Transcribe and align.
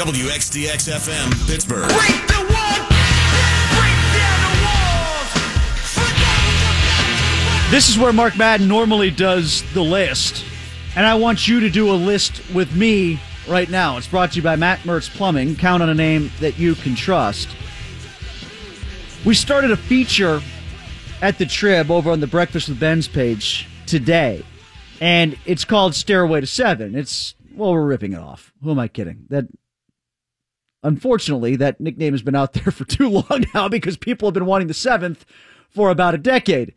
WXDX 0.00 0.88
FM, 0.88 1.28
Pittsburgh. 1.46 1.86
Break 1.90 2.26
the 2.26 2.40
wall, 2.48 2.76
break 3.76 3.98
down 4.16 4.40
the 4.40 4.52
walls. 4.64 5.30
This 7.70 7.90
is 7.90 7.98
where 7.98 8.10
Mark 8.10 8.34
Madden 8.38 8.66
normally 8.66 9.10
does 9.10 9.62
the 9.74 9.82
list, 9.82 10.42
and 10.96 11.04
I 11.04 11.16
want 11.16 11.46
you 11.46 11.60
to 11.60 11.68
do 11.68 11.90
a 11.90 11.92
list 11.92 12.40
with 12.54 12.74
me 12.74 13.20
right 13.46 13.68
now. 13.68 13.98
It's 13.98 14.06
brought 14.06 14.30
to 14.30 14.36
you 14.36 14.42
by 14.42 14.56
Matt 14.56 14.78
Mertz 14.84 15.10
Plumbing. 15.10 15.54
Count 15.56 15.82
on 15.82 15.90
a 15.90 15.94
name 15.94 16.30
that 16.40 16.58
you 16.58 16.76
can 16.76 16.94
trust. 16.94 17.50
We 19.26 19.34
started 19.34 19.70
a 19.70 19.76
feature 19.76 20.40
at 21.20 21.36
the 21.36 21.44
Trib 21.44 21.90
over 21.90 22.10
on 22.10 22.20
the 22.20 22.26
Breakfast 22.26 22.70
with 22.70 22.80
Benz 22.80 23.06
page 23.06 23.68
today, 23.84 24.46
and 24.98 25.36
it's 25.44 25.66
called 25.66 25.94
Stairway 25.94 26.40
to 26.40 26.46
Seven. 26.46 26.94
It's 26.94 27.34
well, 27.54 27.72
we're 27.74 27.84
ripping 27.84 28.14
it 28.14 28.20
off. 28.20 28.54
Who 28.62 28.70
am 28.70 28.78
I 28.78 28.88
kidding? 28.88 29.26
That 29.28 29.46
unfortunately, 30.82 31.56
that 31.56 31.80
nickname 31.80 32.12
has 32.12 32.22
been 32.22 32.34
out 32.34 32.52
there 32.54 32.72
for 32.72 32.84
too 32.84 33.08
long 33.08 33.44
now 33.54 33.68
because 33.68 33.96
people 33.96 34.28
have 34.28 34.34
been 34.34 34.46
wanting 34.46 34.68
the 34.68 34.74
seventh 34.74 35.24
for 35.68 35.90
about 35.90 36.14
a 36.14 36.18
decade. 36.18 36.74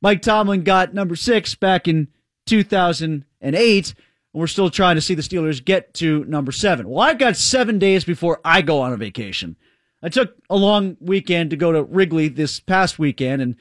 Mike 0.00 0.22
Tomlin 0.22 0.62
got 0.62 0.94
number 0.94 1.16
six 1.16 1.54
back 1.54 1.88
in 1.88 2.08
2008, 2.46 3.94
and 3.94 3.96
we're 4.32 4.46
still 4.46 4.70
trying 4.70 4.96
to 4.96 5.00
see 5.00 5.14
the 5.14 5.22
Steelers 5.22 5.64
get 5.64 5.94
to 5.94 6.24
number 6.26 6.52
seven. 6.52 6.88
Well, 6.88 7.00
I've 7.00 7.18
got 7.18 7.36
seven 7.36 7.78
days 7.78 8.04
before 8.04 8.40
I 8.44 8.62
go 8.62 8.80
on 8.80 8.92
a 8.92 8.96
vacation. 8.96 9.56
I 10.02 10.08
took 10.08 10.36
a 10.50 10.56
long 10.56 10.96
weekend 11.00 11.50
to 11.50 11.56
go 11.56 11.72
to 11.72 11.82
Wrigley 11.82 12.28
this 12.28 12.60
past 12.60 12.98
weekend, 12.98 13.40
and 13.40 13.56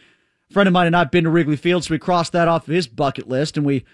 a 0.49 0.53
friend 0.53 0.67
of 0.67 0.73
mine 0.73 0.85
had 0.85 0.91
not 0.91 1.11
been 1.11 1.23
to 1.23 1.29
Wrigley 1.29 1.55
Field, 1.55 1.85
so 1.85 1.93
we 1.93 1.99
crossed 1.99 2.33
that 2.33 2.47
off 2.47 2.67
of 2.67 2.73
his 2.73 2.87
bucket 2.87 3.27
list, 3.27 3.55
and 3.55 3.65
we 3.65 3.85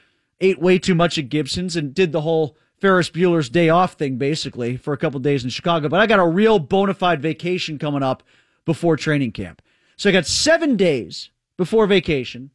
ate 0.41 0.59
way 0.59 0.79
too 0.79 0.95
much 0.95 1.17
at 1.17 1.29
Gibson's 1.29 1.75
and 1.75 1.93
did 1.93 2.11
the 2.11 2.21
whole 2.21 2.57
Ferris 2.81 3.11
Bueller's 3.11 3.49
day 3.49 3.69
off 3.69 3.93
thing 3.93 4.17
basically 4.17 4.75
for 4.75 4.91
a 4.91 4.97
couple 4.97 5.19
days 5.19 5.43
in 5.43 5.51
Chicago. 5.51 5.87
But 5.87 5.99
I 5.99 6.07
got 6.07 6.19
a 6.19 6.27
real 6.27 6.57
bona 6.57 6.95
fide 6.95 7.21
vacation 7.21 7.77
coming 7.77 8.03
up 8.03 8.23
before 8.65 8.97
training 8.97 9.31
camp. 9.31 9.61
So 9.95 10.09
I 10.09 10.13
got 10.13 10.25
seven 10.25 10.75
days 10.75 11.29
before 11.57 11.85
vacation, 11.85 12.49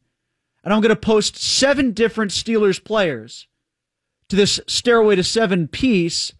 and 0.63 0.73
I'm 0.73 0.81
going 0.81 0.89
to 0.89 0.97
post 0.97 1.37
seven 1.37 1.93
different 1.93 2.31
Steelers 2.31 2.83
players 2.83 3.47
to 4.27 4.35
this 4.35 4.59
Stairway 4.67 5.15
to 5.15 5.23
Seven 5.23 5.69
piece. 5.69 6.33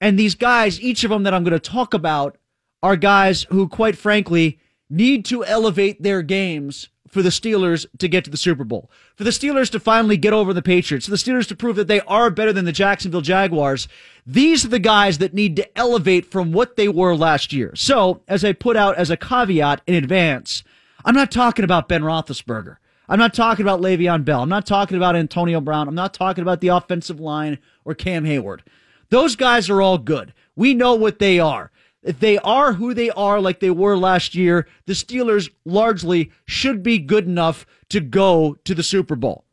And 0.00 0.18
these 0.18 0.34
guys, 0.34 0.80
each 0.80 1.04
of 1.04 1.10
them 1.10 1.24
that 1.24 1.34
I'm 1.34 1.44
going 1.44 1.52
to 1.52 1.60
talk 1.60 1.92
about, 1.92 2.38
are 2.82 2.96
guys 2.96 3.42
who, 3.50 3.68
quite 3.68 3.98
frankly, 3.98 4.58
need 4.88 5.24
to 5.26 5.44
elevate 5.44 6.02
their 6.02 6.22
games 6.22 6.88
for 7.08 7.22
the 7.22 7.30
Steelers 7.30 7.86
to 7.98 8.08
get 8.08 8.24
to 8.24 8.30
the 8.30 8.36
Super 8.36 8.64
Bowl. 8.64 8.90
For 9.16 9.24
the 9.24 9.30
Steelers 9.30 9.70
to 9.70 9.80
finally 9.80 10.16
get 10.16 10.32
over 10.32 10.52
the 10.52 10.62
Patriots. 10.62 11.06
For 11.06 11.10
the 11.10 11.16
Steelers 11.16 11.48
to 11.48 11.56
prove 11.56 11.76
that 11.76 11.88
they 11.88 12.00
are 12.00 12.30
better 12.30 12.52
than 12.52 12.64
the 12.64 12.72
Jacksonville 12.72 13.20
Jaguars. 13.20 13.88
These 14.26 14.64
are 14.64 14.68
the 14.68 14.78
guys 14.78 15.18
that 15.18 15.34
need 15.34 15.56
to 15.56 15.78
elevate 15.78 16.26
from 16.26 16.52
what 16.52 16.76
they 16.76 16.88
were 16.88 17.16
last 17.16 17.52
year. 17.52 17.72
So, 17.74 18.22
as 18.28 18.44
I 18.44 18.52
put 18.52 18.76
out 18.76 18.96
as 18.96 19.10
a 19.10 19.16
caveat 19.16 19.80
in 19.86 19.94
advance, 19.94 20.62
I'm 21.04 21.14
not 21.14 21.30
talking 21.30 21.64
about 21.64 21.88
Ben 21.88 22.02
Roethlisberger. 22.02 22.76
I'm 23.08 23.18
not 23.18 23.32
talking 23.32 23.64
about 23.64 23.80
Le'Veon 23.80 24.24
Bell. 24.24 24.42
I'm 24.42 24.48
not 24.50 24.66
talking 24.66 24.96
about 24.96 25.16
Antonio 25.16 25.60
Brown. 25.62 25.88
I'm 25.88 25.94
not 25.94 26.12
talking 26.12 26.42
about 26.42 26.60
the 26.60 26.68
offensive 26.68 27.18
line 27.18 27.58
or 27.84 27.94
Cam 27.94 28.26
Hayward. 28.26 28.62
Those 29.08 29.34
guys 29.34 29.70
are 29.70 29.80
all 29.80 29.96
good. 29.96 30.34
We 30.54 30.74
know 30.74 30.94
what 30.94 31.18
they 31.18 31.40
are. 31.40 31.70
If 32.02 32.20
they 32.20 32.38
are 32.38 32.74
who 32.74 32.94
they 32.94 33.10
are, 33.10 33.40
like 33.40 33.60
they 33.60 33.70
were 33.70 33.96
last 33.96 34.34
year, 34.34 34.68
the 34.86 34.92
Steelers 34.92 35.50
largely 35.64 36.30
should 36.46 36.82
be 36.82 36.98
good 36.98 37.26
enough 37.26 37.66
to 37.90 38.00
go 38.00 38.56
to 38.64 38.74
the 38.74 38.82
Super 38.82 39.16
Bowl. 39.16 39.44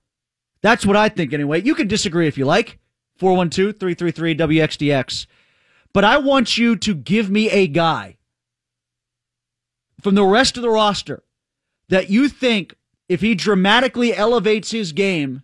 That's 0.61 0.85
what 0.85 0.95
I 0.95 1.09
think 1.09 1.33
anyway. 1.33 1.61
You 1.61 1.75
can 1.75 1.87
disagree 1.87 2.27
if 2.27 2.37
you 2.37 2.45
like. 2.45 2.79
412 3.17 3.77
333 3.79 4.35
WXDX. 4.35 5.27
But 5.93 6.03
I 6.03 6.17
want 6.17 6.57
you 6.57 6.75
to 6.75 6.93
give 6.93 7.29
me 7.29 7.49
a 7.49 7.67
guy 7.67 8.17
from 10.01 10.15
the 10.15 10.25
rest 10.25 10.57
of 10.57 10.63
the 10.63 10.69
roster 10.69 11.23
that 11.89 12.09
you 12.09 12.27
think 12.29 12.75
if 13.07 13.21
he 13.21 13.35
dramatically 13.35 14.15
elevates 14.15 14.71
his 14.71 14.91
game, 14.91 15.43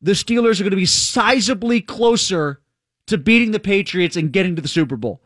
the 0.00 0.12
Steelers 0.12 0.60
are 0.60 0.64
going 0.64 0.70
to 0.70 0.76
be 0.76 0.84
sizably 0.84 1.84
closer 1.84 2.60
to 3.06 3.18
beating 3.18 3.50
the 3.50 3.60
Patriots 3.60 4.16
and 4.16 4.32
getting 4.32 4.56
to 4.56 4.62
the 4.62 4.68
Super 4.68 4.96
Bowl. 4.96 5.22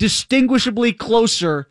Distinguishably 0.00 0.94
closer 0.94 1.68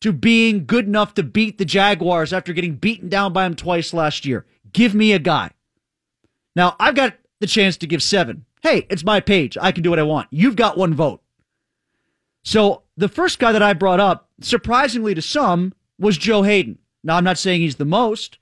to 0.00 0.12
being 0.12 0.64
good 0.64 0.86
enough 0.86 1.12
to 1.14 1.22
beat 1.22 1.58
the 1.58 1.66
Jaguars 1.66 2.32
after 2.32 2.54
getting 2.54 2.76
beaten 2.76 3.10
down 3.10 3.34
by 3.34 3.44
them 3.44 3.54
twice 3.54 3.92
last 3.92 4.24
year. 4.24 4.46
Give 4.72 4.94
me 4.94 5.12
a 5.12 5.18
guy. 5.18 5.50
Now, 6.56 6.76
I've 6.80 6.94
got 6.94 7.14
the 7.40 7.46
chance 7.46 7.76
to 7.76 7.86
give 7.86 8.02
seven. 8.02 8.46
Hey, 8.62 8.86
it's 8.88 9.04
my 9.04 9.20
page. 9.20 9.58
I 9.60 9.70
can 9.70 9.82
do 9.82 9.90
what 9.90 9.98
I 9.98 10.04
want. 10.04 10.28
You've 10.30 10.56
got 10.56 10.78
one 10.78 10.94
vote. 10.94 11.20
So 12.42 12.84
the 12.96 13.08
first 13.08 13.38
guy 13.38 13.52
that 13.52 13.62
I 13.62 13.74
brought 13.74 14.00
up, 14.00 14.30
surprisingly 14.40 15.14
to 15.14 15.20
some, 15.20 15.74
was 15.98 16.16
Joe 16.16 16.44
Haden. 16.44 16.78
Now, 17.04 17.16
I'm 17.16 17.24
not 17.24 17.36
saying 17.36 17.60
he's 17.60 17.76
the 17.76 17.84
most, 17.84 18.38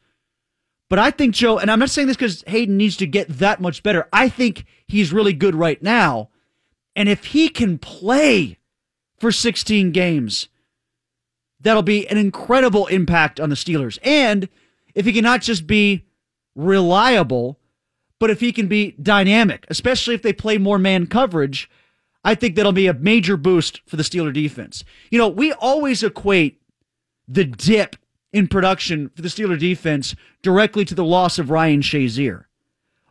but 0.88 1.00
I 1.00 1.10
think 1.10 1.34
Joe, 1.34 1.58
and 1.58 1.68
I'm 1.68 1.80
not 1.80 1.90
saying 1.90 2.06
this 2.06 2.16
because 2.16 2.44
Haden 2.46 2.76
needs 2.76 2.96
to 2.98 3.08
get 3.08 3.28
that 3.38 3.60
much 3.60 3.82
better. 3.82 4.08
I 4.12 4.28
think 4.28 4.66
he's 4.86 5.12
really 5.12 5.32
good 5.32 5.56
right 5.56 5.82
now. 5.82 6.30
And 6.94 7.08
if 7.08 7.24
he 7.24 7.48
can 7.48 7.78
play 7.78 8.58
for 9.18 9.32
16 9.32 9.92
games, 9.92 10.48
that'll 11.60 11.82
be 11.82 12.06
an 12.08 12.18
incredible 12.18 12.86
impact 12.86 13.40
on 13.40 13.48
the 13.48 13.56
Steelers. 13.56 13.98
And 14.02 14.48
if 14.94 15.06
he 15.06 15.12
can 15.12 15.24
not 15.24 15.42
just 15.42 15.66
be 15.66 16.04
reliable, 16.54 17.58
but 18.18 18.30
if 18.30 18.40
he 18.40 18.52
can 18.52 18.66
be 18.66 18.92
dynamic, 19.02 19.66
especially 19.68 20.14
if 20.14 20.22
they 20.22 20.32
play 20.32 20.58
more 20.58 20.78
man 20.78 21.06
coverage, 21.06 21.70
I 22.24 22.34
think 22.34 22.56
that'll 22.56 22.72
be 22.72 22.88
a 22.88 22.94
major 22.94 23.36
boost 23.36 23.82
for 23.86 23.96
the 23.96 24.02
Steeler 24.02 24.32
defense. 24.32 24.84
You 25.10 25.18
know, 25.18 25.28
we 25.28 25.52
always 25.52 26.02
equate 26.02 26.60
the 27.28 27.44
dip 27.44 27.96
in 28.32 28.48
production 28.48 29.10
for 29.14 29.22
the 29.22 29.28
Steeler 29.28 29.58
defense 29.58 30.14
directly 30.42 30.84
to 30.86 30.94
the 30.94 31.04
loss 31.04 31.38
of 31.38 31.50
Ryan 31.50 31.82
Shazier. 31.82 32.44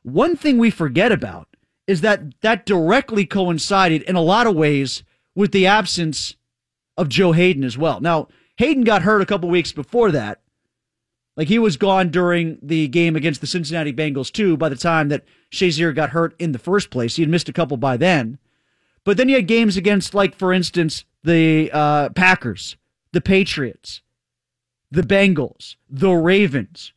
One 0.04 0.36
thing 0.36 0.58
we 0.58 0.70
forget 0.70 1.12
about 1.12 1.48
is 1.88 2.02
that 2.02 2.42
that 2.42 2.66
directly 2.66 3.26
coincided 3.26 4.02
in 4.04 4.16
a 4.16 4.22
lot 4.22 4.48
of 4.48 4.56
ways 4.56 5.04
with 5.35 5.51
the 5.51 5.68
absence 5.68 6.35
of 6.97 7.09
Joe 7.09 7.34
Haden 7.34 7.63
as 7.63 7.78
well. 7.78 8.00
Now, 8.00 8.29
Haden 8.57 8.84
got 8.84 9.01
hurt 9.01 9.22
a 9.22 9.25
couple 9.25 9.50
weeks 9.50 9.72
before 9.72 10.12
that. 10.12 10.41
Like 11.35 11.50
he 11.50 11.59
was 11.59 11.75
gone 11.75 12.09
during 12.09 12.57
the 12.62 12.88
game 12.88 13.16
against 13.16 13.41
the 13.41 13.47
Cincinnati 13.47 13.91
Bengals 13.91 14.31
too 14.31 14.56
by 14.56 14.69
the 14.69 14.78
time 14.78 15.09
that 15.09 15.25
Shazier 15.51 15.94
got 15.94 16.12
hurt 16.12 16.34
in 16.40 16.53
the 16.53 16.59
first 16.59 16.90
place. 16.90 17.18
He 17.18 17.22
had 17.22 17.29
missed 17.29 17.50
a 17.50 17.53
couple 17.53 17.75
by 17.78 17.97
then. 17.97 18.40
But 19.03 19.18
then 19.18 19.29
you 19.29 19.35
had 19.35 19.47
games 19.47 19.78
against, 19.78 20.16
like, 20.16 20.35
for 20.35 20.51
instance, 20.51 21.06
the 21.24 21.69
uh, 21.72 22.09
Packers, 22.09 22.75
the 23.12 23.22
Patriots, 23.22 24.01
the 24.90 25.03
Bengals, 25.03 25.75
the 25.90 26.13
Ravens, 26.13 26.91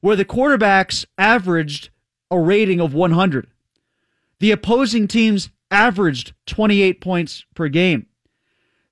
where 0.00 0.16
the 0.16 0.24
quarterbacks 0.24 1.04
averaged 1.16 1.90
a 2.30 2.40
rating 2.40 2.80
of 2.80 2.92
100. 2.92 3.46
The 4.40 4.50
opposing 4.50 5.06
teams 5.06 5.50
averaged 5.74 6.32
28 6.46 7.00
points 7.00 7.44
per 7.54 7.68
game. 7.68 8.06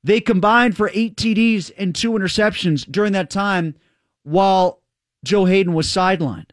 They 0.05 0.21
combined 0.21 0.77
for 0.77 0.91
eight 0.93 1.17
TDs 1.17 1.71
and 1.79 1.95
two 1.95 2.13
interceptions 2.13 2.91
during 2.91 3.13
that 3.13 3.31
time 3.31 3.77
while 4.25 4.81
Joe 5.25 5.45
Haden 5.45 5.75
was 5.75 5.87
sidelined. 5.87 6.51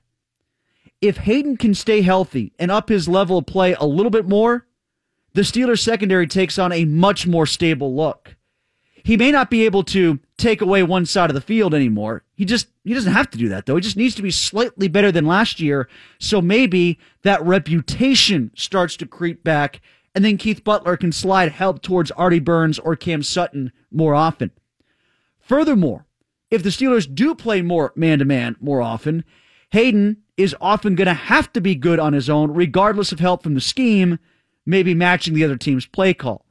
If 1.01 1.17
Haden 1.17 1.57
can 1.57 1.73
stay 1.73 2.01
healthy 2.01 2.53
and 2.59 2.69
up 2.69 2.89
his 2.89 3.07
level 3.07 3.39
of 3.39 3.47
play 3.47 3.73
a 3.73 3.85
little 3.85 4.11
bit 4.11 4.27
more, 4.27 4.67
the 5.33 5.41
Steelers 5.41 5.79
secondary 5.79 6.27
takes 6.27 6.59
on 6.59 6.71
a 6.71 6.85
much 6.85 7.25
more 7.25 7.45
stable 7.45 7.95
look. 7.95 8.35
He 9.03 9.17
may 9.17 9.31
not 9.31 9.49
be 9.49 9.65
able 9.65 9.83
to 9.85 10.19
take 10.37 10.61
away 10.61 10.83
one 10.83 11.05
side 11.05 11.29
of 11.29 11.33
the 11.33 11.41
field 11.41 11.73
anymore. 11.73 12.23
He 12.35 12.45
just 12.45 12.67
he 12.83 12.93
doesn't 12.93 13.13
have 13.13 13.29
to 13.31 13.37
do 13.37 13.49
that 13.49 13.65
though. 13.65 13.75
He 13.75 13.81
just 13.81 13.97
needs 13.97 14.15
to 14.15 14.21
be 14.21 14.31
slightly 14.31 14.87
better 14.87 15.11
than 15.11 15.25
last 15.25 15.59
year. 15.59 15.87
So 16.19 16.41
maybe 16.41 16.99
that 17.23 17.43
reputation 17.43 18.51
starts 18.55 18.97
to 18.97 19.05
creep 19.05 19.43
back 19.43 19.81
and 20.15 20.25
then 20.25 20.37
Keith 20.37 20.63
Butler 20.63 20.97
can 20.97 21.11
slide 21.11 21.51
help 21.51 21.81
towards 21.81 22.11
Artie 22.11 22.39
Burns 22.39 22.79
or 22.79 22.95
Cam 22.95 23.23
Sutton 23.23 23.71
more 23.91 24.15
often. 24.15 24.51
Furthermore, 25.39 26.05
if 26.51 26.63
the 26.63 26.69
Steelers 26.69 27.13
do 27.13 27.35
play 27.35 27.61
more 27.61 27.93
man 27.95 28.19
to 28.19 28.25
man 28.25 28.55
more 28.59 28.81
often, 28.81 29.23
Haden 29.71 30.17
is 30.35 30.55
often 30.59 30.95
going 30.95 31.07
to 31.07 31.13
have 31.13 31.53
to 31.53 31.61
be 31.61 31.75
good 31.75 31.99
on 31.99 32.13
his 32.13 32.29
own, 32.29 32.53
regardless 32.53 33.11
of 33.11 33.19
help 33.19 33.43
from 33.43 33.53
the 33.53 33.61
scheme, 33.61 34.19
maybe 34.65 34.93
matching 34.93 35.33
the 35.33 35.43
other 35.43 35.57
team's 35.57 35.85
play 35.85 36.13
call. 36.13 36.45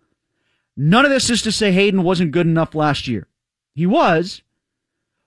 None 0.76 1.04
of 1.04 1.10
this 1.10 1.30
is 1.30 1.42
to 1.42 1.52
say 1.52 1.72
Haden 1.72 2.04
wasn't 2.04 2.30
good 2.30 2.46
enough 2.46 2.74
last 2.74 3.08
year. 3.08 3.26
He 3.74 3.86
was. 3.86 4.42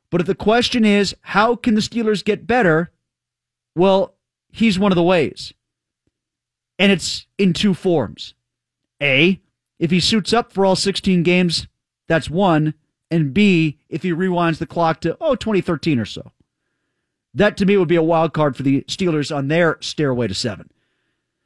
But 0.10 0.22
if 0.22 0.28
the 0.28 0.36
question 0.36 0.86
is, 0.86 1.16
how 1.22 1.56
can 1.56 1.76
the 1.76 1.82
Steelers 1.82 2.24
get 2.24 2.48
better? 2.48 2.92
Well, 3.76 4.16
he's 4.52 4.80
one 4.80 4.92
of 4.92 4.98
the 4.98 5.04
ways. 5.04 5.54
And 6.82 6.92
it's 6.92 7.28
in 7.38 7.54
two 7.54 7.76
forms. 7.76 8.34
A, 9.00 9.40
if 9.78 9.92
he 9.92 10.00
suits 10.00 10.34
up 10.34 10.52
for 10.52 10.66
all 10.66 10.76
16 10.76 11.22
games, 11.22 11.68
that's 12.08 12.28
one. 12.28 12.74
And 13.12 13.36
B, 13.36 13.78
if 13.88 14.02
he 14.02 14.12
rewinds 14.12 14.58
the 14.58 14.66
clock 14.66 15.00
to, 15.02 15.16
oh, 15.22 15.36
2013 15.36 16.00
or 16.00 16.06
so. 16.06 16.32
That 17.36 17.56
to 17.58 17.68
me 17.68 17.78
would 17.78 17.88
be 17.88 17.98
a 17.98 18.02
wild 18.02 18.34
card 18.34 18.58
for 18.58 18.64
the 18.64 18.82
Steelers 18.88 19.34
on 19.34 19.48
their 19.48 19.78
stairway 19.80 20.28
to 20.28 20.34
seven. 20.34 20.72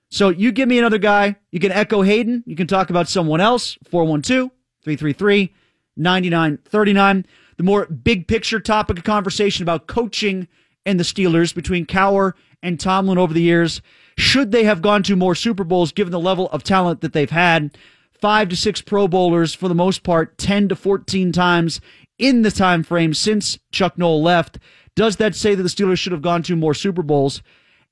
So 0.10 0.30
you 0.30 0.54
give 0.54 0.70
me 0.70 0.80
another 0.80 1.00
guy. 1.00 1.36
You 1.52 1.60
can 1.60 1.74
echo 1.74 2.02
Haden. 2.02 2.46
You 2.46 2.56
can 2.56 2.68
talk 2.68 2.90
about 2.90 3.10
someone 3.10 3.42
else. 3.42 3.78
412 3.90 4.52
333 4.84 5.54
9939. 5.98 7.26
The 7.58 7.64
more 7.64 7.88
big 7.88 8.30
picture 8.30 8.62
topic 8.62 9.00
of 9.00 9.04
conversation 9.04 9.64
about 9.64 9.88
coaching 9.88 10.48
and 10.86 10.98
the 10.98 11.04
Steelers 11.04 11.54
between 11.54 11.86
Cowher 11.86 12.36
and 12.66 12.80
Tomlin 12.80 13.18
over 13.18 13.34
the 13.34 13.42
years. 13.42 13.82
Should 14.18 14.52
they 14.52 14.64
have 14.64 14.82
gone 14.82 15.04
to 15.04 15.16
more 15.16 15.36
Super 15.36 15.64
Bowls 15.64 15.92
given 15.92 16.12
the 16.12 16.20
level 16.20 16.50
of 16.50 16.64
talent 16.64 17.02
that 17.02 17.14
they've 17.14 17.30
had? 17.30 17.78
Five 18.14 18.50
to 18.50 18.56
six 18.56 18.82
Pro 18.82 19.08
Bowlers 19.08 19.54
for 19.54 19.68
the 19.68 19.76
most 19.76 20.04
part, 20.04 20.38
10 20.38 20.70
to 20.70 20.76
14 20.76 21.32
times 21.32 21.82
in 22.18 22.42
the 22.42 22.52
time 22.52 22.82
frame 22.82 23.14
since 23.14 23.60
Chuck 23.72 23.98
Noll 23.98 24.22
left. 24.22 24.58
Does 24.96 25.18
that 25.18 25.36
say 25.36 25.54
that 25.54 25.62
the 25.62 25.70
Steelers 25.70 26.00
should 26.00 26.14
have 26.14 26.22
gone 26.22 26.42
to 26.44 26.56
more 26.56 26.74
Super 26.74 27.04
Bowls? 27.04 27.42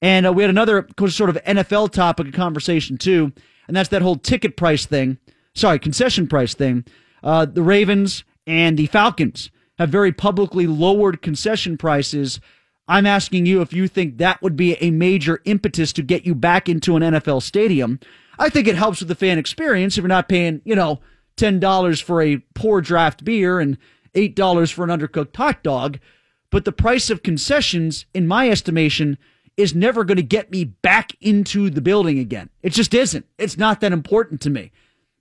And 0.02 0.26
uh, 0.26 0.34
we 0.34 0.44
had 0.44 0.50
another 0.50 0.88
sort 1.08 1.30
of 1.30 1.36
NFL 1.44 1.92
topic 1.92 2.28
of 2.28 2.34
conversation 2.34 2.98
too, 2.98 3.32
and 3.68 3.76
that's 3.76 3.90
that 3.90 4.02
whole 4.02 4.16
ticket 4.16 4.58
price 4.58 4.86
thing. 4.86 5.18
Sorry, 5.54 5.78
concession 5.78 6.28
price 6.28 6.54
thing. 6.54 6.86
Uh, 7.22 7.46
the 7.46 7.62
Ravens 7.62 8.24
and 8.48 8.78
the 8.78 8.88
Falcons 8.88 9.52
have 9.78 9.90
very 9.90 10.12
publicly 10.12 10.68
lowered 10.68 11.22
concession 11.22 11.78
prices. 11.78 12.40
I'm 12.88 13.06
asking 13.06 13.46
you 13.46 13.62
if 13.62 13.72
you 13.72 13.88
think 13.88 14.18
that 14.18 14.42
would 14.42 14.56
be 14.56 14.76
a 14.76 14.92
major 14.92 15.42
impetus 15.46 15.94
to 15.94 16.02
get 16.02 16.26
you 16.26 16.36
back 16.36 16.68
into 16.68 16.96
an 16.96 17.04
NFL 17.04 17.42
stadium. 17.42 18.00
I 18.38 18.50
think 18.50 18.68
it 18.68 18.76
helps 18.76 19.00
with 19.00 19.08
the 19.08 19.16
fan 19.16 19.38
experience 19.38 19.98
if 19.98 20.02
you're 20.02 20.10
not 20.10 20.28
paying, 20.28 20.62
you 20.66 20.76
know, 20.76 21.00
$10 21.38 22.02
for 22.02 22.22
a 22.22 22.38
poor 22.56 22.82
draft 22.82 23.24
beer 23.24 23.60
and 23.60 23.78
$8 24.14 24.72
for 24.72 24.84
an 24.84 24.90
undercooked 24.90 25.36
hot 25.36 25.64
dog. 25.64 26.00
But 26.50 26.66
the 26.66 26.72
price 26.72 27.10
of 27.10 27.24
concessions, 27.24 28.06
in 28.14 28.28
my 28.28 28.50
estimation, 28.50 29.18
is 29.56 29.74
never 29.74 30.04
going 30.04 30.18
to 30.18 30.24
get 30.24 30.52
me 30.52 30.66
back 30.66 31.16
into 31.22 31.70
the 31.70 31.82
building 31.82 32.20
again. 32.20 32.50
It 32.62 32.72
just 32.72 32.94
isn't. 32.94 33.26
It's 33.38 33.58
not 33.58 33.82
that 33.82 33.92
important 33.92 34.42
to 34.42 34.50
me. 34.50 34.72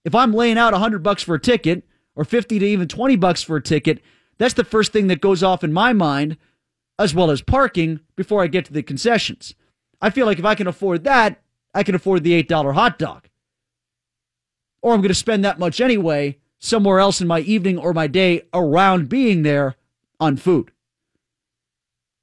If 0.05 0.15
I'm 0.15 0.33
laying 0.33 0.59
out 0.59 0.73
100 0.73 1.03
bucks 1.03 1.23
for 1.23 1.35
a 1.35 1.41
ticket 1.41 1.85
or 2.17 2.25
50 2.25 2.59
to 2.59 2.67
even 2.67 2.89
20 2.89 3.17
bucks 3.17 3.43
for 3.43 3.57
a 3.57 3.63
ticket, 3.63 4.01
that's 4.39 4.55
the 4.55 4.65
first 4.65 4.93
thing 4.93 5.07
that 5.07 5.21
goes 5.21 5.43
off 5.43 5.63
in 5.63 5.73
my 5.73 5.93
mind, 5.93 6.37
as 7.03 7.15
well 7.15 7.31
as 7.31 7.43
parking 7.43 8.01
before 8.17 8.43
I 8.43 8.47
get 8.47 8.65
to 8.67 8.73
the 8.73 8.83
concessions. 8.83 9.55
I 10.01 10.11
feel 10.11 10.27
like 10.27 10.39
if 10.39 10.45
I 10.45 10.55
can 10.55 10.67
afford 10.67 11.05
that, 11.05 11.43
I 11.75 11.83
can 11.83 11.95
afford 11.95 12.23
the 12.23 12.43
$8 12.43 12.75
hot 12.75 12.99
dog. 12.99 13.29
Or 14.81 14.93
I'm 14.95 15.01
going 15.01 15.09
to 15.09 15.15
spend 15.15 15.45
that 15.45 15.59
much 15.59 15.81
anyway 15.81 16.39
somewhere 16.59 17.01
else 17.01 17.21
in 17.21 17.27
my 17.27 17.41
evening 17.41 17.79
or 17.79 17.93
my 17.93 18.07
day 18.07 18.43
around 18.55 19.09
being 19.09 19.43
there 19.43 19.77
on 20.21 20.37
food. 20.37 20.71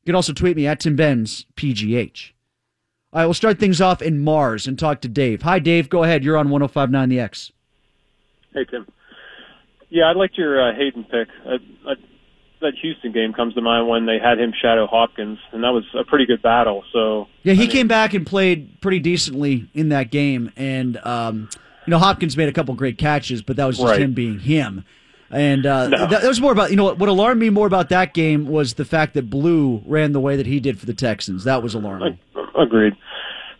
You 0.01 0.11
can 0.11 0.15
also 0.15 0.33
tweet 0.33 0.55
me 0.55 0.65
at 0.65 0.79
Tim 0.79 0.95
Benz, 0.95 1.45
PGH. 1.55 2.31
All 3.11 3.19
right, 3.19 3.25
we'll 3.25 3.33
start 3.33 3.59
things 3.59 3.81
off 3.81 4.01
in 4.01 4.19
Mars 4.19 4.67
and 4.67 4.77
talk 4.77 5.01
to 5.01 5.07
Dave. 5.07 5.41
Hi, 5.41 5.59
Dave. 5.59 5.89
Go 5.89 6.03
ahead. 6.03 6.23
You're 6.23 6.37
on 6.37 6.49
1059 6.49 7.09
The 7.09 7.19
X. 7.19 7.51
Hey, 8.53 8.65
Tim. 8.65 8.87
Yeah, 9.89 10.05
I 10.05 10.13
liked 10.13 10.37
your 10.37 10.69
uh, 10.69 10.75
Haden 10.75 11.03
pick. 11.05 11.27
Uh, 11.45 11.55
uh, 11.89 11.95
that 12.61 12.73
Houston 12.81 13.11
game 13.11 13.33
comes 13.33 13.53
to 13.55 13.61
mind 13.61 13.87
when 13.87 14.05
they 14.05 14.19
had 14.19 14.39
him 14.39 14.53
shadow 14.59 14.87
Hopkins, 14.87 15.39
and 15.51 15.63
that 15.63 15.69
was 15.69 15.83
a 15.97 16.03
pretty 16.03 16.25
good 16.25 16.41
battle. 16.41 16.83
So 16.91 17.27
yeah, 17.43 17.53
he 17.53 17.61
I 17.61 17.63
mean, 17.63 17.71
came 17.71 17.87
back 17.87 18.13
and 18.13 18.25
played 18.25 18.81
pretty 18.81 18.99
decently 18.99 19.69
in 19.73 19.89
that 19.89 20.11
game, 20.11 20.51
and 20.55 20.97
um, 20.97 21.49
you 21.85 21.91
know 21.91 21.99
Hopkins 21.99 22.35
made 22.35 22.49
a 22.49 22.53
couple 22.53 22.73
great 22.75 22.97
catches, 22.97 23.41
but 23.41 23.55
that 23.55 23.65
was 23.65 23.77
just 23.77 23.89
right. 23.89 24.01
him 24.01 24.13
being 24.13 24.39
him. 24.39 24.85
And 25.31 25.65
uh, 25.65 25.87
no. 25.89 25.97
that, 26.07 26.21
that, 26.21 26.27
was 26.27 26.41
more 26.41 26.51
about 26.51 26.71
you 26.71 26.75
know 26.75 26.85
what, 26.85 26.97
what 26.97 27.07
alarmed 27.07 27.39
me 27.39 27.49
more 27.49 27.67
about 27.67 27.89
that 27.89 28.13
game 28.13 28.47
was 28.47 28.73
the 28.73 28.85
fact 28.85 29.13
that 29.13 29.29
Blue 29.29 29.81
ran 29.85 30.11
the 30.11 30.19
way 30.19 30.35
that 30.35 30.47
he 30.47 30.59
did 30.59 30.79
for 30.79 30.85
the 30.85 30.93
Texans. 30.93 31.43
That 31.43 31.61
was 31.61 31.75
alarming. 31.75 32.19
Agreed. 32.57 32.93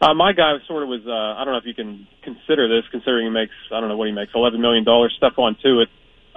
Uh, 0.02 0.14
my 0.14 0.34
guy 0.34 0.54
sort 0.68 0.84
of 0.84 0.90
was 0.90 1.02
uh, 1.06 1.12
I 1.12 1.44
don't 1.46 1.54
know 1.54 1.60
if 1.60 1.66
you 1.66 1.76
can 1.76 2.08
consider 2.24 2.68
this, 2.68 2.90
considering 2.90 3.28
he 3.28 3.32
makes 3.32 3.54
I 3.72 3.80
don't 3.80 3.90
know 3.90 3.98
what 3.98 4.08
he 4.08 4.14
makes 4.14 4.32
eleven 4.34 4.62
million 4.62 4.84
dollars. 4.84 5.18
Stephon 5.22 5.56
Tuitt. 5.64 5.88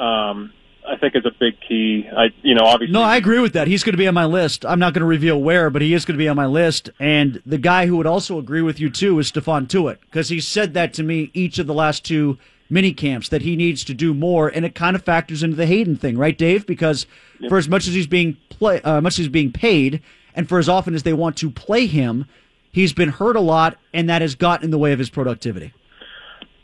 Um, 0.03 0.53
I 0.87 0.97
think 0.97 1.15
is 1.15 1.25
a 1.25 1.31
big 1.31 1.55
key. 1.61 2.09
I, 2.17 2.31
you 2.43 2.55
know, 2.55 2.65
obviously. 2.65 2.93
No, 2.93 3.03
I 3.03 3.17
agree 3.17 3.39
with 3.39 3.53
that. 3.53 3.69
He's 3.69 3.85
going 3.85 3.93
to 3.93 3.99
be 3.99 4.09
on 4.09 4.15
my 4.15 4.25
list. 4.25 4.67
I'm 4.67 4.79
not 4.79 4.95
going 4.95 5.01
to 5.01 5.07
reveal 5.07 5.41
where, 5.41 5.71
but 5.71 5.83
he 5.83 5.95
is 5.95 6.05
going 6.05 6.17
to 6.17 6.23
be 6.23 6.29
on 6.29 6.37
my 6.37 6.47
list. 6.47 6.91
And 6.99 7.41
the 7.47 7.59
guy 7.59 7.87
who 7.87 7.97
would 7.97 8.07
also 8.07 8.39
agree 8.39 8.63
with 8.63 8.81
you 8.81 8.91
too 8.91 9.19
is 9.19 9.31
Stephon 9.31 9.69
Tuitt 9.69 10.01
because 10.01 10.29
he 10.29 10.41
said 10.41 10.75
that 10.75 10.93
to 10.95 11.03
me 11.03 11.31
each 11.35 11.59
of 11.59 11.67
the 11.67 11.75
last 11.75 12.05
two 12.05 12.39
mini 12.69 12.93
camps 12.93 13.29
that 13.29 13.43
he 13.43 13.55
needs 13.55 13.85
to 13.85 13.95
do 13.95 14.15
more, 14.15 14.49
and 14.49 14.65
it 14.65 14.75
kind 14.75 14.97
of 14.97 15.03
factors 15.03 15.43
into 15.43 15.57
the 15.57 15.67
Haden 15.67 15.97
thing, 15.97 16.17
right, 16.17 16.37
Dave? 16.37 16.67
Because 16.67 17.07
yep. 17.39 17.51
for 17.51 17.59
as 17.59 17.69
much 17.69 17.87
as 17.87 17.95
he's 17.95 18.07
being 18.07 18.39
play, 18.49 18.81
uh, 18.81 19.01
much 19.01 19.15
as 19.15 19.19
he's 19.19 19.29
being 19.29 19.53
paid, 19.53 20.01
and 20.35 20.49
for 20.49 20.59
as 20.59 20.69
often 20.69 20.95
as 20.95 21.03
they 21.03 21.13
want 21.13 21.37
to 21.37 21.51
play 21.51 21.87
him, 21.87 22.25
he's 22.73 22.95
been 22.95 23.11
hurt 23.11 23.37
a 23.37 23.41
lot, 23.41 23.79
and 23.93 24.09
that 24.09 24.23
has 24.23 24.35
gotten 24.35 24.65
in 24.65 24.71
the 24.71 24.79
way 24.79 24.93
of 24.93 24.99
his 24.99 25.11
productivity. 25.11 25.75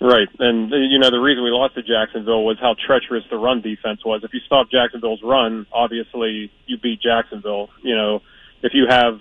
Right, 0.01 0.29
and 0.39 0.71
you 0.71 0.99
know 1.01 1.11
the 1.11 1.19
reason 1.19 1.43
we 1.43 1.51
lost 1.51 1.75
to 1.75 1.83
Jacksonville 1.83 2.45
was 2.45 2.57
how 2.61 2.77
treacherous 2.87 3.25
the 3.31 3.37
run 3.37 3.63
defense 3.63 4.05
was. 4.05 4.23
If 4.23 4.33
you 4.33 4.39
stop 4.47 4.71
Jacksonville's 4.71 5.23
run, 5.25 5.67
obviously 5.73 6.53
you 6.67 6.79
beat 6.79 7.01
Jacksonville. 7.03 7.71
You 7.83 7.97
know, 7.97 8.23
if 8.63 8.75
you 8.75 8.87
have 8.89 9.19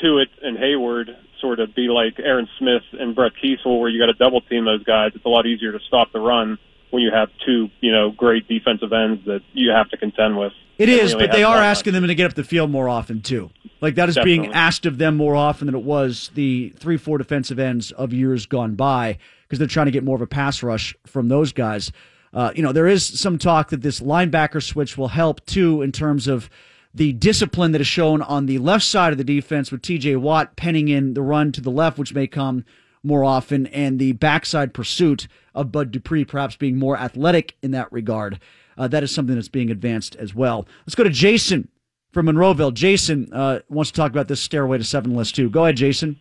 Tuitt 0.00 0.28
and 0.40 0.56
Hayward 0.56 1.10
sort 1.40 1.58
of 1.58 1.74
be 1.74 1.88
like 1.88 2.20
Aaron 2.20 2.48
Smith 2.60 2.82
and 2.92 3.16
Brett 3.16 3.32
Keisel, 3.42 3.80
where 3.80 3.90
you 3.90 3.98
got 4.00 4.06
to 4.06 4.12
double 4.12 4.40
team 4.42 4.64
those 4.64 4.84
guys, 4.84 5.10
it's 5.16 5.24
a 5.24 5.28
lot 5.28 5.46
easier 5.46 5.72
to 5.72 5.80
stop 5.88 6.12
the 6.12 6.20
run 6.20 6.58
when 6.90 7.02
you 7.02 7.10
have 7.12 7.28
two, 7.44 7.68
you 7.80 7.90
know, 7.90 8.12
great 8.12 8.46
defensive 8.46 8.92
ends 8.92 9.24
that 9.26 9.40
you 9.52 9.72
have 9.72 9.90
to 9.90 9.96
contend 9.96 10.38
with. 10.38 10.52
It 10.78 10.88
is, 10.88 11.12
really 11.12 11.26
but 11.26 11.32
they 11.32 11.42
are 11.42 11.58
asking 11.58 11.92
much. 11.92 12.02
them 12.02 12.08
to 12.08 12.14
get 12.14 12.26
up 12.26 12.34
the 12.34 12.44
field 12.44 12.70
more 12.70 12.88
often 12.88 13.20
too. 13.20 13.50
Like 13.80 13.96
that 13.96 14.08
is 14.08 14.14
Definitely. 14.14 14.38
being 14.38 14.54
asked 14.54 14.86
of 14.86 14.98
them 14.98 15.16
more 15.16 15.34
often 15.34 15.66
than 15.66 15.74
it 15.74 15.82
was 15.84 16.30
the 16.34 16.72
three, 16.78 16.96
four 16.96 17.18
defensive 17.18 17.58
ends 17.58 17.90
of 17.92 18.12
years 18.12 18.46
gone 18.46 18.74
by 18.76 19.18
because 19.54 19.60
they're 19.60 19.72
trying 19.72 19.86
to 19.86 19.92
get 19.92 20.04
more 20.04 20.16
of 20.16 20.22
a 20.22 20.26
pass 20.26 20.62
rush 20.62 20.96
from 21.06 21.28
those 21.28 21.52
guys. 21.52 21.92
Uh, 22.32 22.52
you 22.56 22.62
know, 22.62 22.72
there 22.72 22.88
is 22.88 23.06
some 23.06 23.38
talk 23.38 23.70
that 23.70 23.82
this 23.82 24.00
linebacker 24.00 24.60
switch 24.60 24.98
will 24.98 25.08
help 25.08 25.44
too 25.46 25.82
in 25.82 25.92
terms 25.92 26.26
of 26.26 26.50
the 26.92 27.12
discipline 27.12 27.72
that 27.72 27.80
is 27.80 27.86
shown 27.86 28.20
on 28.22 28.46
the 28.46 28.58
left 28.58 28.84
side 28.84 29.12
of 29.12 29.18
the 29.18 29.24
defense 29.24 29.70
with 29.70 29.82
TJ 29.82 30.16
Watt 30.16 30.56
penning 30.56 30.88
in 30.88 31.14
the 31.14 31.22
run 31.22 31.52
to 31.52 31.60
the 31.60 31.70
left, 31.70 31.98
which 31.98 32.14
may 32.14 32.26
come 32.26 32.64
more 33.04 33.22
often, 33.22 33.66
and 33.68 33.98
the 33.98 34.12
backside 34.12 34.74
pursuit 34.74 35.28
of 35.54 35.70
Bud 35.70 35.92
Dupree 35.92 36.24
perhaps 36.24 36.56
being 36.56 36.76
more 36.76 36.96
athletic 36.96 37.56
in 37.62 37.70
that 37.70 37.92
regard. 37.92 38.40
Uh, 38.76 38.88
that 38.88 39.04
is 39.04 39.14
something 39.14 39.36
that's 39.36 39.48
being 39.48 39.70
advanced 39.70 40.16
as 40.16 40.34
well. 40.34 40.66
Let's 40.86 40.96
go 40.96 41.04
to 41.04 41.10
Jason 41.10 41.68
from 42.12 42.26
Monroeville. 42.26 42.74
Jason 42.74 43.32
uh, 43.32 43.60
wants 43.68 43.92
to 43.92 43.96
talk 43.96 44.10
about 44.10 44.26
this 44.26 44.40
stairway 44.40 44.78
to 44.78 44.84
seven 44.84 45.14
list 45.14 45.36
too. 45.36 45.48
Go 45.48 45.64
ahead, 45.64 45.76
Jason. 45.76 46.18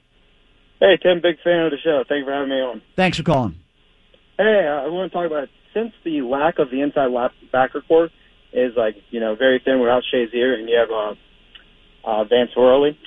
Hey, 0.80 0.98
Tim, 1.02 1.22
big 1.22 1.38
fan 1.44 1.66
of 1.66 1.72
the 1.72 1.78
show. 1.84 2.04
Thank 2.08 2.20
you 2.20 2.26
for 2.26 2.34
having 2.34 2.50
me 2.50 2.62
on. 2.62 2.82
Thanks 2.96 3.18
for 3.18 3.24
calling. 3.24 3.56
Hey, 4.38 4.68
I 4.68 4.88
want 4.88 5.12
to 5.12 5.16
talk 5.18 5.26
about 5.28 5.48
since 5.74 5.94
the 6.04 6.22
lack 6.22 6.60
of 6.60 6.70
the 6.70 6.82
inside 6.82 7.10
backer 7.52 7.82
core 7.82 8.10
is 8.52 8.74
like 8.76 8.96
you 9.10 9.20
know 9.20 9.36
very 9.36 9.62
thin 9.64 9.80
without 9.80 10.04
Shazier, 10.14 10.54
and 10.54 10.70
you 10.70 10.78
have 10.78 10.92
uh, 10.92 11.16
uh, 12.04 12.24
Vance 12.26 12.52
Worley. 12.56 12.98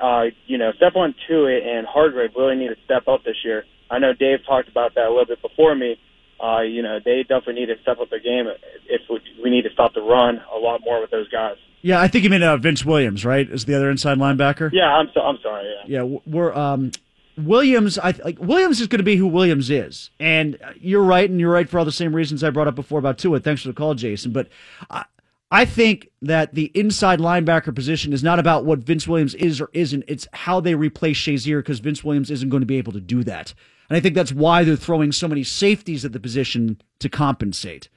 Uh, 0.00 0.24
you 0.46 0.58
know, 0.58 0.72
Stephon 0.80 1.14
Tuitt 1.28 1.66
and 1.66 1.86
Hargrave 1.86 2.30
really 2.36 2.56
need 2.56 2.68
to 2.68 2.76
step 2.84 3.08
up 3.08 3.24
this 3.24 3.36
year. 3.44 3.64
I 3.90 3.98
know 3.98 4.14
Dave 4.14 4.38
talked 4.46 4.68
about 4.68 4.94
that 4.94 5.06
a 5.06 5.10
little 5.10 5.26
bit 5.26 5.42
before 5.42 5.74
me. 5.74 6.00
Uh, 6.42 6.62
you 6.62 6.82
know, 6.82 6.98
they 7.04 7.22
definitely 7.22 7.54
need 7.54 7.66
to 7.66 7.80
step 7.82 7.98
up 8.00 8.10
their 8.10 8.18
game 8.18 8.46
if 8.88 9.02
we, 9.08 9.20
we 9.42 9.50
need 9.50 9.62
to 9.62 9.70
stop 9.72 9.94
the 9.94 10.00
run 10.00 10.40
a 10.52 10.58
lot 10.58 10.80
more 10.82 11.00
with 11.00 11.10
those 11.10 11.28
guys. 11.28 11.56
Yeah, 11.82 12.00
I 12.00 12.08
think 12.08 12.24
you 12.24 12.30
mean 12.30 12.42
uh, 12.42 12.56
Vince 12.56 12.84
Williams, 12.84 13.24
right? 13.24 13.48
Is 13.48 13.64
the 13.66 13.74
other 13.74 13.90
inside 13.90 14.18
linebacker? 14.18 14.70
Yeah, 14.72 14.86
I'm 14.86 15.08
so, 15.12 15.20
I'm 15.20 15.38
sorry. 15.42 15.70
Yeah, 15.86 16.02
yeah, 16.02 16.18
we're 16.26 16.52
um, 16.54 16.90
Williams, 17.36 17.98
I 17.98 18.14
like 18.24 18.38
Williams 18.38 18.80
is 18.80 18.86
going 18.86 18.98
to 18.98 19.04
be 19.04 19.16
who 19.16 19.26
Williams 19.26 19.70
is, 19.70 20.10
and 20.20 20.58
uh, 20.62 20.72
you're 20.76 21.02
right, 21.02 21.28
and 21.28 21.40
you're 21.40 21.52
right 21.52 21.68
for 21.68 21.78
all 21.78 21.84
the 21.84 21.92
same 21.92 22.14
reasons 22.14 22.44
I 22.44 22.50
brought 22.50 22.68
up 22.68 22.74
before 22.74 22.98
about 22.98 23.18
Tua. 23.18 23.40
Thanks 23.40 23.62
for 23.62 23.68
the 23.68 23.74
call, 23.74 23.94
Jason. 23.94 24.32
But 24.32 24.48
I, 24.90 25.04
I 25.50 25.64
think 25.64 26.10
that 26.20 26.54
the 26.54 26.70
inside 26.74 27.20
linebacker 27.20 27.74
position 27.74 28.12
is 28.12 28.22
not 28.22 28.38
about 28.38 28.64
what 28.64 28.80
Vince 28.80 29.08
Williams 29.08 29.34
is 29.34 29.60
or 29.60 29.70
isn't. 29.72 30.04
It's 30.08 30.28
how 30.32 30.60
they 30.60 30.74
replace 30.74 31.16
Shazier 31.16 31.60
because 31.60 31.80
Vince 31.80 32.04
Williams 32.04 32.30
isn't 32.30 32.50
going 32.50 32.62
to 32.62 32.66
be 32.66 32.78
able 32.78 32.92
to 32.92 33.00
do 33.00 33.24
that, 33.24 33.54
and 33.88 33.96
I 33.96 34.00
think 34.00 34.14
that's 34.14 34.32
why 34.32 34.64
they're 34.64 34.76
throwing 34.76 35.12
so 35.12 35.28
many 35.28 35.42
safeties 35.42 36.04
at 36.04 36.12
the 36.12 36.20
position 36.20 36.80
to 36.98 37.08
compensate. 37.08 37.88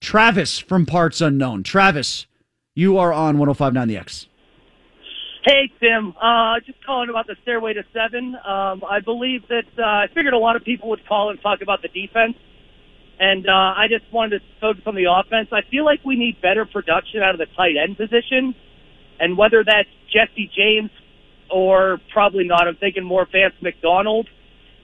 Travis 0.00 0.58
from 0.58 0.86
Parts 0.86 1.20
Unknown. 1.20 1.62
Travis, 1.62 2.26
you 2.74 2.98
are 2.98 3.12
on 3.12 3.38
105.9 3.38 3.88
The 3.88 3.96
X. 3.96 4.26
Hey, 5.44 5.70
Tim. 5.80 6.14
Uh, 6.20 6.60
just 6.66 6.84
calling 6.84 7.10
about 7.10 7.26
the 7.26 7.36
Stairway 7.42 7.74
to 7.74 7.84
Seven. 7.92 8.34
Um, 8.34 8.82
I 8.84 9.00
believe 9.04 9.46
that 9.48 9.66
uh, 9.78 9.82
I 9.82 10.06
figured 10.08 10.34
a 10.34 10.38
lot 10.38 10.56
of 10.56 10.64
people 10.64 10.90
would 10.90 11.06
call 11.06 11.30
and 11.30 11.40
talk 11.40 11.60
about 11.62 11.80
the 11.80 11.88
defense, 11.88 12.34
and 13.20 13.46
uh, 13.48 13.52
I 13.52 13.86
just 13.88 14.12
wanted 14.12 14.40
to 14.40 14.44
focus 14.60 14.82
on 14.86 14.94
the 14.96 15.06
offense. 15.06 15.48
I 15.52 15.62
feel 15.70 15.84
like 15.84 16.00
we 16.04 16.16
need 16.16 16.42
better 16.42 16.66
production 16.66 17.22
out 17.22 17.34
of 17.34 17.38
the 17.38 17.46
tight 17.56 17.76
end 17.80 17.96
position, 17.96 18.54
and 19.20 19.38
whether 19.38 19.62
that's 19.64 19.88
Jesse 20.12 20.50
James 20.56 20.90
or 21.50 21.98
probably 22.12 22.44
not. 22.44 22.66
I'm 22.66 22.76
thinking 22.76 23.04
more 23.04 23.26
Vance 23.30 23.54
McDonald, 23.62 24.28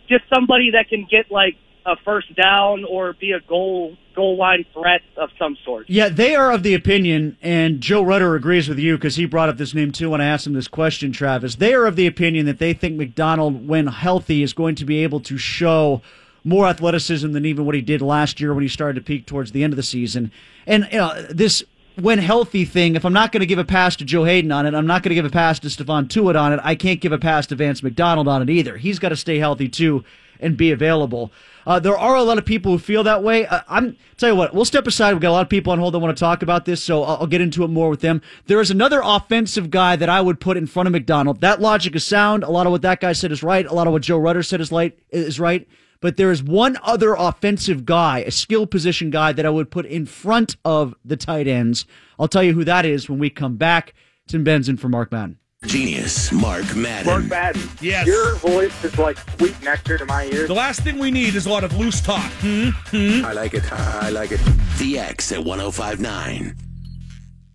just 0.09 0.25
somebody 0.33 0.71
that 0.73 0.89
can 0.89 1.07
get 1.11 1.31
like 1.31 1.57
a 1.87 1.97
first 2.05 2.35
down 2.35 2.85
or 2.85 3.13
be 3.13 3.33
a 3.33 3.41
goal 3.41 3.97
goal 4.15 4.37
line 4.37 4.65
threat 4.73 5.03
of 5.17 5.29
some 5.39 5.57
sort. 5.65 5.87
Yeah, 5.89 6.09
they 6.09 6.35
are 6.35 6.53
of 6.53 6.63
the 6.63 6.75
opinion, 6.75 7.37
and 7.43 7.81
Joe 7.81 8.03
Rutter 8.03 8.35
agrees 8.35 8.69
with 8.69 8.79
you 8.79 8.97
because 8.97 9.17
he 9.17 9.27
brought 9.27 9.49
up 9.49 9.57
this 9.57 9.75
name 9.75 9.91
too 9.93 10.11
when 10.11 10.21
I 10.21 10.27
asked 10.27 10.47
him 10.47 10.53
this 10.53 10.69
question, 10.69 11.13
Travis. 11.13 11.57
They 11.57 11.75
are 11.75 11.87
of 11.87 11.97
the 11.97 12.07
opinion 12.07 12.47
that 12.47 12.59
they 12.59 12.75
think 12.75 12.97
McDonald, 12.97 13.67
when 13.67 13.89
healthy, 13.89 14.43
is 14.43 14.53
going 14.53 14.77
to 14.77 14.85
be 14.85 15.03
able 15.03 15.21
to 15.21 15.37
show 15.37 16.01
more 16.45 16.67
athleticism 16.67 17.33
than 17.33 17.45
even 17.45 17.67
what 17.67 17.75
he 17.75 17.81
did 17.81 18.03
last 18.03 18.41
year 18.41 18.55
when 18.55 18.63
he 18.63 18.69
started 18.69 18.95
to 18.95 19.05
peak 19.05 19.27
towards 19.27 19.53
the 19.53 19.65
end 19.65 19.73
of 19.73 19.77
the 19.77 19.83
season. 19.83 20.31
And 20.67 20.87
you 20.93 20.99
know, 20.99 21.23
this 21.31 21.65
when 21.97 22.19
healthy 22.19 22.65
thing, 22.65 22.97
if 22.97 23.05
I'm 23.05 23.13
not 23.13 23.33
going 23.33 23.41
to 23.41 23.47
give 23.47 23.59
a 23.59 23.65
pass 23.65 23.97
to 23.97 24.05
Joe 24.05 24.25
Haden 24.25 24.51
on 24.51 24.67
it, 24.67 24.75
I'm 24.75 24.87
not 24.87 25.03
going 25.03 25.11
to 25.11 25.15
give 25.15 25.25
a 25.25 25.31
pass 25.31 25.59
to 25.61 25.69
Stephon 25.69 26.09
Tuitt 26.09 26.39
on 26.39 26.53
it. 26.53 26.61
I 26.63 26.75
can't 26.75 27.01
give 27.01 27.13
a 27.13 27.19
pass 27.19 27.47
to 27.49 27.57
Vance 27.57 27.83
McDonald 27.83 28.29
on 28.29 28.43
it 28.43 28.51
either. 28.51 28.77
He's 28.77 28.99
got 28.99 29.11
to 29.11 29.17
stay 29.17 29.39
healthy 29.39 29.69
too 29.69 30.05
and 30.41 30.57
be 30.57 30.71
available. 30.71 31.33
Uh, 31.67 31.79
there 31.81 31.97
are 31.97 32.17
a 32.17 32.23
lot 32.23 32.39
of 32.39 32.45
people 32.45 32.73
who 32.73 32.79
feel 32.79 33.03
that 33.05 33.23
way. 33.23 33.47
Uh, 33.47 33.61
I'm 33.69 33.97
tell 34.17 34.29
you 34.29 34.37
what, 34.37 34.55
we'll 34.55 34.65
step 34.65 34.87
aside. 34.87 35.13
We've 35.13 35.23
got 35.23 35.31
a 35.31 35.33
lot 35.33 35.43
of 35.43 35.49
people 35.49 35.73
on 35.73 35.79
hold 35.79 35.95
that 35.95 35.99
want 35.99 36.17
to 36.17 36.21
talk 36.21 36.43
about 36.43 36.65
this, 36.65 36.83
so 36.83 37.03
I'll, 37.03 37.19
I'll 37.23 37.27
get 37.27 37.41
into 37.41 37.65
it 37.65 37.69
more 37.69 37.89
with 37.89 38.01
them. 38.01 38.21
There 38.47 38.61
is 38.61 38.71
another 38.71 39.01
offensive 39.03 39.71
guy 39.71 39.97
that 39.97 40.09
I 40.09 40.21
would 40.21 40.41
put 40.41 40.57
in 40.57 40.67
front 40.67 40.87
of 40.87 40.93
McDonald. 40.93 41.41
That 41.41 41.61
logic 41.61 41.97
is 41.97 42.05
sound. 42.05 42.45
A 42.45 42.51
lot 42.51 42.67
of 42.67 42.73
what 42.73 42.83
that 42.83 43.01
guy 43.01 43.13
said 43.13 43.33
is 43.33 43.43
right. 43.43 43.67
A 43.67 43.75
lot 43.75 43.87
of 43.87 43.93
what 43.93 44.03
Joe 44.03 44.19
Rutter 44.19 44.43
said 44.43 44.61
is, 44.61 44.71
light, 44.71 44.99
is 45.11 45.41
right. 45.41 45.67
But 46.01 46.19
there 46.19 46.31
is 46.31 46.43
one 46.43 46.77
other 46.83 47.15
offensive 47.15 47.87
guy, 47.87 48.19
a 48.19 48.31
skill 48.31 48.67
position 48.67 49.09
guy 49.09 49.33
that 49.33 49.47
I 49.47 49.51
would 49.51 49.71
put 49.71 49.87
in 49.87 50.05
front 50.05 50.57
of 50.63 50.95
the 51.03 51.17
tight 51.17 51.49
ends. 51.49 51.87
I'll 52.19 52.29
tell 52.29 52.43
you 52.43 52.53
who 52.53 52.65
that 52.65 52.85
is 52.85 53.09
when 53.09 53.19
we 53.19 53.31
come 53.31 53.57
back. 53.57 53.95
Tim 54.29 54.45
Benson 54.45 54.77
for 54.77 54.91
Mark 54.91 55.11
Madden. 55.11 55.39
Genius, 55.67 56.31
Mark 56.31 56.77
Madden. 56.77 57.07
Mark 57.07 57.25
Madden. 57.25 57.63
Yes. 57.81 58.07
Your 58.07 58.35
voice 58.37 58.85
is 58.85 58.97
like 58.99 59.19
sweet 59.37 59.61
nectar 59.63 59.99
to 59.99 60.05
my 60.05 60.25
ears. 60.27 60.49
The 60.49 60.55
last 60.55 60.81
thing 60.81 60.99
we 60.99 61.11
need 61.11 61.35
is 61.35 61.47
a 61.47 61.51
lot 61.51 61.65
of 61.65 61.77
loose 61.77 62.01
talk. 62.01 62.31
Hmm? 62.41 62.69
Hmm? 62.87 63.25
I 63.25 63.33
like 63.33 63.55
it. 63.55 63.73
I 63.73 64.11
like 64.11 64.33
it. 64.33 64.41
The 64.79 64.99
X 64.99 65.33
at 65.33 65.45
1059. 65.45 66.57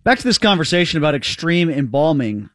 Back 0.02 0.18
to 0.18 0.24
this 0.24 0.38
conversation 0.38 0.98
about 0.98 1.14
extreme 1.14 1.70
embalming. 1.70 2.50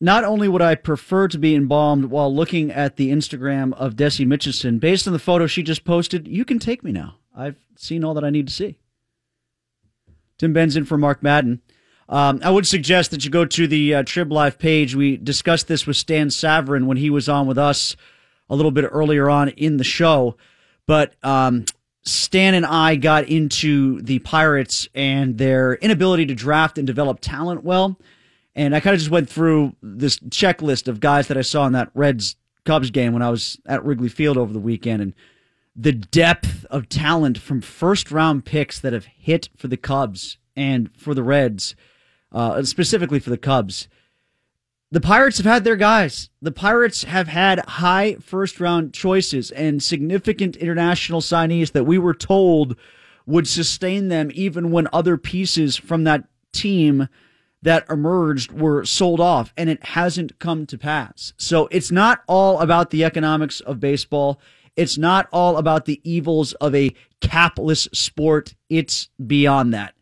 Not 0.00 0.24
only 0.24 0.46
would 0.46 0.62
I 0.62 0.74
prefer 0.76 1.26
to 1.28 1.38
be 1.38 1.54
embalmed 1.54 2.06
while 2.06 2.32
looking 2.32 2.70
at 2.70 2.96
the 2.96 3.10
Instagram 3.10 3.72
of 3.74 3.94
Desi 3.94 4.26
Mitchison, 4.26 4.78
based 4.78 5.06
on 5.06 5.12
the 5.12 5.18
photo 5.18 5.46
she 5.46 5.62
just 5.62 5.84
posted, 5.84 6.28
you 6.28 6.44
can 6.44 6.58
take 6.58 6.84
me 6.84 6.92
now. 6.92 7.16
I've 7.34 7.56
seen 7.76 8.04
all 8.04 8.14
that 8.14 8.24
I 8.24 8.30
need 8.30 8.46
to 8.48 8.52
see. 8.52 8.78
Tim 10.38 10.52
Benson 10.52 10.84
for 10.84 10.96
Mark 10.96 11.22
Madden. 11.22 11.62
Um, 12.08 12.40
I 12.42 12.50
would 12.50 12.66
suggest 12.66 13.10
that 13.10 13.24
you 13.24 13.30
go 13.30 13.44
to 13.44 13.66
the 13.66 13.96
uh, 13.96 14.02
Trib 14.02 14.32
Live 14.32 14.58
page. 14.58 14.94
We 14.94 15.16
discussed 15.16 15.68
this 15.68 15.86
with 15.86 15.96
Stan 15.96 16.28
Savran 16.28 16.86
when 16.86 16.96
he 16.96 17.10
was 17.10 17.28
on 17.28 17.46
with 17.46 17.58
us 17.58 17.96
a 18.48 18.56
little 18.56 18.70
bit 18.70 18.88
earlier 18.90 19.28
on 19.28 19.50
in 19.50 19.76
the 19.76 19.84
show. 19.84 20.36
But 20.86 21.14
um, 21.22 21.66
Stan 22.02 22.54
and 22.54 22.64
I 22.64 22.96
got 22.96 23.28
into 23.28 24.00
the 24.00 24.20
Pirates 24.20 24.88
and 24.94 25.36
their 25.36 25.74
inability 25.74 26.26
to 26.26 26.34
draft 26.34 26.78
and 26.78 26.86
develop 26.86 27.20
talent 27.20 27.62
well. 27.62 27.98
And 28.54 28.74
I 28.74 28.80
kind 28.80 28.94
of 28.94 29.00
just 29.00 29.10
went 29.10 29.28
through 29.28 29.76
this 29.82 30.18
checklist 30.18 30.88
of 30.88 31.00
guys 31.00 31.28
that 31.28 31.36
I 31.36 31.42
saw 31.42 31.66
in 31.66 31.74
that 31.74 31.90
Reds 31.94 32.36
Cubs 32.64 32.90
game 32.90 33.12
when 33.12 33.22
I 33.22 33.30
was 33.30 33.58
at 33.66 33.84
Wrigley 33.84 34.08
Field 34.08 34.36
over 34.36 34.52
the 34.52 34.58
weekend. 34.58 35.02
And 35.02 35.14
the 35.76 35.92
depth 35.92 36.64
of 36.70 36.88
talent 36.88 37.38
from 37.38 37.60
first 37.60 38.10
round 38.10 38.44
picks 38.44 38.80
that 38.80 38.92
have 38.92 39.04
hit 39.04 39.50
for 39.56 39.68
the 39.68 39.76
Cubs 39.76 40.38
and 40.56 40.90
for 40.96 41.14
the 41.14 41.22
Reds, 41.22 41.76
uh, 42.32 42.62
specifically 42.62 43.18
for 43.18 43.30
the 43.30 43.38
Cubs. 43.38 43.88
The 44.90 45.00
Pirates 45.00 45.36
have 45.36 45.46
had 45.46 45.64
their 45.64 45.76
guys. 45.76 46.30
The 46.40 46.52
Pirates 46.52 47.04
have 47.04 47.28
had 47.28 47.58
high 47.68 48.14
first 48.20 48.58
round 48.58 48.94
choices 48.94 49.50
and 49.50 49.82
significant 49.82 50.56
international 50.56 51.20
signees 51.20 51.72
that 51.72 51.84
we 51.84 51.98
were 51.98 52.14
told 52.14 52.74
would 53.26 53.46
sustain 53.46 54.08
them 54.08 54.30
even 54.32 54.70
when 54.70 54.88
other 54.90 55.18
pieces 55.18 55.76
from 55.76 56.04
that 56.04 56.24
team 56.52 57.08
that 57.60 57.84
emerged 57.90 58.52
were 58.52 58.84
sold 58.84 59.20
off 59.20 59.52
and 59.56 59.68
it 59.68 59.84
hasn't 59.84 60.38
come 60.38 60.64
to 60.64 60.78
pass. 60.78 61.34
So 61.36 61.68
it's 61.70 61.90
not 61.90 62.22
all 62.26 62.60
about 62.60 62.88
the 62.88 63.04
economics 63.04 63.60
of 63.60 63.80
baseball. 63.80 64.40
It's 64.74 64.96
not 64.96 65.28
all 65.32 65.58
about 65.58 65.84
the 65.84 66.00
evils 66.04 66.54
of 66.54 66.74
a 66.74 66.94
capless 67.20 67.94
sport. 67.94 68.54
It's 68.70 69.08
beyond 69.24 69.74
that. 69.74 69.94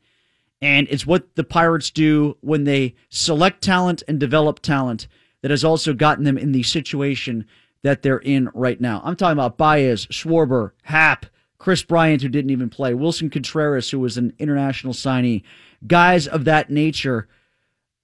And 0.63 0.87
it's 0.91 1.07
what 1.07 1.35
the 1.37 1.45
Pirates 1.45 1.91
do 1.91 2.37
when 2.41 2.65
they 2.65 2.95
select 3.11 3.63
talent 3.63 4.03
and 4.09 4.19
develop 4.19 4.61
talent 4.61 5.07
that 5.43 5.51
has 5.51 5.65
also 5.65 5.93
gotten 5.93 6.25
them 6.25 6.39
in 6.39 6.53
the 6.53 6.63
situation 6.63 7.47
that 7.83 8.03
they're 8.03 8.19
in 8.19 8.49
right 8.55 8.81
now. 8.81 9.01
I'm 9.05 9.17
talking 9.17 9.39
about 9.39 9.59
Baez, 9.59 10.07
Schwarber, 10.07 10.73
Happ, 10.85 11.27
Kris 11.59 11.83
Bryant, 11.83 12.23
who 12.23 12.29
didn't 12.29 12.51
even 12.51 12.71
play, 12.71 12.93
Willson 12.93 13.31
Contreras, 13.31 13.91
who 13.91 14.01
was 14.01 14.17
an 14.17 14.33
international 14.39 14.93
signee, 14.93 15.43
guys 15.87 16.27
of 16.27 16.45
that 16.45 16.71
nature 16.71 17.29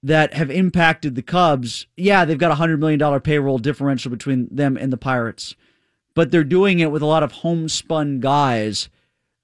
that 0.01 0.33
have 0.33 0.51
impacted 0.51 1.15
the 1.15 1.21
Cubs. 1.21 1.87
Yeah, 1.95 2.25
they've 2.25 2.37
got 2.37 2.51
a 2.51 2.61
$100 2.61 2.79
million 2.79 3.19
payroll 3.21 3.57
differential 3.57 4.11
between 4.11 4.47
them 4.51 4.77
and 4.77 4.91
the 4.91 4.97
Pirates, 4.97 5.55
but 6.13 6.29
they're 6.29 6.43
doing 6.43 6.79
it 6.79 6.91
with 6.91 7.01
a 7.01 7.07
lot 7.07 7.23
of 7.23 7.31
homespun 7.31 8.19
guys 8.19 8.89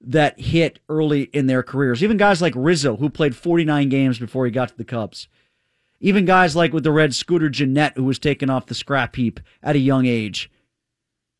that 0.00 0.40
hit 0.40 0.78
early 0.88 1.24
in 1.24 1.46
their 1.46 1.62
careers. 1.62 2.02
Even 2.02 2.16
guys 2.16 2.40
like 2.40 2.54
Rizzo, 2.56 2.96
who 2.96 3.10
played 3.10 3.36
49 3.36 3.88
games 3.88 4.18
before 4.18 4.46
he 4.46 4.50
got 4.50 4.68
to 4.68 4.76
the 4.76 4.84
Cubs. 4.84 5.28
Even 6.00 6.24
guys 6.24 6.56
like 6.56 6.72
with 6.72 6.84
the 6.84 6.92
Red 6.92 7.14
Scooter 7.14 7.50
Gennett, 7.50 7.94
who 7.96 8.04
was 8.04 8.18
taken 8.18 8.48
off 8.48 8.66
the 8.66 8.74
scrap 8.74 9.16
heap 9.16 9.40
at 9.62 9.76
a 9.76 9.80
young 9.80 10.06
age. 10.06 10.50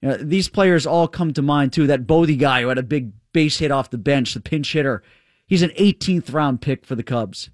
You 0.03 0.11
know, 0.11 0.17
these 0.19 0.49
players 0.49 0.87
all 0.87 1.09
come 1.09 1.33
to 1.33 1.43
mind 1.43 1.73
too. 1.73 1.87
That 1.87 2.07
Bote 2.07 2.37
guy 2.39 2.63
who 2.63 2.69
had 2.69 2.79
a 2.79 2.83
big 2.83 3.13
base 3.33 3.59
hit 3.59 3.71
off 3.71 3.91
the 3.91 3.99
bench, 3.99 4.35
the 4.35 4.41
pinch 4.41 4.73
hitter. 4.73 5.03
He's 5.47 5.63
an 5.63 5.71
18th 5.71 6.33
round 6.33 6.61
pick 6.61 6.85
for 6.85 6.95
the 6.95 7.03
Cubs. 7.03 7.51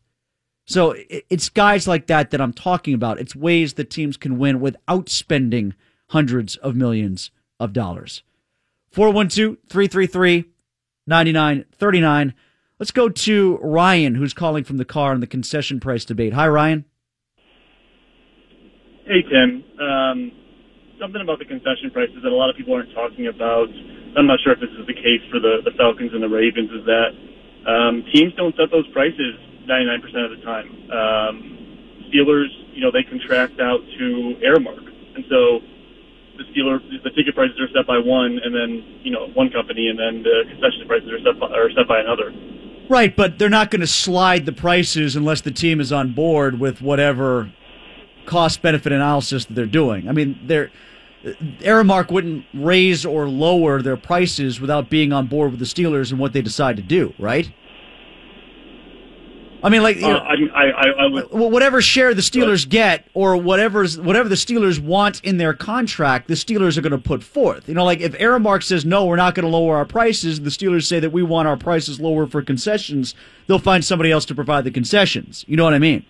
So 0.67 0.97
it's 1.09 1.49
guys 1.49 1.87
like 1.87 2.09
that 2.09 2.33
that 2.33 2.41
I'm 2.41 2.53
talking 2.53 2.93
about. 2.93 3.21
It's 3.21 3.37
ways 3.37 3.75
that 3.75 3.91
teams 3.91 4.17
can 4.17 4.37
win 4.37 4.61
without 4.61 5.09
spending 5.09 5.75
hundreds 6.11 6.57
of 6.57 6.75
millions 6.75 7.31
of 7.61 7.73
dollars. 7.73 8.25
412 8.91 9.59
333 9.69 10.47
9939. 11.07 12.35
Let's 12.79 12.91
go 12.91 13.09
to 13.09 13.59
Ryan, 13.63 14.15
who's 14.17 14.35
calling 14.35 14.65
from 14.65 14.77
the 14.77 14.85
car 14.85 15.13
on 15.13 15.21
the 15.21 15.27
concession 15.27 15.81
price 15.81 16.05
debate. 16.05 16.35
Hi, 16.35 16.47
Ryan. 16.47 16.85
Hey, 19.07 19.23
Tim. 19.23 19.65
Um, 19.81 20.33
something 21.01 21.23
about 21.23 21.39
the 21.39 21.47
concession 21.47 21.91
prices 21.93 22.17
that 22.23 22.33
a 22.33 22.35
lot 22.35 22.51
of 22.51 22.57
people 22.57 22.75
aren't 22.75 22.93
talking 22.93 23.29
about. 23.29 23.69
I'm 24.17 24.27
not 24.27 24.41
sure 24.43 24.53
if 24.53 24.61
this 24.61 24.73
is 24.79 24.87
the 24.87 24.95
case 24.95 25.23
for 25.31 25.41
the, 25.41 25.63
the 25.65 25.73
Falcons 25.79 26.13
and 26.13 26.23
the 26.23 26.29
Ravens, 26.29 26.71
is 26.71 26.85
that 26.85 27.11
um, 27.71 28.05
teams 28.13 28.35
don't 28.35 28.55
set 28.57 28.71
those 28.71 28.87
prices 28.93 29.39
99% 29.69 30.03
of 30.25 30.31
the 30.37 30.43
time. 30.45 30.69
Um, 30.91 31.37
Steelers, 32.09 32.51
you 32.73 32.81
know, 32.81 32.91
they 32.91 33.03
contract 33.03 33.61
out 33.61 33.81
to 33.99 34.37
Aramark. 34.45 34.85
And 35.15 35.25
so 35.29 35.61
the 36.37 36.45
Steeler, 36.45 36.81
the 37.03 37.11
ticket 37.11 37.35
prices 37.35 37.59
are 37.61 37.69
set 37.75 37.87
by 37.87 37.99
one, 37.99 38.41
and 38.43 38.55
then 38.55 39.01
you 39.03 39.11
know 39.11 39.29
one 39.35 39.51
company, 39.51 39.89
and 39.89 39.99
then 39.99 40.23
the 40.23 40.45
concession 40.49 40.87
prices 40.87 41.11
are 41.11 41.21
set 41.21 41.41
by, 41.41 41.47
are 41.49 41.71
set 41.73 41.89
by 41.89 42.01
another. 42.01 42.33
Right, 42.89 43.15
but 43.15 43.39
they're 43.39 43.51
not 43.51 43.71
going 43.71 43.81
to 43.81 43.87
slide 43.87 44.47
the 44.47 44.53
prices 44.53 45.17
unless 45.17 45.41
the 45.41 45.51
team 45.51 45.81
is 45.81 45.93
on 45.93 46.13
board 46.13 46.61
with 46.61 46.81
whatever 46.81 47.53
cost 48.27 48.63
benefit 48.63 48.93
analysis 48.93 49.45
that 49.47 49.55
they're 49.55 49.67
doing. 49.67 50.09
I 50.09 50.13
mean, 50.13 50.39
they're 50.45 50.71
Aramark 51.25 52.11
wouldn't 52.11 52.45
raise 52.55 53.05
or 53.05 53.29
lower 53.29 53.83
their 53.83 53.97
prices 53.97 54.61
without 54.61 54.89
being 54.89 55.13
on 55.13 55.27
board 55.27 55.51
with 55.51 55.59
the 55.59 55.67
Steelers 55.67 56.11
and 56.11 56.21
what 56.21 56.33
they 56.33 56.43
decide 56.43 56.77
to 56.77 56.83
do, 56.83 57.15
right? 57.19 57.51
I 59.67 59.69
mean, 59.69 59.83
like 59.83 59.97
Uh, 59.97 60.13
know, 60.13 60.19
I, 60.55 60.71
I, 60.71 60.89
I, 60.91 61.07
would. 61.09 61.33
whatever 61.33 61.83
share 61.83 62.15
the 62.15 62.23
Steelers 62.23 62.69
get, 62.69 63.05
or 63.15 63.37
whatever's 63.37 63.99
whatever 63.99 64.29
the 64.29 64.37
Steelers 64.37 64.79
want 64.79 65.21
in 65.25 65.39
their 65.39 65.55
contract, 65.55 66.29
the 66.29 66.35
Steelers 66.35 66.79
are 66.79 66.83
going 66.83 66.93
to 66.93 66.99
put 66.99 67.25
forth. 67.25 67.69
You 67.69 67.75
know, 67.75 67.85
like 67.85 67.99
if 67.99 68.13
Aramark 68.13 68.63
says 68.63 68.85
no, 68.85 69.07
we're 69.07 69.17
not 69.17 69.35
going 69.35 69.43
to 69.43 69.51
lower 69.51 69.77
our 69.77 69.85
prices, 69.85 70.41
the 70.41 70.51
Steelers 70.51 70.87
say 70.87 71.01
that 71.01 71.11
we 71.11 71.25
want 71.25 71.49
our 71.49 71.57
prices 71.57 71.99
lower 71.99 72.29
for 72.29 72.43
concessions, 72.43 73.17
they'll 73.49 73.59
find 73.59 73.85
somebody 73.85 74.13
else 74.13 74.25
to 74.27 74.37
provide 74.37 74.63
the 74.63 74.71
concessions. 74.71 75.45
You 75.49 75.57
know 75.57 75.65
what 75.65 75.75
I 75.75 75.81
mean? 75.81 76.07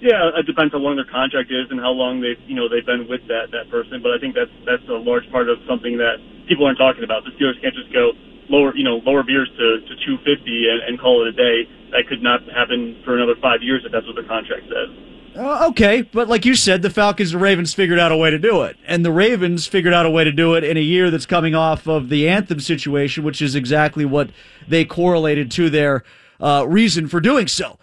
Yeah, 0.00 0.30
it 0.34 0.46
depends 0.46 0.72
how 0.72 0.78
long 0.78 0.96
their 0.96 1.04
contract 1.04 1.52
is 1.52 1.68
and 1.68 1.78
how 1.78 1.92
long 1.92 2.22
they've 2.22 2.40
you 2.48 2.56
know 2.56 2.70
they've 2.70 2.86
been 2.86 3.06
with 3.06 3.20
that 3.28 3.52
that 3.52 3.68
person. 3.68 4.00
But 4.00 4.12
I 4.12 4.18
think 4.18 4.34
that's 4.34 4.50
that's 4.64 4.88
a 4.88 4.96
large 4.96 5.30
part 5.30 5.50
of 5.50 5.58
something 5.68 5.98
that 5.98 6.16
people 6.48 6.64
aren't 6.64 6.78
talking 6.78 7.04
about. 7.04 7.24
The 7.24 7.36
Steelers 7.36 7.60
can't 7.60 7.74
just 7.74 7.92
go 7.92 8.12
lower 8.48 8.74
you 8.74 8.82
know 8.82 8.96
lower 9.04 9.22
beers 9.22 9.52
to 9.60 9.66
to 9.84 9.94
250 10.24 10.68
and, 10.72 10.80
and 10.88 10.98
call 10.98 11.20
it 11.20 11.28
a 11.28 11.36
day. 11.36 11.68
That 11.92 12.08
could 12.08 12.22
not 12.22 12.42
happen 12.48 13.00
for 13.04 13.14
another 13.16 13.34
five 13.40 13.62
years 13.62 13.82
if 13.84 13.92
that's 13.92 14.06
what 14.06 14.16
the 14.16 14.26
contract 14.26 14.64
says. 14.64 15.12
Uh, 15.36 15.66
okay, 15.68 16.02
but 16.02 16.28
like 16.28 16.44
you 16.44 16.54
said, 16.54 16.82
the 16.82 16.90
Falcons 16.90 17.32
and 17.32 17.40
Ravens 17.40 17.72
figured 17.72 17.98
out 17.98 18.12
a 18.12 18.16
way 18.16 18.30
to 18.30 18.38
do 18.38 18.62
it, 18.62 18.76
and 18.86 19.04
the 19.04 19.12
Ravens 19.12 19.66
figured 19.66 19.94
out 19.94 20.04
a 20.04 20.10
way 20.10 20.24
to 20.24 20.32
do 20.32 20.54
it 20.54 20.64
in 20.64 20.76
a 20.76 20.80
year 20.80 21.10
that's 21.10 21.24
coming 21.24 21.54
off 21.54 21.86
of 21.86 22.10
the 22.10 22.28
anthem 22.28 22.60
situation, 22.60 23.24
which 23.24 23.40
is 23.40 23.54
exactly 23.54 24.04
what 24.04 24.30
they 24.68 24.84
correlated 24.84 25.50
to 25.52 25.70
their 25.70 26.04
uh, 26.40 26.66
reason 26.68 27.08
for 27.08 27.18
doing 27.18 27.46
so. 27.46 27.78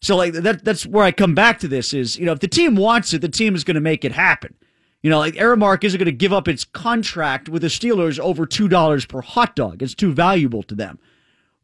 So, 0.00 0.16
like 0.16 0.32
that, 0.32 0.64
that's 0.64 0.86
where 0.86 1.04
I 1.04 1.12
come 1.12 1.34
back 1.34 1.58
to 1.60 1.68
this: 1.68 1.92
is 1.92 2.18
you 2.18 2.24
know, 2.24 2.32
if 2.32 2.40
the 2.40 2.48
team 2.48 2.74
wants 2.74 3.12
it, 3.12 3.20
the 3.20 3.28
team 3.28 3.54
is 3.54 3.64
going 3.64 3.74
to 3.74 3.80
make 3.82 4.04
it 4.04 4.12
happen. 4.12 4.54
You 5.02 5.10
know, 5.10 5.18
like 5.18 5.34
Aramark 5.34 5.84
isn't 5.84 5.98
going 5.98 6.06
to 6.06 6.12
give 6.12 6.32
up 6.32 6.48
its 6.48 6.64
contract 6.64 7.50
with 7.50 7.60
the 7.60 7.68
Steelers 7.68 8.18
over 8.18 8.46
$2 8.46 9.08
per 9.08 9.20
hot 9.20 9.54
dog. 9.54 9.82
It's 9.82 9.94
too 9.94 10.12
valuable 10.14 10.62
to 10.62 10.74
them. 10.74 10.98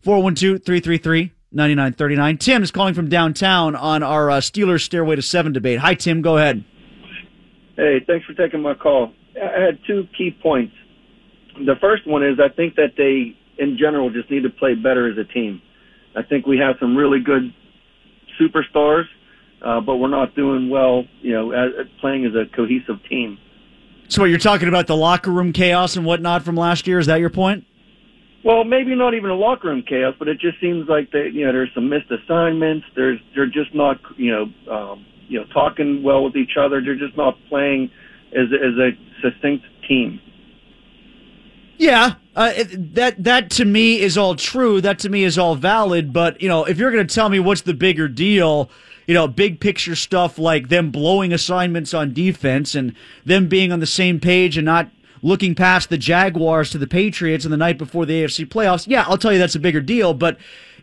412 0.02 0.62
333 0.62 1.32
9939. 1.52 2.38
Tim 2.38 2.62
is 2.62 2.70
calling 2.70 2.94
from 2.94 3.08
downtown 3.08 3.74
on 3.74 4.02
our 4.02 4.30
uh, 4.30 4.38
Steelers 4.38 4.82
Stairway 4.82 5.16
to 5.16 5.22
Seven 5.22 5.52
debate. 5.52 5.80
Hi, 5.80 5.94
Tim. 5.94 6.22
Go 6.22 6.36
ahead. 6.36 6.64
Hey, 7.76 7.98
thanks 8.06 8.26
for 8.26 8.34
taking 8.34 8.62
my 8.62 8.74
call. 8.74 9.12
I 9.36 9.60
had 9.60 9.78
two 9.86 10.06
key 10.16 10.36
points. 10.42 10.74
The 11.54 11.74
first 11.80 12.06
one 12.06 12.24
is 12.24 12.38
I 12.38 12.54
think 12.54 12.76
that 12.76 12.92
they, 12.96 13.36
in 13.62 13.76
general, 13.78 14.10
just 14.10 14.30
need 14.30 14.42
to 14.42 14.50
play 14.50 14.74
better 14.74 15.10
as 15.10 15.18
a 15.18 15.24
team. 15.24 15.60
I 16.16 16.22
think 16.22 16.46
we 16.46 16.58
have 16.58 16.76
some 16.78 16.96
really 16.96 17.20
good 17.20 17.54
superstars, 18.40 19.04
uh, 19.64 19.80
but 19.80 19.96
we're 19.96 20.08
not 20.08 20.34
doing 20.34 20.70
well, 20.70 21.04
you 21.20 21.32
know, 21.32 21.52
as, 21.52 21.86
playing 22.00 22.26
as 22.26 22.32
a 22.34 22.44
cohesive 22.54 22.96
team. 23.08 23.38
So, 24.08 24.22
what 24.22 24.30
you're 24.30 24.38
talking 24.38 24.68
about 24.68 24.86
the 24.86 24.96
locker 24.96 25.30
room 25.30 25.52
chaos 25.52 25.96
and 25.96 26.04
whatnot 26.04 26.44
from 26.44 26.56
last 26.56 26.86
year? 26.86 26.98
Is 26.98 27.06
that 27.06 27.20
your 27.20 27.30
point? 27.30 27.64
Well, 28.42 28.64
maybe 28.64 28.94
not 28.94 29.14
even 29.14 29.28
a 29.30 29.34
locker 29.34 29.68
room 29.68 29.82
chaos, 29.86 30.14
but 30.18 30.26
it 30.26 30.40
just 30.40 30.60
seems 30.60 30.88
like 30.88 31.10
that 31.12 31.30
you 31.32 31.44
know 31.44 31.52
there's 31.52 31.72
some 31.74 31.88
missed 31.88 32.10
assignments. 32.10 32.86
There's 32.96 33.18
they're 33.34 33.46
just 33.46 33.74
not 33.74 33.98
you 34.16 34.32
know 34.32 34.72
um, 34.72 35.06
you 35.28 35.40
know 35.40 35.46
talking 35.52 36.02
well 36.02 36.24
with 36.24 36.36
each 36.36 36.56
other. 36.58 36.80
They're 36.80 36.96
just 36.96 37.16
not 37.16 37.36
playing 37.48 37.90
as 38.32 38.46
as 38.52 38.78
a 38.78 38.90
succinct 39.22 39.66
team. 39.86 40.20
Yeah, 41.76 42.14
uh, 42.36 42.52
that 42.74 43.22
that 43.24 43.50
to 43.52 43.64
me 43.64 44.00
is 44.00 44.16
all 44.16 44.34
true. 44.34 44.80
That 44.80 44.98
to 45.00 45.08
me 45.08 45.24
is 45.24 45.38
all 45.38 45.54
valid. 45.54 46.12
But 46.12 46.40
you 46.40 46.48
know, 46.48 46.64
if 46.64 46.78
you're 46.78 46.90
going 46.90 47.06
to 47.06 47.14
tell 47.14 47.28
me 47.28 47.40
what's 47.40 47.62
the 47.62 47.74
bigger 47.74 48.08
deal, 48.08 48.70
you 49.06 49.14
know, 49.14 49.26
big 49.26 49.60
picture 49.60 49.96
stuff 49.96 50.38
like 50.38 50.68
them 50.68 50.90
blowing 50.90 51.32
assignments 51.32 51.92
on 51.92 52.12
defense 52.12 52.74
and 52.74 52.94
them 53.24 53.48
being 53.48 53.72
on 53.72 53.80
the 53.80 53.86
same 53.86 54.20
page 54.20 54.56
and 54.56 54.64
not 54.64 54.90
looking 55.22 55.54
past 55.54 55.90
the 55.90 55.98
Jaguars 55.98 56.70
to 56.70 56.78
the 56.78 56.86
Patriots 56.86 57.44
in 57.44 57.50
the 57.50 57.56
night 57.56 57.78
before 57.78 58.06
the 58.06 58.22
AFC 58.22 58.46
playoffs. 58.46 58.86
Yeah, 58.86 59.04
I'll 59.06 59.18
tell 59.18 59.32
you 59.32 59.38
that's 59.38 59.54
a 59.54 59.60
bigger 59.60 59.80
deal. 59.80 60.14
But 60.14 60.38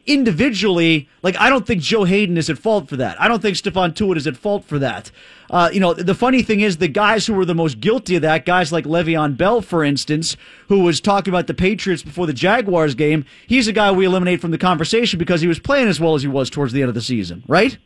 individually, 0.07 1.09
like 1.21 1.35
I 1.39 1.49
don't 1.49 1.67
think 1.67 1.81
Joe 1.81 2.05
Haden 2.05 2.37
is 2.37 2.49
at 2.49 2.57
fault 2.57 2.89
for 2.89 2.95
that. 2.95 3.19
I 3.21 3.27
don't 3.27 3.41
think 3.41 3.57
Stephon 3.57 3.93
Tuitt 3.93 4.17
is 4.17 4.25
at 4.25 4.37
fault 4.37 4.63
for 4.63 4.79
that. 4.79 5.11
Uh, 5.49 5.69
you 5.71 5.79
know, 5.79 5.93
the 5.93 6.15
funny 6.15 6.41
thing 6.41 6.61
is 6.61 6.77
the 6.77 6.87
guys 6.87 7.27
who 7.27 7.33
were 7.33 7.45
the 7.45 7.55
most 7.55 7.79
guilty 7.79 8.15
of 8.15 8.21
that, 8.21 8.45
guys 8.45 8.71
like 8.71 8.85
Le'Veon 8.85 9.37
Bell, 9.37 9.61
for 9.61 9.83
instance, 9.83 10.35
who 10.69 10.79
was 10.79 10.99
talking 10.99 11.31
about 11.31 11.47
the 11.47 11.53
Patriots 11.53 12.03
before 12.03 12.25
the 12.25 12.33
Jaguars 12.33 12.95
game, 12.95 13.25
he's 13.45 13.67
a 13.67 13.73
guy 13.73 13.91
we 13.91 14.05
eliminate 14.05 14.41
from 14.41 14.51
the 14.51 14.57
conversation 14.57 15.19
because 15.19 15.41
he 15.41 15.47
was 15.47 15.59
playing 15.59 15.87
as 15.87 15.99
well 15.99 16.15
as 16.15 16.21
he 16.21 16.27
was 16.27 16.49
towards 16.49 16.73
the 16.73 16.81
end 16.81 16.89
of 16.89 16.95
the 16.95 17.01
season, 17.01 17.43
right? 17.47 17.77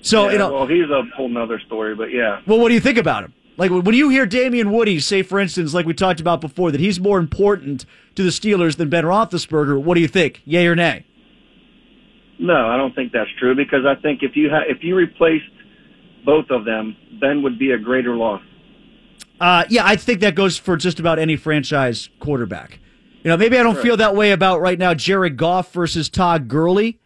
So, 0.00 0.26
yeah, 0.26 0.32
you 0.32 0.38
know, 0.38 0.52
well, 0.52 0.66
he's 0.66 0.88
a 0.90 1.02
whole 1.16 1.28
nother 1.28 1.60
story, 1.60 1.94
but 1.94 2.12
yeah. 2.12 2.40
well, 2.46 2.60
what 2.60 2.68
do 2.68 2.74
you 2.74 2.80
think 2.80 2.98
about 2.98 3.24
him? 3.24 3.34
Like 3.58 3.70
when 3.72 3.94
you 3.94 4.08
hear 4.08 4.24
Damien 4.24 4.70
Woody 4.70 5.00
say, 5.00 5.22
for 5.22 5.38
instance, 5.40 5.74
like 5.74 5.84
we 5.84 5.92
talked 5.92 6.20
about 6.20 6.40
before, 6.40 6.70
that 6.70 6.80
he's 6.80 7.00
more 7.00 7.18
important 7.18 7.84
to 8.14 8.22
the 8.22 8.30
Steelers 8.30 8.76
than 8.76 8.88
Ben 8.88 9.04
Roethlisberger, 9.04 9.82
what 9.82 9.96
do 9.96 10.00
you 10.00 10.06
think? 10.08 10.40
Yay 10.44 10.66
or 10.68 10.76
nay? 10.76 11.04
No, 12.38 12.68
I 12.68 12.76
don't 12.76 12.94
think 12.94 13.10
that's 13.12 13.30
true 13.40 13.56
because 13.56 13.84
I 13.84 14.00
think 14.00 14.22
if 14.22 14.36
you 14.36 14.48
ha- 14.48 14.62
if 14.68 14.84
you 14.84 14.94
replaced 14.94 15.44
both 16.24 16.46
of 16.50 16.64
them, 16.64 16.96
Ben 17.20 17.42
would 17.42 17.58
be 17.58 17.72
a 17.72 17.78
greater 17.78 18.14
loss. 18.16 18.42
Uh, 19.40 19.64
yeah, 19.68 19.84
I 19.84 19.96
think 19.96 20.20
that 20.20 20.36
goes 20.36 20.56
for 20.56 20.76
just 20.76 21.00
about 21.00 21.18
any 21.18 21.34
franchise 21.36 22.08
quarterback. 22.20 22.78
You 23.24 23.30
know, 23.30 23.36
maybe 23.36 23.58
I 23.58 23.64
don't 23.64 23.74
Right. 23.74 23.82
feel 23.82 23.96
that 23.96 24.14
way 24.14 24.30
about 24.30 24.60
right 24.60 24.78
now 24.78 24.94
Jared 24.94 25.36
Goff 25.36 25.72
versus 25.72 26.08
Todd 26.08 26.46
Gurley, 26.46 27.00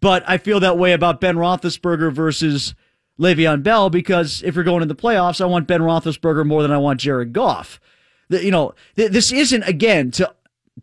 but 0.00 0.24
I 0.26 0.36
feel 0.38 0.58
that 0.60 0.76
way 0.78 0.92
about 0.92 1.20
Ben 1.20 1.36
Roethlisberger 1.36 2.12
versus 2.12 2.74
Le'Veon 3.20 3.62
Bell 3.62 3.90
because 3.90 4.42
if 4.42 4.54
you're 4.54 4.64
going 4.64 4.82
in 4.82 4.88
the 4.88 4.94
playoffs, 4.94 5.40
I 5.40 5.44
want 5.44 5.66
Ben 5.66 5.82
Roethlisberger 5.82 6.46
more 6.46 6.62
than 6.62 6.72
I 6.72 6.78
want 6.78 7.00
Jared 7.00 7.32
Goff. 7.32 7.78
The, 8.30 8.42
you 8.44 8.50
know, 8.50 8.74
th- 8.96 9.12
this 9.12 9.30
isn't 9.30 9.62
again 9.64 10.10
to 10.12 10.32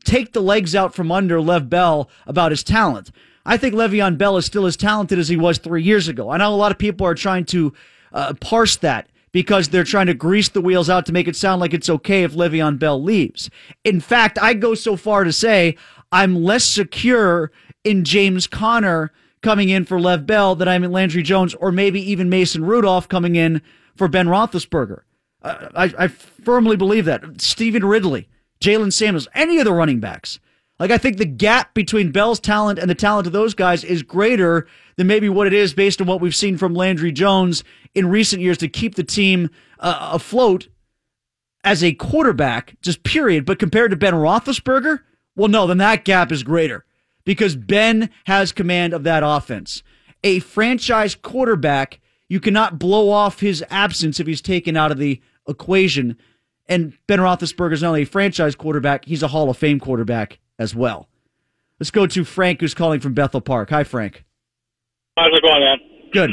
take 0.04 0.34
the 0.34 0.42
legs 0.42 0.76
out 0.76 0.94
from 0.94 1.12
under 1.12 1.42
Lev 1.42 1.70
Bell 1.70 2.10
about 2.28 2.52
his 2.52 2.64
talent. 2.64 3.12
I 3.46 3.58
think 3.58 3.74
Le'Veon 3.74 4.18
Bell 4.18 4.38
is 4.38 4.46
still 4.46 4.66
as 4.66 4.78
talented 4.78 5.18
as 5.18 5.30
he 5.30 5.38
was 5.38 5.58
three 5.58 5.82
years 5.82 6.08
ago. 6.08 6.30
I 6.30 6.38
know 6.38 6.54
a 6.54 6.56
lot 6.56 6.72
of 6.72 6.78
people 6.78 7.08
are 7.08 7.16
trying 7.16 7.46
to 7.46 7.74
uh, 8.14 8.34
parse 8.40 8.76
that 8.78 9.10
because 9.32 9.70
they're 9.70 9.84
trying 9.84 10.08
to 10.08 10.14
grease 10.14 10.50
the 10.50 10.62
wheels 10.62 10.90
out 10.90 11.06
to 11.06 11.14
make 11.14 11.28
it 11.28 11.36
sound 11.36 11.62
like 11.62 11.74
it's 11.74 11.90
okay 11.90 12.24
if 12.24 12.34
Le'Veon 12.34 12.78
Bell 12.78 13.02
leaves. 13.02 13.50
In 13.84 14.00
fact, 14.00 14.38
I 14.42 14.54
go 14.54 14.76
so 14.76 14.96
far 14.96 15.24
to 15.24 15.34
say 15.34 15.76
I'm 16.12 16.44
less 16.44 16.66
secure 16.66 17.52
in 17.84 18.04
James 18.04 18.48
Conner 18.48 19.12
coming 19.48 19.70
in 19.70 19.86
for 19.86 19.98
Lev 19.98 20.26
Bell 20.26 20.56
than 20.56 20.68
I'm 20.68 20.84
in 20.84 20.92
Landry 20.92 21.24
Jones 21.24 21.56
or 21.56 21.72
maybe 21.72 22.02
even 22.12 22.28
Mason 22.28 22.66
Rudolph 22.66 23.08
coming 23.08 23.38
in 23.38 23.62
for 23.96 24.10
Ben 24.10 24.28
Roethlisberger. 24.28 25.04
I, 25.42 25.94
I 25.98 26.08
firmly 26.10 26.76
believe 26.76 27.06
that. 27.06 27.40
Stevan 27.40 27.86
Ridley, 27.86 28.28
Jaylen 28.60 28.92
Samuels, 28.92 29.30
any 29.34 29.58
of 29.60 29.64
the 29.64 29.72
running 29.72 30.02
backs. 30.02 30.42
Like, 30.82 30.92
I 30.92 30.98
think 30.98 31.16
the 31.16 31.24
gap 31.24 31.74
between 31.74 32.12
Bell's 32.12 32.42
talent 32.42 32.78
and 32.78 32.90
the 32.90 32.94
talent 32.94 33.26
of 33.26 33.32
those 33.32 33.54
guys 33.54 33.86
is 33.86 34.04
greater 34.04 34.68
than 34.98 35.08
maybe 35.08 35.30
what 35.30 35.48
it 35.48 35.54
is 35.54 35.74
based 35.74 36.02
on 36.02 36.08
what 36.08 36.20
we've 36.20 36.36
seen 36.36 36.58
from 36.58 36.74
Landry 36.74 37.14
Jones 37.14 37.64
in 37.96 38.10
recent 38.10 38.42
years 38.42 38.58
to 38.58 38.68
keep 38.68 38.96
the 38.96 39.04
team 39.06 39.50
uh, 39.80 40.10
afloat 40.12 40.68
as 41.64 41.86
a 41.86 41.94
quarterback, 41.94 42.76
just 42.82 43.04
period. 43.04 43.46
But 43.46 43.60
compared 43.60 43.92
to 43.92 43.98
Ben 43.98 44.14
Roethlisberger, 44.14 45.00
well, 45.38 45.48
no, 45.48 45.68
then 45.68 45.78
that 45.78 46.04
gap 46.04 46.34
is 46.34 46.44
greater 46.44 46.84
because 47.28 47.58
Ben 47.58 48.10
has 48.24 48.54
command 48.54 48.94
of 48.94 49.04
that 49.04 49.22
offense. 49.22 49.84
A 50.24 50.40
franchise 50.40 51.14
quarterback, 51.14 52.00
you 52.30 52.40
cannot 52.40 52.80
blow 52.80 53.10
off 53.10 53.42
his 53.42 53.62
absence 53.70 54.22
if 54.22 54.26
he's 54.26 54.40
taken 54.40 54.78
out 54.78 54.94
of 54.94 54.98
the 54.98 55.22
equation. 55.46 56.16
And 56.70 56.94
Ben 57.06 57.20
Roethlisberger 57.20 57.74
is 57.74 57.82
not 57.82 57.90
only 57.90 58.04
a 58.04 58.06
franchise 58.06 58.56
quarterback, 58.56 59.04
he's 59.04 59.24
a 59.24 59.28
Hall 59.28 59.50
of 59.50 59.58
Fame 59.58 59.78
quarterback 59.78 60.40
as 60.58 60.74
well. 60.74 61.10
Let's 61.82 61.92
go 61.92 62.08
to 62.08 62.24
Frank, 62.24 62.62
who's 62.62 62.74
calling 62.74 63.02
from 63.02 63.14
Bethel 63.14 63.42
Park. 63.42 63.72
Hi, 63.72 63.84
Frank. 63.84 64.24
How's 65.18 65.28
it 65.36 65.44
going, 65.44 65.60
man? 65.60 65.78
Good. 66.14 66.32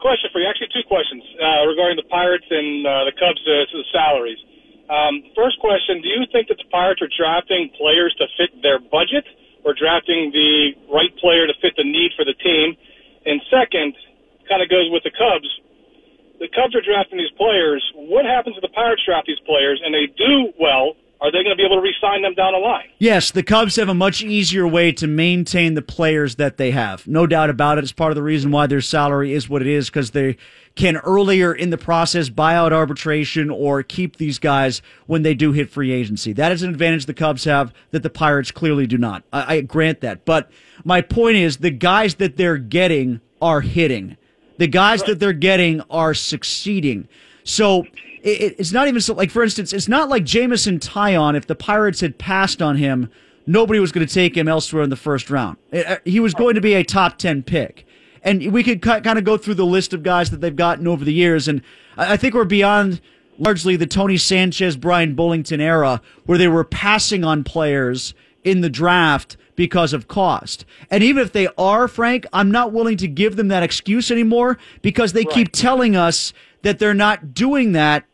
Question 0.00 0.30
for 0.32 0.38
you. 0.38 0.46
Actually, 0.46 0.68
two 0.72 0.86
questions 0.86 1.22
uh, 1.42 1.66
regarding 1.66 1.96
the 1.96 2.06
Pirates 2.08 2.46
and 2.48 2.86
uh, 2.86 3.10
the 3.10 3.12
Cubs' 3.18 3.42
uh, 3.42 3.66
the 3.74 3.84
salaries. 3.90 4.38
Um, 4.88 5.18
first 5.34 5.58
question: 5.58 6.00
Do 6.00 6.08
you 6.08 6.22
think 6.30 6.46
that 6.46 6.62
the 6.62 6.70
Pirates 6.70 7.02
are 7.02 7.10
drafting 7.10 7.74
players 7.74 8.14
to 8.22 8.30
fit 8.38 8.62
their 8.62 8.78
budget, 8.78 9.26
or 9.66 9.74
drafting 9.74 10.30
the 10.30 10.78
right 10.94 11.10
player 11.18 11.50
to 11.50 11.54
fit 11.58 11.74
the 11.74 11.82
need 11.82 12.14
for 12.14 12.22
the 12.22 12.38
team? 12.38 12.78
And 13.26 13.42
second, 13.50 13.98
kind 14.46 14.62
of 14.62 14.70
goes 14.70 14.86
with 14.94 15.02
the 15.02 15.10
Cubs. 15.10 15.50
The 16.38 16.46
Cubs 16.54 16.78
are 16.78 16.84
drafting 16.86 17.18
these 17.18 17.34
players. 17.34 17.82
What 17.98 18.22
happens 18.22 18.54
if 18.54 18.62
the 18.62 18.70
Pirates 18.70 19.02
draft 19.02 19.26
these 19.26 19.42
players 19.42 19.82
and 19.82 19.90
they 19.90 20.06
do 20.06 20.54
well? 20.54 20.94
Are 21.20 21.32
they 21.32 21.42
going 21.42 21.50
to 21.50 21.56
be 21.56 21.64
able 21.64 21.76
to 21.76 21.82
re-sign 21.82 22.22
them 22.22 22.34
down 22.34 22.52
the 22.52 22.58
line? 22.58 22.88
Yes, 22.98 23.30
the 23.30 23.42
Cubs 23.42 23.76
have 23.76 23.88
a 23.88 23.94
much 23.94 24.22
easier 24.22 24.68
way 24.68 24.92
to 24.92 25.06
maintain 25.06 25.74
the 25.74 25.82
players 25.82 26.36
that 26.36 26.58
they 26.58 26.72
have. 26.72 27.06
No 27.06 27.26
doubt 27.26 27.48
about 27.48 27.78
it. 27.78 27.84
It's 27.84 27.92
part 27.92 28.10
of 28.12 28.16
the 28.16 28.22
reason 28.22 28.50
why 28.50 28.66
their 28.66 28.82
salary 28.82 29.32
is 29.32 29.48
what 29.48 29.62
it 29.62 29.68
is 29.68 29.88
because 29.88 30.10
they 30.10 30.36
can 30.74 30.98
earlier 30.98 31.54
in 31.54 31.70
the 31.70 31.78
process 31.78 32.28
buy 32.28 32.54
out 32.54 32.72
arbitration 32.72 33.48
or 33.48 33.82
keep 33.82 34.18
these 34.18 34.38
guys 34.38 34.82
when 35.06 35.22
they 35.22 35.32
do 35.32 35.52
hit 35.52 35.70
free 35.70 35.90
agency. 35.90 36.34
That 36.34 36.52
is 36.52 36.62
an 36.62 36.68
advantage 36.68 37.06
the 37.06 37.14
Cubs 37.14 37.44
have 37.44 37.72
that 37.92 38.02
the 38.02 38.10
Pirates 38.10 38.50
clearly 38.50 38.86
do 38.86 38.98
not. 38.98 39.22
I, 39.32 39.56
I 39.56 39.60
grant 39.62 40.02
that. 40.02 40.26
But 40.26 40.50
my 40.84 41.00
point 41.00 41.36
is 41.36 41.56
the 41.58 41.70
guys 41.70 42.16
that 42.16 42.36
they're 42.36 42.58
getting 42.58 43.22
are 43.40 43.62
hitting. 43.62 44.18
The 44.58 44.66
guys 44.66 45.02
that 45.04 45.18
they're 45.18 45.32
getting 45.32 45.80
are 45.90 46.14
succeeding. 46.14 47.08
So 47.44 47.84
it, 48.26 48.56
it's 48.58 48.72
not 48.72 48.88
even 48.88 49.00
so 49.00 49.14
like 49.14 49.30
for 49.30 49.42
instance, 49.42 49.72
it's 49.72 49.88
not 49.88 50.08
like 50.08 50.24
Jameson 50.24 50.78
Taillon. 50.78 51.36
If 51.36 51.46
the 51.46 51.54
Pirates 51.54 52.00
had 52.00 52.18
passed 52.18 52.60
on 52.60 52.76
him, 52.76 53.10
nobody 53.46 53.78
was 53.80 53.92
going 53.92 54.06
to 54.06 54.12
take 54.12 54.36
him 54.36 54.48
elsewhere 54.48 54.82
in 54.82 54.90
the 54.90 54.96
first 54.96 55.30
round. 55.30 55.56
It- 55.70 55.86
uh, 55.86 55.96
he 56.04 56.20
was 56.20 56.34
going 56.34 56.54
to 56.54 56.60
be 56.60 56.74
a 56.74 56.84
top 56.84 57.18
ten 57.18 57.42
pick, 57.42 57.86
and 58.22 58.52
we 58.52 58.62
could 58.62 58.82
kind 58.82 59.06
of 59.06 59.24
go 59.24 59.36
through 59.36 59.54
the 59.54 59.66
list 59.66 59.92
of 59.92 60.02
guys 60.02 60.30
that 60.30 60.40
they've 60.40 60.54
gotten 60.56 60.86
over 60.86 61.04
the 61.04 61.12
years, 61.14 61.48
and 61.48 61.62
I 61.96 62.14
I 62.14 62.16
think 62.16 62.34
we're 62.34 62.44
beyond 62.44 63.00
largely 63.38 63.76
the 63.76 63.86
Tony 63.86 64.16
Sanchez, 64.16 64.76
Bryan 64.76 65.14
Bullington 65.14 65.60
era, 65.60 66.00
where 66.24 66.38
they 66.38 66.48
were 66.48 66.64
passing 66.64 67.22
on 67.22 67.44
players 67.44 68.14
in 68.44 68.62
the 68.62 68.70
draft 68.70 69.36
because 69.56 69.92
of 69.92 70.08
cost. 70.08 70.64
And 70.90 71.02
even 71.02 71.22
if 71.22 71.32
they 71.32 71.48
are, 71.58 71.86
Frank, 71.88 72.26
I'm 72.32 72.50
not 72.50 72.72
willing 72.72 72.96
to 72.98 73.08
give 73.08 73.36
them 73.36 73.48
that 73.48 73.62
excuse 73.62 74.10
anymore 74.10 74.56
because 74.82 75.12
they 75.12 75.24
keep 75.24 75.52
telling 75.52 75.96
us 75.96 76.32
that 76.62 76.78
they're 76.78 76.94
not 76.94 77.34
doing 77.34 77.72
that 77.72 78.04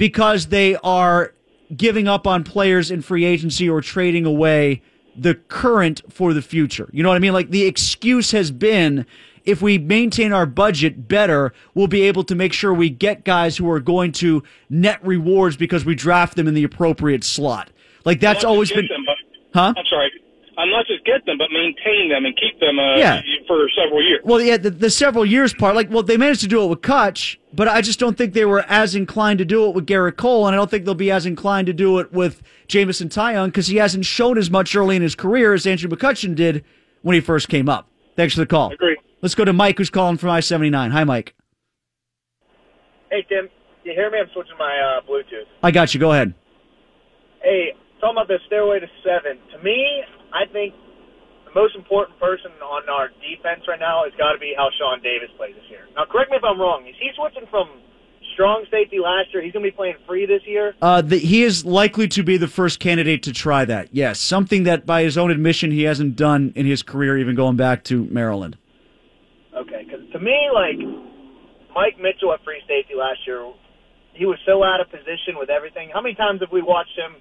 because 0.00 0.46
they 0.46 0.76
are 0.76 1.34
giving 1.76 2.08
up 2.08 2.26
on 2.26 2.42
players 2.42 2.90
in 2.90 3.02
free 3.02 3.26
agency 3.26 3.68
or 3.68 3.82
trading 3.82 4.24
away 4.24 4.80
the 5.14 5.34
current 5.34 6.00
for 6.08 6.32
the 6.32 6.40
future. 6.40 6.88
You 6.90 7.02
know 7.02 7.10
what 7.10 7.16
I 7.16 7.18
mean? 7.18 7.34
Like 7.34 7.50
the 7.50 7.66
excuse 7.66 8.30
has 8.30 8.50
been 8.50 9.04
if 9.44 9.60
we 9.60 9.76
maintain 9.76 10.32
our 10.32 10.46
budget 10.46 11.06
better, 11.06 11.52
we'll 11.74 11.86
be 11.86 12.00
able 12.00 12.24
to 12.24 12.34
make 12.34 12.54
sure 12.54 12.72
we 12.72 12.88
get 12.88 13.24
guys 13.24 13.58
who 13.58 13.70
are 13.70 13.78
going 13.78 14.12
to 14.12 14.42
net 14.70 15.04
rewards 15.04 15.58
because 15.58 15.84
we 15.84 15.94
draft 15.94 16.34
them 16.34 16.48
in 16.48 16.54
the 16.54 16.64
appropriate 16.64 17.22
slot. 17.22 17.68
Like 18.06 18.20
that's 18.20 18.42
Well, 18.42 18.54
always 18.54 18.72
been 18.72 18.88
them, 18.88 19.04
Huh? 19.52 19.74
I'm 19.76 19.84
sorry. 19.84 20.10
I'm 20.60 20.70
not 20.70 20.86
just 20.86 21.04
get 21.06 21.24
them, 21.26 21.38
but 21.38 21.48
maintain 21.50 22.10
them 22.10 22.24
and 22.26 22.36
keep 22.36 22.60
them 22.60 22.78
uh, 22.78 22.96
Yeah. 22.96 23.22
for 23.46 23.68
several 23.82 24.02
years. 24.02 24.20
Well, 24.24 24.40
yeah, 24.42 24.56
the, 24.58 24.70
the 24.70 24.90
several 24.90 25.24
years 25.24 25.54
part, 25.54 25.74
like, 25.74 25.90
well, 25.90 26.02
they 26.02 26.16
managed 26.16 26.42
to 26.42 26.48
do 26.48 26.62
it 26.62 26.66
with 26.66 26.82
Cutch, 26.82 27.40
but 27.54 27.66
I 27.68 27.80
just 27.80 27.98
don't 27.98 28.18
think 28.18 28.34
they 28.34 28.44
were 28.44 28.60
as 28.68 28.94
inclined 28.94 29.38
to 29.38 29.44
do 29.44 29.66
it 29.68 29.74
with 29.74 29.86
Gerrit 29.86 30.16
Cole, 30.16 30.46
and 30.46 30.54
I 30.54 30.58
don't 30.58 30.70
think 30.70 30.84
they'll 30.84 30.94
be 30.94 31.10
as 31.10 31.24
inclined 31.24 31.66
to 31.68 31.72
do 31.72 31.98
it 31.98 32.12
with 32.12 32.42
Jameson 32.68 33.08
Taillon 33.08 33.46
because 33.46 33.68
he 33.68 33.76
hasn't 33.78 34.04
shown 34.04 34.36
as 34.36 34.50
much 34.50 34.76
early 34.76 34.96
in 34.96 35.02
his 35.02 35.14
career 35.14 35.54
as 35.54 35.66
Andrew 35.66 35.88
McCutchen 35.88 36.34
did 36.34 36.64
when 37.02 37.14
he 37.14 37.20
first 37.20 37.48
came 37.48 37.68
up. 37.68 37.88
Thanks 38.16 38.34
for 38.34 38.40
the 38.40 38.46
call. 38.46 38.72
Agree. 38.72 38.98
Let's 39.22 39.34
go 39.34 39.44
to 39.46 39.52
Mike, 39.52 39.78
who's 39.78 39.90
calling 39.90 40.18
from 40.18 40.30
I 40.30 40.40
seventy 40.40 40.70
nine. 40.70 40.90
Hi, 40.90 41.04
Mike. 41.04 41.34
Hey 43.10 43.24
Tim, 43.28 43.48
you 43.84 43.92
hear 43.92 44.10
me? 44.10 44.18
I'm 44.20 44.28
switching 44.32 44.56
my 44.58 44.98
uh, 44.98 45.00
Bluetooth. 45.08 45.46
I 45.62 45.70
got 45.70 45.94
you. 45.94 46.00
Go 46.00 46.12
ahead. 46.12 46.34
Hey, 47.42 47.72
talking 48.00 48.16
about 48.16 48.28
the 48.28 48.38
stairway 48.46 48.80
to 48.80 48.86
seven. 49.04 49.38
To 49.52 49.62
me, 49.64 50.02
I 50.32 50.46
think 50.52 50.74
the 51.44 51.54
most 51.54 51.74
important 51.74 52.18
person 52.18 52.52
on 52.62 52.88
our 52.88 53.08
defense 53.18 53.66
right 53.66 53.80
now 53.80 54.04
has 54.04 54.14
got 54.18 54.32
to 54.32 54.38
be 54.38 54.54
how 54.56 54.68
Sean 54.78 55.02
Davis 55.02 55.30
plays 55.36 55.54
this 55.54 55.68
year. 55.68 55.86
Now, 55.96 56.04
correct 56.06 56.30
me 56.30 56.36
if 56.36 56.44
I'm 56.44 56.60
wrong. 56.60 56.86
Is 56.86 56.94
he 56.98 57.10
switching 57.16 57.48
from 57.50 57.68
strong 58.34 58.64
safety 58.70 58.98
last 58.98 59.32
year? 59.32 59.42
He's 59.42 59.52
going 59.52 59.64
to 59.64 59.70
be 59.70 59.76
playing 59.76 59.96
free 60.06 60.26
this 60.26 60.42
year. 60.46 60.74
Uh, 60.80 61.02
the, 61.02 61.18
he 61.18 61.42
is 61.42 61.64
likely 61.64 62.06
to 62.08 62.22
be 62.22 62.36
the 62.36 62.48
first 62.48 62.78
candidate 62.78 63.22
to 63.24 63.32
try 63.32 63.64
that. 63.64 63.88
Yes, 63.92 64.20
something 64.20 64.62
that, 64.64 64.86
by 64.86 65.02
his 65.02 65.18
own 65.18 65.30
admission, 65.30 65.70
he 65.70 65.82
hasn't 65.82 66.14
done 66.16 66.52
in 66.54 66.66
his 66.66 66.82
career, 66.82 67.18
even 67.18 67.34
going 67.34 67.56
back 67.56 67.82
to 67.84 68.04
Maryland. 68.06 68.56
Okay, 69.56 69.84
because 69.84 70.08
to 70.12 70.20
me, 70.20 70.48
like 70.54 70.78
Mike 71.74 71.98
Mitchell 72.00 72.32
at 72.32 72.44
free 72.44 72.62
safety 72.68 72.94
last 72.94 73.18
year, 73.26 73.52
he 74.14 74.26
was 74.26 74.38
so 74.46 74.62
out 74.62 74.80
of 74.80 74.90
position 74.90 75.34
with 75.34 75.50
everything. 75.50 75.90
How 75.92 76.00
many 76.00 76.14
times 76.14 76.40
have 76.40 76.52
we 76.52 76.62
watched 76.62 76.96
him 76.96 77.16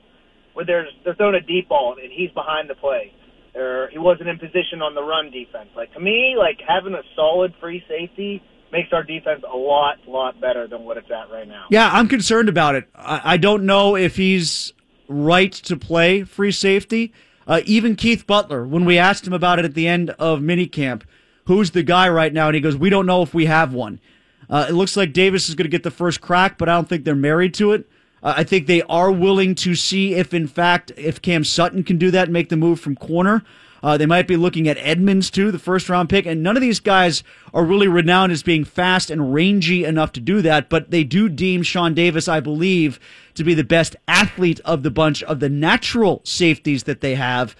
where 0.59 0.65
there's 0.65 0.89
they're 1.05 1.15
throwing 1.15 1.35
a 1.35 1.41
deep 1.41 1.69
ball 1.69 1.95
and 2.01 2.11
he's 2.11 2.31
behind 2.31 2.69
the 2.69 2.75
play, 2.75 3.13
or 3.55 3.87
he 3.93 3.97
wasn't 3.97 4.27
in 4.27 4.37
position 4.37 4.81
on 4.81 4.93
the 4.93 5.01
run 5.01 5.31
defense? 5.31 5.69
Like 5.73 5.93
to 5.93 6.01
me, 6.01 6.35
like 6.37 6.59
having 6.67 6.93
a 6.93 7.01
solid 7.15 7.53
free 7.61 7.81
safety 7.87 8.43
makes 8.69 8.89
our 8.91 9.03
defense 9.03 9.41
a 9.49 9.55
lot, 9.55 10.05
lot 10.05 10.41
better 10.41 10.67
than 10.67 10.83
what 10.83 10.97
it's 10.97 11.09
at 11.09 11.31
right 11.31 11.47
now. 11.47 11.67
Yeah, 11.69 11.89
I'm 11.93 12.09
concerned 12.09 12.49
about 12.49 12.75
it. 12.75 12.89
I, 12.93 13.21
I 13.23 13.37
don't 13.37 13.65
know 13.65 13.95
if 13.95 14.17
he's 14.17 14.73
right 15.07 15.53
to 15.53 15.77
play 15.77 16.23
free 16.23 16.51
safety. 16.51 17.13
Uh, 17.47 17.61
even 17.63 17.95
Keith 17.95 18.27
Butler, 18.27 18.65
when 18.65 18.83
we 18.83 18.97
asked 18.97 19.25
him 19.25 19.33
about 19.33 19.59
it 19.59 19.65
at 19.65 19.75
the 19.75 19.87
end 19.87 20.09
of 20.19 20.41
minicamp, 20.41 21.03
who's 21.45 21.71
the 21.71 21.83
guy 21.83 22.09
right 22.09 22.33
now? 22.33 22.47
And 22.47 22.55
he 22.55 22.59
goes, 22.59 22.75
we 22.75 22.89
don't 22.89 23.05
know 23.05 23.21
if 23.21 23.33
we 23.33 23.45
have 23.45 23.73
one. 23.73 24.01
Uh, 24.49 24.65
it 24.67 24.73
looks 24.73 24.97
like 24.97 25.13
Davis 25.13 25.47
is 25.47 25.55
going 25.55 25.65
to 25.65 25.71
get 25.71 25.83
the 25.83 25.89
first 25.89 26.19
crack, 26.19 26.57
but 26.57 26.67
I 26.67 26.73
don't 26.73 26.89
think 26.89 27.05
they're 27.05 27.15
married 27.15 27.53
to 27.55 27.71
it. 27.71 27.89
Uh, 28.23 28.33
I 28.37 28.43
think 28.43 28.67
they 28.67 28.81
are 28.83 29.11
willing 29.11 29.55
to 29.55 29.75
see 29.75 30.15
if, 30.15 30.33
in 30.33 30.47
fact, 30.47 30.91
if 30.97 31.21
Cam 31.21 31.43
Sutton 31.43 31.83
can 31.83 31.97
do 31.97 32.11
that 32.11 32.25
and 32.25 32.33
make 32.33 32.49
the 32.49 32.57
move 32.57 32.79
from 32.79 32.95
corner. 32.95 33.43
Uh, 33.81 33.97
they 33.97 34.05
might 34.05 34.27
be 34.27 34.35
looking 34.35 34.67
at 34.67 34.77
Edmunds 34.77 35.29
too, 35.29 35.51
the 35.51 35.59
first 35.59 35.89
round 35.89 36.09
pick, 36.09 36.25
and 36.25 36.43
none 36.43 36.57
of 36.57 36.61
these 36.61 36.79
guys 36.79 37.23
are 37.53 37.63
really 37.63 37.87
renowned 37.87 38.31
as 38.31 38.43
being 38.43 38.65
fast 38.65 39.09
and 39.09 39.33
rangy 39.33 39.85
enough 39.85 40.11
to 40.11 40.19
do 40.19 40.41
that. 40.41 40.69
But 40.69 40.91
they 40.91 41.03
do 41.03 41.29
deem 41.29 41.63
Sean 41.63 41.93
Davis, 41.93 42.27
I 42.27 42.39
believe, 42.41 42.99
to 43.35 43.43
be 43.43 43.53
the 43.53 43.63
best 43.63 43.95
athlete 44.07 44.59
of 44.65 44.83
the 44.83 44.91
bunch 44.91 45.23
of 45.23 45.39
the 45.39 45.49
natural 45.49 46.21
safeties 46.25 46.83
that 46.83 47.01
they 47.01 47.15
have. 47.15 47.55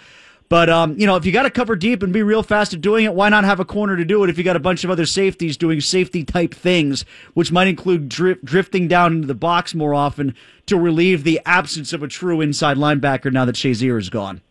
But 0.50 0.68
um, 0.68 0.98
you 0.98 1.06
know, 1.06 1.16
if 1.16 1.26
you 1.28 1.32
got 1.32 1.44
to 1.44 1.52
cover 1.52 1.76
deep 1.76 2.02
and 2.02 2.12
be 2.12 2.24
real 2.24 2.42
fast 2.42 2.74
at 2.74 2.82
doing 2.82 3.06
it, 3.06 3.14
why 3.14 3.30
not 3.30 3.44
have 3.44 3.60
a 3.60 3.66
corner 3.66 3.96
to 3.96 4.04
do 4.04 4.24
it? 4.24 4.32
If 4.32 4.38
you 4.40 4.44
got 4.44 4.56
a 4.56 4.60
bunch 4.60 4.84
of 4.84 4.90
other 4.90 5.06
safeties 5.06 5.56
doing 5.56 5.80
safety 5.80 6.24
type 6.24 6.56
things, 6.56 7.06
which 7.36 7.52
might 7.52 7.68
include 7.68 8.10
dri- 8.10 8.40
drifting 8.44 8.88
down 8.88 9.14
into 9.14 9.28
the 9.28 9.36
box 9.36 9.76
more 9.76 9.94
often 9.94 10.34
to 10.66 10.76
relieve 10.76 11.24
the 11.24 11.40
absence 11.46 11.94
of 11.94 12.02
a 12.02 12.08
true 12.08 12.42
inside 12.42 12.78
linebacker 12.78 13.32
now 13.32 13.46
that 13.46 13.56
Shazier 13.56 14.00
is 14.00 14.10
gone. 14.10 14.42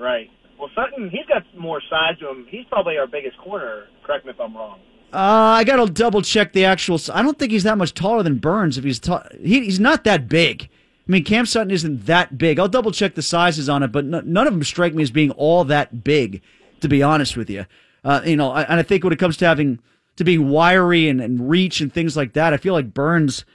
Right. 0.00 0.30
Well, 0.58 0.70
Sutton, 0.74 1.10
he's 1.10 1.26
got 1.26 1.42
more 1.58 1.82
size 1.90 2.18
to 2.20 2.30
him. 2.30 2.46
He's 2.48 2.64
probably 2.66 2.96
our 2.96 3.06
biggest 3.06 3.36
corner. 3.36 3.88
Correct 4.02 4.24
me 4.24 4.32
if 4.32 4.40
I'm 4.40 4.56
wrong. 4.56 4.80
Uh, 5.12 5.56
I 5.58 5.64
got 5.64 5.76
to 5.76 5.92
double 5.92 6.22
check 6.22 6.54
the 6.54 6.64
actual. 6.64 6.98
I 7.12 7.22
don't 7.22 7.38
think 7.38 7.52
he's 7.52 7.62
that 7.64 7.76
much 7.76 7.92
taller 7.92 8.22
than 8.22 8.36
Burns. 8.36 8.78
If 8.78 8.84
he's 8.84 8.98
ta- 8.98 9.26
he, 9.42 9.64
he's 9.64 9.78
not 9.78 10.04
that 10.04 10.26
big. 10.28 10.70
I 11.08 11.12
mean, 11.12 11.24
Cam 11.24 11.46
Sutton 11.46 11.70
isn't 11.70 12.06
that 12.06 12.36
big. 12.36 12.58
I'll 12.58 12.68
double 12.68 12.90
check 12.90 13.14
the 13.14 13.22
sizes 13.22 13.68
on 13.68 13.82
it, 13.82 13.92
but 13.92 14.04
none 14.04 14.46
of 14.46 14.52
them 14.52 14.64
strike 14.64 14.94
me 14.94 15.02
as 15.02 15.10
being 15.10 15.30
all 15.32 15.64
that 15.64 16.02
big. 16.02 16.42
To 16.80 16.88
be 16.88 17.02
honest 17.02 17.38
with 17.38 17.48
you, 17.48 17.64
uh, 18.04 18.20
you 18.26 18.36
know, 18.36 18.52
I, 18.52 18.62
and 18.64 18.78
I 18.78 18.82
think 18.82 19.02
when 19.02 19.12
it 19.12 19.18
comes 19.18 19.38
to 19.38 19.46
having 19.46 19.78
to 20.16 20.24
being 20.24 20.50
wiry 20.50 21.08
and, 21.08 21.22
and 21.22 21.48
reach 21.48 21.80
and 21.80 21.90
things 21.90 22.18
like 22.18 22.34
that, 22.34 22.52
I 22.52 22.58
feel 22.58 22.74
like 22.74 22.92
Burns 22.92 23.46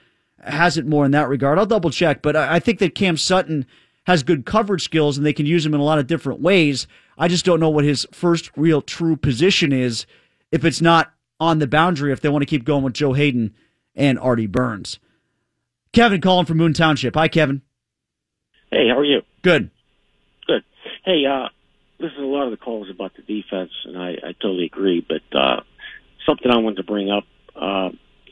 has 0.44 0.76
it 0.76 0.88
more 0.88 1.06
in 1.06 1.12
that 1.12 1.30
regard. 1.30 1.60
I'll 1.60 1.68
double 1.68 1.92
check, 1.92 2.24
but 2.24 2.36
I, 2.36 2.56
I 2.56 2.60
think 2.60 2.80
that 2.80 2.96
Cam 2.96 3.18
Sutton 3.18 3.68
has 4.06 4.24
good 4.24 4.46
coverage 4.46 4.84
skills 4.84 5.18
and 5.18 5.26
they 5.26 5.34
can 5.34 5.46
use 5.46 5.66
him 5.66 5.76
in 5.76 5.80
a 5.80 5.84
lot 5.84 6.00
of 6.00 6.08
different 6.08 6.42
ways. 6.42 6.88
I 7.18 7.28
just 7.28 7.46
don't 7.46 7.60
know 7.60 7.70
what 7.70 7.84
his 7.84 8.08
first 8.12 8.50
real 8.58 8.82
true 8.82 9.16
position 9.16 9.72
is 9.72 10.08
if 10.52 10.66
it's 10.66 10.82
not 10.82 11.14
on 11.40 11.60
the 11.60 11.68
boundary 11.68 12.12
if 12.12 12.22
they 12.22 12.30
want 12.30 12.42
to 12.42 12.48
keep 12.48 12.66
going 12.66 12.84
with 12.84 12.94
Joe 12.94 13.14
Haden 13.14 13.54
and 13.96 14.18
Artie 14.18 14.48
Burns. 14.48 15.00
Kevin 15.94 16.22
calling 16.22 16.46
from 16.46 16.58
Moon 16.58 16.74
Township. 16.74 17.16
Hi, 17.16 17.28
Kevin. 17.28 17.62
Hey, 18.72 18.88
how 18.90 18.98
are 18.98 19.04
you? 19.04 19.22
Good. 19.42 19.70
Good. 20.48 20.64
Hey, 21.04 21.26
uh, 21.26 21.50
this 22.00 22.12
is 22.14 22.20
a 22.20 22.26
lot 22.26 22.46
of 22.46 22.52
the 22.52 22.58
calls 22.58 22.90
about 22.90 23.12
the 23.16 23.22
defense, 23.22 23.72
and 23.86 23.98
I, 23.98 24.12
I 24.12 24.32
totally 24.42 24.66
agree. 24.66 25.06
But 25.06 25.38
uh, 25.38 25.62
something 26.26 26.50
I 26.50 26.58
wanted 26.58 26.78
to 26.78 26.84
bring 26.84 27.12
up, 27.12 27.26
uh, 27.56 27.90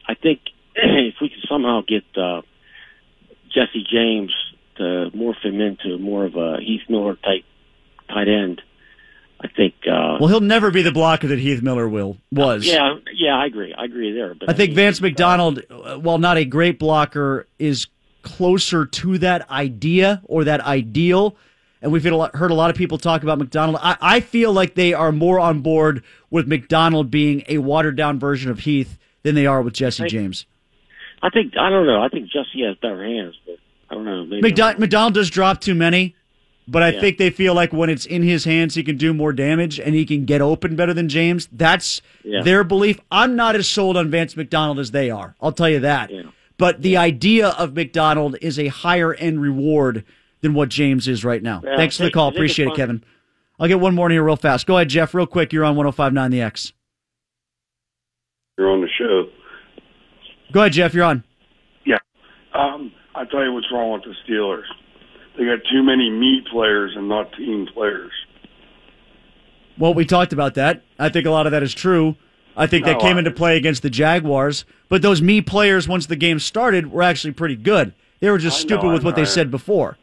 I 0.07 0.15
think 0.21 0.39
if 0.75 1.15
we 1.21 1.29
can 1.29 1.41
somehow 1.49 1.81
get 1.85 2.03
uh, 2.15 2.41
Jesse 3.53 3.85
James 3.91 4.33
to 4.77 5.11
morph 5.13 5.43
him 5.43 5.59
into 5.59 5.97
more 5.97 6.25
of 6.25 6.35
a 6.35 6.57
Heath 6.61 6.83
Miller 6.87 7.15
type 7.15 7.43
tight 8.07 8.29
end, 8.29 8.61
I 9.41 9.47
think. 9.47 9.73
Uh, 9.87 10.17
Well, 10.19 10.27
he'll 10.27 10.41
never 10.41 10.69
be 10.71 10.81
the 10.81 10.91
blocker 10.91 11.27
that 11.27 11.39
Heath 11.39 11.61
Miller 11.61 11.87
will 11.87 12.17
was. 12.31 12.65
yeah, 12.65 12.95
yeah, 13.13 13.37
I 13.37 13.45
agree. 13.45 13.73
I 13.77 13.85
agree 13.85 14.11
there. 14.11 14.33
But 14.35 14.49
I 14.49 14.53
think 14.53 14.73
Vance 14.73 14.99
McDonald, 15.01 15.61
uh, 15.69 15.95
while 15.97 16.17
not 16.17 16.37
a 16.37 16.45
great 16.45 16.77
blocker, 16.79 17.47
is 17.57 17.87
closer 18.21 18.85
to 18.85 19.17
that 19.19 19.49
idea 19.49 20.21
or 20.25 20.43
that 20.43 20.61
ideal. 20.61 21.35
And 21.81 21.93
we've 21.93 22.03
heard 22.03 22.11
a 22.11 22.17
lot, 22.17 22.35
heard 22.35 22.51
a 22.51 22.55
lot 22.55 22.69
of 22.69 22.75
people 22.75 22.97
talk 22.97 23.23
about 23.23 23.37
McDonald. 23.39 23.77
I, 23.81 23.95
I 24.01 24.19
feel 24.19 24.51
like 24.51 24.75
they 24.75 24.93
are 24.93 25.13
more 25.13 25.39
on 25.39 25.61
board 25.61 26.03
with 26.29 26.45
McDonald 26.45 27.09
being 27.09 27.43
a 27.47 27.59
watered 27.59 27.95
down 27.95 28.19
version 28.19 28.51
of 28.51 28.59
Heath 28.59 28.97
than 29.23 29.35
they 29.35 29.45
are 29.45 29.61
with 29.61 29.73
Jesse 29.73 30.03
I- 30.03 30.07
James. 30.07 30.45
I 31.21 31.29
think 31.29 31.53
I 31.57 31.69
don't 31.69 31.85
know. 31.85 32.01
I 32.01 32.07
think 32.09 32.29
Jesse 32.29 32.63
has 32.65 32.75
better 32.77 33.03
hands, 33.05 33.35
but 33.45 33.57
I 33.89 33.93
don't 33.95 34.05
know. 34.05 34.25
Maybe 34.25 34.41
McDonald, 34.41 34.79
McDonald 34.79 35.13
does 35.13 35.29
drop 35.29 35.59
too 35.59 35.75
many, 35.75 36.15
but 36.69 36.83
I 36.83 36.89
Yeah. 36.91 36.99
think 37.01 37.17
they 37.17 37.29
feel 37.29 37.53
like 37.53 37.73
when 37.73 37.89
it's 37.89 38.05
in 38.05 38.21
his 38.23 38.45
hands, 38.45 38.75
he 38.75 38.83
can 38.83 38.97
do 38.97 39.13
more 39.13 39.33
damage 39.33 39.79
and 39.79 39.95
he 39.95 40.05
can 40.05 40.25
get 40.25 40.41
open 40.41 40.75
better 40.75 40.93
than 40.93 41.09
James. 41.09 41.47
That's 41.51 42.01
Yeah. 42.23 42.41
their 42.41 42.63
belief. 42.63 42.99
I'm 43.11 43.35
not 43.35 43.55
as 43.55 43.67
sold 43.67 43.97
on 43.97 44.09
Vance 44.09 44.35
McDonald 44.37 44.79
as 44.79 44.91
they 44.91 45.09
are. 45.09 45.35
I'll 45.41 45.51
tell 45.51 45.69
you 45.69 45.79
that. 45.79 46.11
But 46.57 46.81
the 46.81 46.97
idea 46.97 47.49
of 47.49 47.73
McDonald 47.75 48.35
is 48.41 48.59
a 48.59 48.67
higher 48.67 49.13
end 49.13 49.41
reward 49.41 50.03
than 50.41 50.53
what 50.53 50.69
James 50.69 51.07
is 51.07 51.23
right 51.25 51.41
now. 51.43 51.61
Yeah, 51.63 51.75
Thanks 51.77 51.97
for 51.97 52.03
the 52.03 52.11
call. 52.11 52.27
I 52.27 52.31
think 52.31 52.45
it's 52.45 52.53
Appreciate 52.53 52.67
it. 52.73 52.75
Kevin. 52.75 53.03
I'll 53.59 53.67
get 53.67 53.79
one 53.79 53.93
more 53.95 54.07
in 54.07 54.11
here 54.13 54.23
real 54.23 54.35
fast. 54.37 54.65
Go 54.67 54.77
ahead, 54.77 54.89
Jeff, 54.89 55.13
real 55.13 55.25
quick. 55.25 55.51
You're 55.51 55.65
on 55.65 55.75
1059 55.75 56.31
The 56.31 56.41
X. 56.41 56.71
You're 58.57 58.69
on 58.71 58.81
the 58.81 58.89
show. 58.97 59.29
Go 60.51 60.61
ahead, 60.61 60.73
Jeff. 60.73 60.93
You're 60.93 61.05
on. 61.05 61.23
Yeah. 61.85 61.97
Um, 62.53 62.91
I 63.15 63.25
tell 63.25 63.43
you 63.43 63.53
what's 63.53 63.67
wrong 63.71 63.93
with 63.93 64.03
the 64.03 64.15
Steelers. 64.27 64.63
They 65.39 65.45
got 65.45 65.59
too 65.71 65.81
many 65.83 66.09
me 66.09 66.41
players 66.51 66.91
and 66.97 67.07
not 67.07 67.31
team 67.31 67.65
players. 67.73 68.11
Well, 69.77 69.93
we 69.93 70.03
talked 70.03 70.33
about 70.33 70.55
that. 70.55 70.81
I 70.99 71.07
think 71.07 71.25
a 71.25 71.31
lot 71.31 71.45
of 71.45 71.53
that 71.53 71.63
is 71.63 71.73
true. 71.73 72.17
I 72.57 72.67
think 72.67 72.83
that 72.85 72.97
No, 72.97 72.99
came 72.99 73.15
I- 73.15 73.19
into 73.19 73.31
play 73.31 73.55
against 73.55 73.81
the 73.81 73.89
Jaguars. 73.89 74.65
But 74.89 75.01
those 75.01 75.21
me 75.21 75.39
players, 75.39 75.87
once 75.87 76.07
the 76.07 76.17
game 76.17 76.39
started, 76.39 76.91
were 76.91 77.01
actually 77.03 77.31
pretty 77.31 77.55
good. 77.55 77.93
They 78.19 78.29
were 78.29 78.37
just 78.37 78.57
I 78.57 78.59
stupid 78.59 78.87
know, 78.87 78.91
with 78.93 79.05
what 79.05 79.15
they 79.15 79.23
said 79.23 79.49
before. 79.49 79.97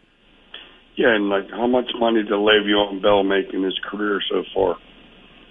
Yeah, 0.96 1.14
and 1.14 1.28
like 1.28 1.50
how 1.50 1.66
much 1.66 1.90
money 1.98 2.22
did 2.22 2.32
Le'Veon 2.32 3.02
Bell 3.02 3.22
make 3.22 3.52
in 3.52 3.62
his 3.62 3.78
career 3.84 4.22
so 4.30 4.42
far? 4.54 4.78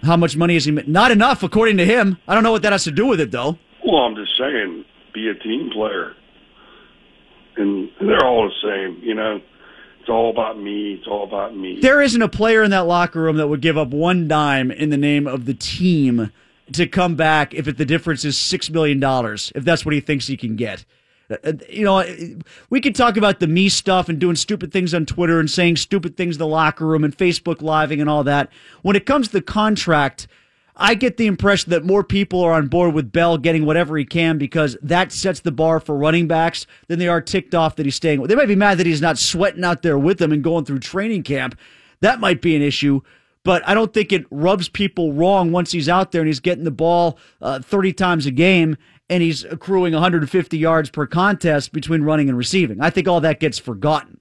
How 0.01 0.17
much 0.17 0.35
money 0.35 0.55
has 0.55 0.65
he 0.65 0.71
made? 0.71 0.87
Not 0.87 1.11
enough, 1.11 1.43
according 1.43 1.77
to 1.77 1.85
him. 1.85 2.17
I 2.27 2.33
don't 2.33 2.41
know 2.41 2.51
what 2.51 2.63
that 2.63 2.71
has 2.71 2.85
to 2.85 2.91
do 2.91 3.05
with 3.05 3.19
it, 3.21 3.29
though. 3.29 3.59
Well, 3.85 3.97
I'm 4.01 4.15
just 4.15 4.35
saying, 4.35 4.83
be 5.13 5.29
a 5.29 5.35
team 5.35 5.69
player. 5.71 6.13
And 7.57 7.89
they're 8.01 8.25
all 8.25 8.49
the 8.49 8.55
same, 8.67 9.03
you 9.07 9.13
know. 9.13 9.39
It's 10.05 10.09
all 10.11 10.29
about 10.29 10.59
me. 10.59 10.93
It's 10.93 11.07
all 11.07 11.23
about 11.23 11.57
me. 11.57 11.79
There 11.81 11.99
isn't 11.99 12.21
a 12.21 12.29
player 12.29 12.61
in 12.61 12.69
that 12.69 12.85
locker 12.85 13.19
room 13.19 13.37
that 13.37 13.47
would 13.47 13.61
give 13.61 13.75
up 13.75 13.87
one 13.87 14.27
dime 14.27 14.69
in 14.69 14.91
the 14.91 14.97
name 14.97 15.25
of 15.25 15.45
the 15.45 15.55
team 15.55 16.31
to 16.73 16.85
come 16.85 17.15
back 17.15 17.55
if 17.55 17.67
it, 17.67 17.79
the 17.79 17.85
difference 17.85 18.23
is 18.23 18.35
$6 18.35 18.69
million, 18.69 19.01
if 19.55 19.65
that's 19.65 19.83
what 19.83 19.95
he 19.95 19.99
thinks 19.99 20.27
he 20.27 20.37
can 20.37 20.55
get. 20.55 20.85
Uh, 21.27 21.37
uh, 21.43 21.53
You 21.71 21.85
know, 21.85 22.05
we 22.69 22.81
could 22.81 22.93
talk 22.93 23.17
about 23.17 23.39
the 23.39 23.47
me 23.47 23.67
stuff 23.67 24.07
and 24.07 24.19
doing 24.19 24.35
stupid 24.35 24.71
things 24.71 24.93
on 24.93 25.07
Twitter 25.07 25.39
and 25.39 25.49
saying 25.49 25.77
stupid 25.77 26.15
things 26.15 26.35
in 26.35 26.39
the 26.39 26.45
locker 26.45 26.85
room 26.85 27.03
and 27.03 27.17
Facebook 27.17 27.63
living 27.63 27.99
and 27.99 28.07
all 28.07 28.23
that. 28.25 28.51
When 28.83 28.95
it 28.95 29.07
comes 29.07 29.29
to 29.29 29.33
the 29.33 29.41
contract, 29.41 30.27
I 30.77 30.95
get 30.95 31.17
the 31.17 31.27
impression 31.27 31.69
that 31.69 31.85
more 31.85 32.03
people 32.03 32.41
are 32.41 32.51
on 32.53 32.67
board 32.67 32.93
with 32.93 33.11
Bell 33.11 33.37
getting 33.37 33.65
whatever 33.65 33.97
he 33.97 34.03
can 34.03 34.37
because 34.37 34.77
that 34.81 35.11
sets 35.11 35.39
the 35.39 35.51
bar 35.51 35.79
for 35.79 35.95
running 35.95 36.27
backs 36.27 36.67
than 36.87 36.99
they 36.99 37.07
are 37.07 37.21
ticked 37.21 37.55
off 37.55 37.77
that 37.77 37.85
he's 37.85 37.95
staying. 37.95 38.21
They 38.23 38.35
might 38.35 38.47
be 38.47 38.55
mad 38.55 38.77
that 38.79 38.85
he's 38.85 39.01
not 39.01 39.17
sweating 39.17 39.63
out 39.63 39.83
there 39.83 39.97
with 39.97 40.17
them 40.17 40.31
and 40.31 40.43
going 40.43 40.65
through 40.65 40.79
training 40.79 41.23
camp. 41.23 41.57
that 42.01 42.19
might 42.19 42.41
be 42.41 42.55
an 42.55 42.61
issue. 42.61 43.01
But 43.43 43.65
I 43.67 43.73
don't 43.75 43.93
think 43.93 44.11
it 44.11 44.25
rubs 44.31 44.67
people 44.69 45.13
wrong 45.13 45.51
once 45.51 45.71
he's 45.71 45.87
out 45.87 46.11
there 46.11 46.21
and 46.21 46.27
he's 46.27 46.39
getting 46.39 46.63
the 46.63 46.71
ball 46.71 47.17
uh, 47.41 47.59
30 47.59 47.93
times 47.93 48.25
a 48.25 48.31
game 48.31 48.75
and 49.09 49.21
he's 49.21 49.43
accruing 49.43 49.93
150 49.93 50.57
yards 50.57 50.89
per 50.89 51.05
contest 51.05 51.71
between 51.71 52.01
running 52.01 52.27
and 52.27 52.37
receiving. 52.37 52.81
I 52.81 52.89
think 52.89 53.07
all 53.07 53.21
that 53.21 53.39
gets 53.39 53.59
forgotten. 53.59 54.19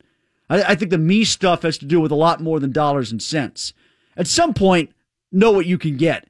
I, 0.51 0.63
I 0.63 0.75
think 0.75 0.91
the 0.91 0.99
me 0.99 1.25
stuff 1.25 1.63
has 1.63 1.79
to 1.79 1.87
do 1.87 2.01
with 2.01 2.13
a 2.13 2.17
lot 2.17 2.41
more 2.41 2.61
than 2.61 2.71
dollars 2.71 3.11
and 3.11 3.23
cents. 3.23 3.73
At 4.17 4.27
some 4.27 4.53
point, 4.55 4.91
know 5.33 5.51
what 5.51 5.67
you 5.67 5.79
can 5.79 5.97
get. 5.97 6.29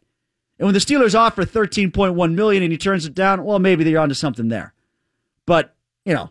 And 0.59 0.67
when 0.67 0.75
the 0.75 0.81
Steelers 0.81 1.19
offer 1.19 1.45
13.1 1.45 2.35
million 2.35 2.62
and 2.62 2.71
he 2.71 2.79
turns 2.79 3.07
it 3.07 3.14
down, 3.14 3.45
well, 3.45 3.59
maybe 3.59 3.83
they're 3.85 3.99
onto 3.99 4.14
something 4.14 4.49
there. 4.49 4.73
But, 5.47 5.75
you 6.05 6.14
know, 6.14 6.31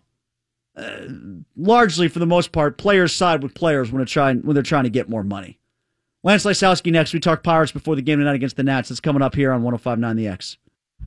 uh, 0.76 1.08
largely 1.56 2.08
for 2.08 2.20
the 2.20 2.26
most 2.26 2.52
part, 2.52 2.78
players 2.78 3.14
side 3.14 3.44
with 3.44 3.54
players 3.54 3.92
when 3.92 4.00
they're 4.00 4.06
trying 4.06 4.42
when 4.42 4.54
they're 4.54 4.64
trying 4.64 4.86
to 4.86 4.90
get 4.90 5.10
more 5.10 5.24
money. 5.24 5.60
Lance 6.24 6.46
Lysowski 6.46 6.92
next. 6.92 7.14
We 7.14 7.20
talk 7.20 7.44
Pirates 7.44 7.72
before 7.74 7.96
the 7.96 8.02
game 8.02 8.20
tonight 8.20 8.36
against 8.36 8.56
the 8.56 8.64
Nats. 8.64 8.90
That's 8.90 9.02
coming 9.02 9.22
up 9.22 9.36
here 9.36 9.52
on 9.52 9.62
105.9 9.62 10.16
The 10.16 10.28
X. 10.30 10.58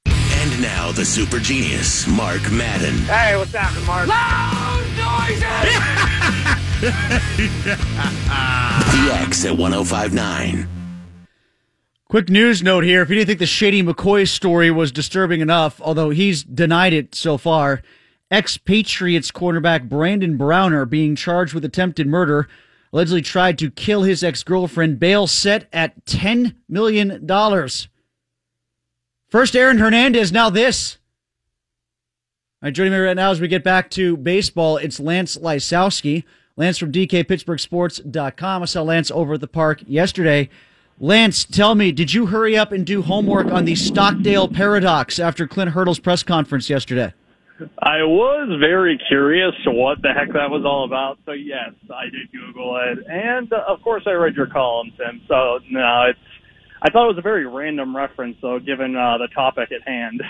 And 0.06 0.62
now 0.62 0.92
the 0.92 1.04
super 1.04 1.38
genius, 1.38 2.06
Mark 2.06 2.42
Madden. 2.52 2.94
Hey, 3.06 3.36
what's 3.36 3.52
happening, 3.52 3.86
Mark? 3.86 4.06
Loud 4.06 4.84
noises! 4.96 5.42
The 8.96 9.12
X 9.12 9.44
at 9.44 9.56
1059. 9.56 10.68
Quick 12.08 12.30
news 12.30 12.62
note 12.62 12.84
here. 12.84 13.02
If 13.02 13.08
you 13.08 13.16
didn't 13.16 13.26
think 13.26 13.38
the 13.40 13.46
Shady 13.46 13.82
McCoy 13.82 14.28
story 14.28 14.70
was 14.70 14.92
disturbing 14.92 15.40
enough, 15.40 15.80
although 15.80 16.10
he's 16.10 16.44
denied 16.44 16.92
it 16.92 17.16
so 17.16 17.36
far, 17.36 17.82
ex 18.30 18.56
Patriots 18.56 19.32
cornerback 19.32 19.88
Brandon 19.88 20.36
Browner 20.36 20.84
being 20.84 21.16
charged 21.16 21.52
with 21.52 21.64
attempted 21.64 22.06
murder 22.06 22.48
allegedly 22.92 23.22
tried 23.22 23.58
to 23.58 23.72
kill 23.72 24.04
his 24.04 24.22
ex 24.22 24.44
girlfriend. 24.44 25.00
Bail 25.00 25.26
set 25.26 25.68
at 25.72 26.04
$10 26.06 26.54
million. 26.68 27.26
First, 29.28 29.56
Aaron 29.56 29.78
Hernandez, 29.78 30.30
now 30.30 30.48
this. 30.48 30.98
All 32.62 32.68
right, 32.68 32.72
joining 32.72 32.92
me 32.92 32.98
right 33.00 33.16
now 33.16 33.32
as 33.32 33.40
we 33.40 33.48
get 33.48 33.64
back 33.64 33.90
to 33.90 34.16
baseball, 34.16 34.76
it's 34.76 35.00
Lance 35.00 35.36
Lysowski. 35.36 36.22
Lance 36.56 36.78
from 36.78 36.92
DKPittsburghSports.com. 36.92 38.62
I 38.62 38.64
saw 38.64 38.82
Lance 38.82 39.10
over 39.10 39.34
at 39.34 39.40
the 39.40 39.48
park 39.48 39.82
yesterday. 39.86 40.48
Lance, 40.98 41.44
tell 41.44 41.74
me, 41.74 41.92
did 41.92 42.14
you 42.14 42.26
hurry 42.26 42.56
up 42.56 42.72
and 42.72 42.86
do 42.86 43.02
homework 43.02 43.48
on 43.48 43.66
the 43.66 43.74
Stockdale 43.74 44.48
paradox 44.48 45.18
after 45.18 45.46
Clint 45.46 45.72
Hurdle's 45.72 45.98
press 45.98 46.22
conference 46.22 46.70
yesterday? 46.70 47.12
I 47.80 48.02
was 48.02 48.48
very 48.60 48.98
curious 49.06 49.52
what 49.66 50.00
the 50.00 50.12
heck 50.14 50.32
that 50.32 50.50
was 50.50 50.64
all 50.64 50.84
about. 50.84 51.18
So 51.26 51.32
yes, 51.32 51.72
I 51.94 52.04
did 52.04 52.32
Google 52.32 52.76
it, 52.76 52.98
and 53.08 53.52
uh, 53.52 53.64
of 53.68 53.82
course 53.82 54.04
I 54.06 54.12
read 54.12 54.34
your 54.36 54.46
column, 54.46 54.90
Tim. 54.96 55.20
So 55.28 55.58
no, 55.70 56.06
it's. 56.08 56.18
I 56.82 56.90
thought 56.90 57.04
it 57.04 57.16
was 57.16 57.18
a 57.18 57.22
very 57.22 57.46
random 57.46 57.96
reference, 57.96 58.36
though, 58.42 58.58
given 58.58 58.94
uh, 58.94 59.16
the 59.18 59.28
topic 59.34 59.72
at 59.72 59.86
hand. 59.88 60.22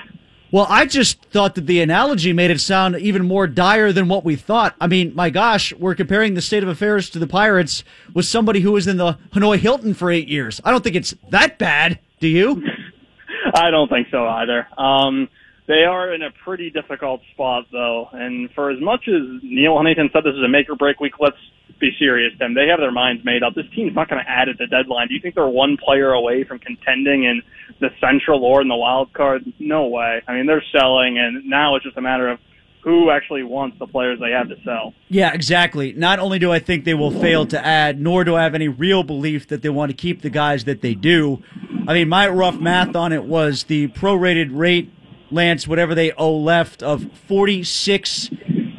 Well, 0.52 0.66
I 0.68 0.86
just 0.86 1.22
thought 1.26 1.56
that 1.56 1.66
the 1.66 1.80
analogy 1.80 2.32
made 2.32 2.50
it 2.52 2.60
sound 2.60 2.96
even 2.96 3.26
more 3.26 3.46
dire 3.48 3.92
than 3.92 4.08
what 4.08 4.24
we 4.24 4.36
thought. 4.36 4.76
I 4.80 4.86
mean, 4.86 5.14
my 5.14 5.28
gosh, 5.28 5.72
we're 5.74 5.96
comparing 5.96 6.34
the 6.34 6.40
state 6.40 6.62
of 6.62 6.68
affairs 6.68 7.10
to 7.10 7.18
the 7.18 7.26
Pirates 7.26 7.82
with 8.14 8.26
somebody 8.26 8.60
who 8.60 8.72
was 8.72 8.86
in 8.86 8.96
the 8.96 9.18
Hanoi 9.34 9.58
Hilton 9.58 9.92
for 9.92 10.10
eight 10.10 10.28
years. 10.28 10.60
I 10.64 10.70
don't 10.70 10.84
think 10.84 10.94
it's 10.94 11.14
that 11.30 11.58
bad. 11.58 11.98
Do 12.20 12.28
you? 12.28 12.62
I 13.54 13.70
don't 13.70 13.88
think 13.88 14.08
so 14.10 14.26
either. 14.26 14.68
Um, 14.78 15.28
they 15.66 15.84
are 15.84 16.14
in 16.14 16.22
a 16.22 16.30
pretty 16.30 16.70
difficult 16.70 17.22
spot, 17.32 17.64
though, 17.72 18.08
and 18.12 18.50
for 18.54 18.70
as 18.70 18.80
much 18.80 19.08
as 19.08 19.42
Neal 19.42 19.76
Huntington 19.76 20.10
said 20.12 20.22
this 20.22 20.34
is 20.34 20.44
a 20.44 20.48
make 20.48 20.70
or 20.70 20.76
break 20.76 21.00
week, 21.00 21.14
let's 21.18 21.36
be 21.78 21.90
serious, 21.98 22.32
Tim. 22.38 22.54
They 22.54 22.68
have 22.68 22.80
their 22.80 22.92
minds 22.92 23.24
made 23.24 23.42
up. 23.42 23.54
This 23.54 23.66
team's 23.74 23.94
not 23.94 24.08
going 24.08 24.22
to 24.22 24.30
add 24.30 24.48
at 24.48 24.58
the 24.58 24.66
deadline. 24.66 25.08
Do 25.08 25.14
you 25.14 25.20
think 25.20 25.34
they're 25.34 25.46
one 25.46 25.76
player 25.76 26.12
away 26.12 26.44
from 26.44 26.58
contending 26.58 27.24
in 27.24 27.42
the 27.80 27.90
Central 28.00 28.44
or 28.44 28.62
in 28.62 28.68
the 28.68 28.76
wild 28.76 29.12
card? 29.12 29.44
No 29.58 29.88
way. 29.88 30.22
I 30.26 30.34
mean, 30.34 30.46
they're 30.46 30.64
selling, 30.72 31.18
and 31.18 31.44
now 31.44 31.76
it's 31.76 31.84
just 31.84 31.96
a 31.96 32.00
matter 32.00 32.28
of 32.28 32.38
who 32.82 33.10
actually 33.10 33.42
wants 33.42 33.76
the 33.80 33.86
players 33.86 34.20
they 34.20 34.30
have 34.30 34.48
to 34.48 34.54
sell. 34.64 34.94
Yeah, 35.08 35.34
exactly. 35.34 35.92
Not 35.92 36.20
only 36.20 36.38
do 36.38 36.52
I 36.52 36.60
think 36.60 36.84
they 36.84 36.94
will 36.94 37.10
fail 37.10 37.44
to 37.46 37.66
add, 37.66 38.00
nor 38.00 38.22
do 38.22 38.36
I 38.36 38.44
have 38.44 38.54
any 38.54 38.68
real 38.68 39.02
belief 39.02 39.48
that 39.48 39.62
they 39.62 39.68
want 39.68 39.90
to 39.90 39.96
keep 39.96 40.22
the 40.22 40.30
guys 40.30 40.64
that 40.64 40.82
they 40.82 40.94
do. 40.94 41.42
I 41.88 41.94
mean, 41.94 42.08
my 42.08 42.28
rough 42.28 42.60
math 42.60 42.94
on 42.94 43.12
it 43.12 43.24
was 43.24 43.64
the 43.64 43.88
prorated 43.88 44.56
rate, 44.56 44.92
Lance, 45.32 45.66
whatever 45.66 45.96
they 45.96 46.12
owe 46.12 46.36
left, 46.36 46.80
of 46.80 47.10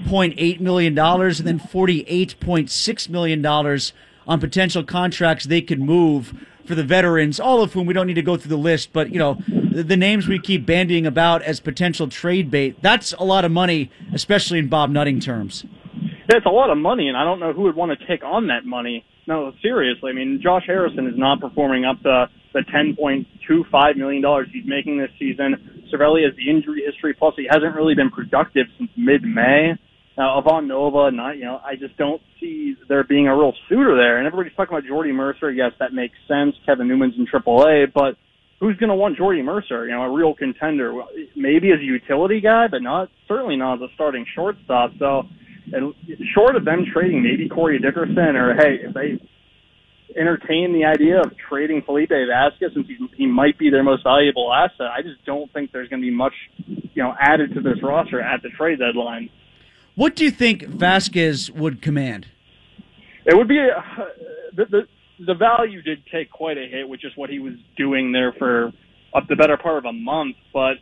$46.8 0.08 0.60
million 0.60 0.98
and 0.98 1.36
then 1.36 1.60
$48.6 1.60 3.10
million 3.10 3.46
on 3.46 4.40
potential 4.40 4.84
contracts 4.84 5.46
they 5.46 5.62
could 5.62 5.82
move 5.82 6.34
for 6.66 6.76
the 6.76 6.84
veterans, 6.84 7.40
all 7.40 7.62
of 7.62 7.74
whom 7.74 7.88
we 7.88 7.94
don't 7.94 8.08
need 8.08 8.16
to 8.16 8.22
go 8.22 8.36
through 8.36 8.50
the 8.50 8.58
list, 8.58 8.92
but, 8.92 9.12
you 9.12 9.18
know, 9.18 9.38
the, 9.48 9.84
the 9.84 9.96
names 9.96 10.28
we 10.28 10.38
keep 10.38 10.66
bandying 10.66 11.06
about 11.06 11.42
as 11.44 11.60
potential 11.60 12.10
trade 12.10 12.52
bait, 12.52 12.82
that's 12.82 13.14
a 13.14 13.24
lot 13.24 13.46
of 13.46 13.52
money, 13.52 13.90
especially 14.14 14.60
in 14.60 14.68
Bob 14.68 14.90
Nutting 14.90 15.22
terms. 15.22 15.66
That's 16.28 16.46
a 16.46 16.50
lot 16.50 16.70
of 16.70 16.78
money, 16.78 17.08
and 17.08 17.16
I 17.16 17.24
don't 17.24 17.40
know 17.40 17.54
who 17.54 17.64
would 17.64 17.76
want 17.76 17.98
to 17.98 18.08
take 18.08 18.24
on 18.24 18.48
that 18.48 18.66
money. 18.66 19.06
No, 19.28 19.54
seriously. 19.62 20.12
I 20.12 20.14
mean, 20.14 20.42
Josh 20.44 20.64
Harrison 20.68 21.08
is 21.08 21.18
not 21.18 21.40
performing 21.40 21.86
up 21.86 22.02
to 22.04 22.30
the 22.54 22.60
$10.25 22.60 23.96
million 23.96 24.24
he's 24.52 24.66
making 24.66 24.98
this 24.98 25.12
season. 25.18 25.84
Cervelli 25.94 26.26
has 26.26 26.36
the 26.36 26.50
injury 26.50 26.84
history, 26.86 27.14
plus 27.14 27.34
he 27.38 27.48
hasn't 27.50 27.76
really 27.76 27.96
been 27.96 28.10
productive 28.10 28.68
since 28.78 28.90
mid-May. 28.98 29.78
Now, 30.18 30.40
Ivan 30.40 30.68
Nova, 30.68 31.12
not, 31.12 31.38
you 31.38 31.46
know, 31.46 31.62
I 31.64 31.76
just 31.76 31.96
don't 31.98 32.22
see 32.40 32.76
there 32.90 33.04
being 33.04 33.28
a 33.28 33.38
real 33.38 33.54
suitor 33.70 33.96
there. 33.96 34.18
And 34.18 34.26
everybody's 34.26 34.56
talking 34.56 34.76
about 34.76 34.88
Jordy 34.88 35.12
Mercer. 35.12 35.52
Yes, 35.52 35.74
that 35.80 35.94
makes 35.94 36.16
sense. 36.28 36.56
Kevin 36.66 36.88
Newman's 36.88 37.14
in 37.18 37.28
AAA, 37.28 37.94
but 37.94 38.18
who's 38.60 38.76
going 38.78 38.90
to 38.90 38.96
want 38.96 39.16
Jordy 39.16 39.44
Mercer? 39.44 39.86
You 39.86 39.92
know, 39.92 40.02
a 40.02 40.12
real 40.12 40.34
contender. 40.34 40.92
Maybe 41.36 41.72
as 41.72 41.80
a 41.80 41.84
utility 41.84 42.42
guy, 42.42 42.66
but 42.68 42.82
not 42.82 43.10
certainly 43.28 43.58
not 43.58 43.76
as 43.76 43.90
a 43.92 43.94
starting 43.94 44.26
shortstop. 44.34 44.92
So, 44.98 45.24
and 45.72 45.94
short 46.34 46.56
of 46.56 46.66
them 46.66 46.86
trading 46.92 47.22
maybe 47.22 47.48
Corey 47.48 47.78
Dickerson, 47.78 48.36
or 48.36 48.56
hey, 48.56 48.88
if 48.88 48.94
they 48.96 49.22
entertain 50.20 50.74
the 50.74 50.86
idea 50.86 51.20
of 51.20 51.38
trading 51.50 51.84
Felipe 51.86 52.10
Vazquez 52.10 52.74
since 52.74 52.88
he, 52.88 52.98
he 53.16 53.26
might 53.28 53.60
be 53.60 53.70
their 53.70 53.84
most 53.84 54.04
valuable 54.04 54.52
asset, 54.52 54.88
I 54.88 55.04
just 55.04 55.24
don't 55.26 55.52
think 55.54 55.72
there's 55.72 55.90
going 55.90 56.02
to 56.02 56.08
be 56.08 56.16
much, 56.16 56.34
you 56.66 57.04
know, 57.04 57.14
added 57.20 57.54
to 57.54 57.62
this 57.62 57.84
roster 57.84 58.20
at 58.20 58.42
the 58.42 58.50
trade 58.58 58.80
deadline. 58.80 59.30
What 59.98 60.16
do 60.16 60.24
you 60.24 60.30
think 60.30 60.62
Vazquez 60.62 61.50
would 61.50 61.82
command? 61.82 62.28
It 63.26 63.36
would 63.36 63.48
be 63.48 63.58
a, 63.58 63.84
the, 64.56 64.66
the 64.66 64.82
the 65.26 65.34
value 65.34 65.82
did 65.82 66.04
take 66.14 66.30
quite 66.30 66.56
a 66.60 66.68
hit 66.70 66.88
with 66.88 67.02
just 67.02 67.18
what 67.18 67.32
he 67.32 67.40
was 67.40 67.56
doing 67.76 68.12
there 68.12 68.32
for 68.38 68.72
up 69.16 69.28
the 69.28 69.36
better 69.36 69.58
part 69.58 69.80
of 69.80 69.86
a 69.86 69.92
month, 69.92 70.36
but 70.54 70.74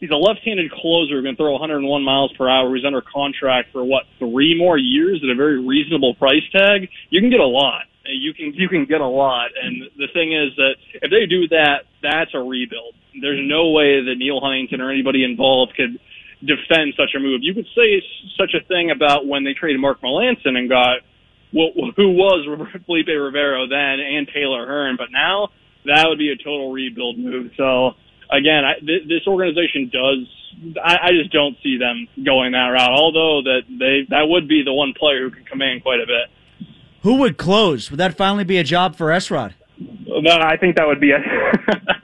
he's 0.00 0.10
a 0.10 0.16
left-handed 0.16 0.70
closer 0.70 1.22
going 1.22 1.34
to 1.34 1.40
throw 1.40 1.52
101 1.52 2.02
miles 2.02 2.30
per 2.36 2.46
hour. 2.46 2.76
He's 2.76 2.84
under 2.84 3.00
contract 3.00 3.72
for 3.72 3.82
what 3.82 4.02
three 4.18 4.54
more 4.54 4.76
years 4.76 5.22
at 5.24 5.30
a 5.30 5.34
very 5.34 5.64
reasonable 5.66 6.14
price 6.16 6.44
tag. 6.52 6.90
You 7.08 7.22
can 7.22 7.30
get 7.30 7.40
a 7.40 7.46
lot. 7.46 7.84
You 8.04 8.34
can 8.34 8.52
you 8.52 8.68
can 8.68 8.84
get 8.84 9.00
a 9.00 9.08
lot, 9.08 9.48
and 9.62 9.88
the 9.96 10.08
thing 10.12 10.34
is 10.34 10.54
that 10.56 10.74
if 11.00 11.10
they 11.10 11.24
do 11.24 11.48
that, 11.48 11.88
that's 12.02 12.34
a 12.34 12.38
rebuild. 12.38 12.94
There's 13.18 13.40
no 13.42 13.70
way 13.70 14.04
that 14.04 14.16
Neal 14.18 14.40
Huntington 14.40 14.82
or 14.82 14.90
anybody 14.90 15.24
involved 15.24 15.72
could 15.74 15.98
defend 16.40 16.94
such 16.96 17.14
a 17.16 17.20
move. 17.20 17.40
You 17.42 17.54
could 17.54 17.66
say 17.74 18.02
such 18.38 18.54
a 18.54 18.64
thing 18.66 18.90
about 18.90 19.26
when 19.26 19.44
they 19.44 19.54
traded 19.54 19.80
Mark 19.80 20.00
Melancon 20.00 20.56
and 20.56 20.68
got 20.68 20.98
well, 21.52 21.70
who 21.96 22.12
was 22.12 22.46
Felipe 22.86 23.08
Rivero 23.08 23.68
then 23.68 24.00
and 24.00 24.28
Taylor 24.28 24.66
Hearn, 24.66 24.96
but 24.96 25.08
now 25.10 25.48
that 25.84 26.06
would 26.08 26.18
be 26.18 26.30
a 26.30 26.36
total 26.36 26.72
rebuild 26.72 27.18
move. 27.18 27.52
So 27.56 27.92
again, 28.30 28.64
I, 28.64 28.78
th- 28.80 29.08
this 29.08 29.26
organization 29.26 29.90
does. 29.92 30.74
I, 30.82 30.96
I 31.02 31.10
just 31.12 31.32
don't 31.32 31.56
see 31.62 31.78
them 31.78 32.08
going 32.24 32.52
that 32.52 32.68
route. 32.68 32.90
Although 32.90 33.42
that 33.42 33.62
they 33.68 34.06
that 34.10 34.28
would 34.28 34.48
be 34.48 34.62
the 34.64 34.72
one 34.72 34.94
player 34.98 35.28
who 35.28 35.30
can 35.30 35.44
command 35.44 35.82
quite 35.82 36.00
a 36.00 36.06
bit. 36.06 36.68
Who 37.02 37.14
would 37.16 37.36
close? 37.36 37.90
Would 37.90 38.00
that 38.00 38.16
finally 38.16 38.44
be 38.44 38.58
a 38.58 38.64
job 38.64 38.96
for 38.96 39.06
Esrod? 39.08 39.54
No, 39.78 40.32
I 40.32 40.56
think 40.56 40.76
that 40.76 40.86
would 40.86 41.00
be 41.00 41.12
a 41.12 41.18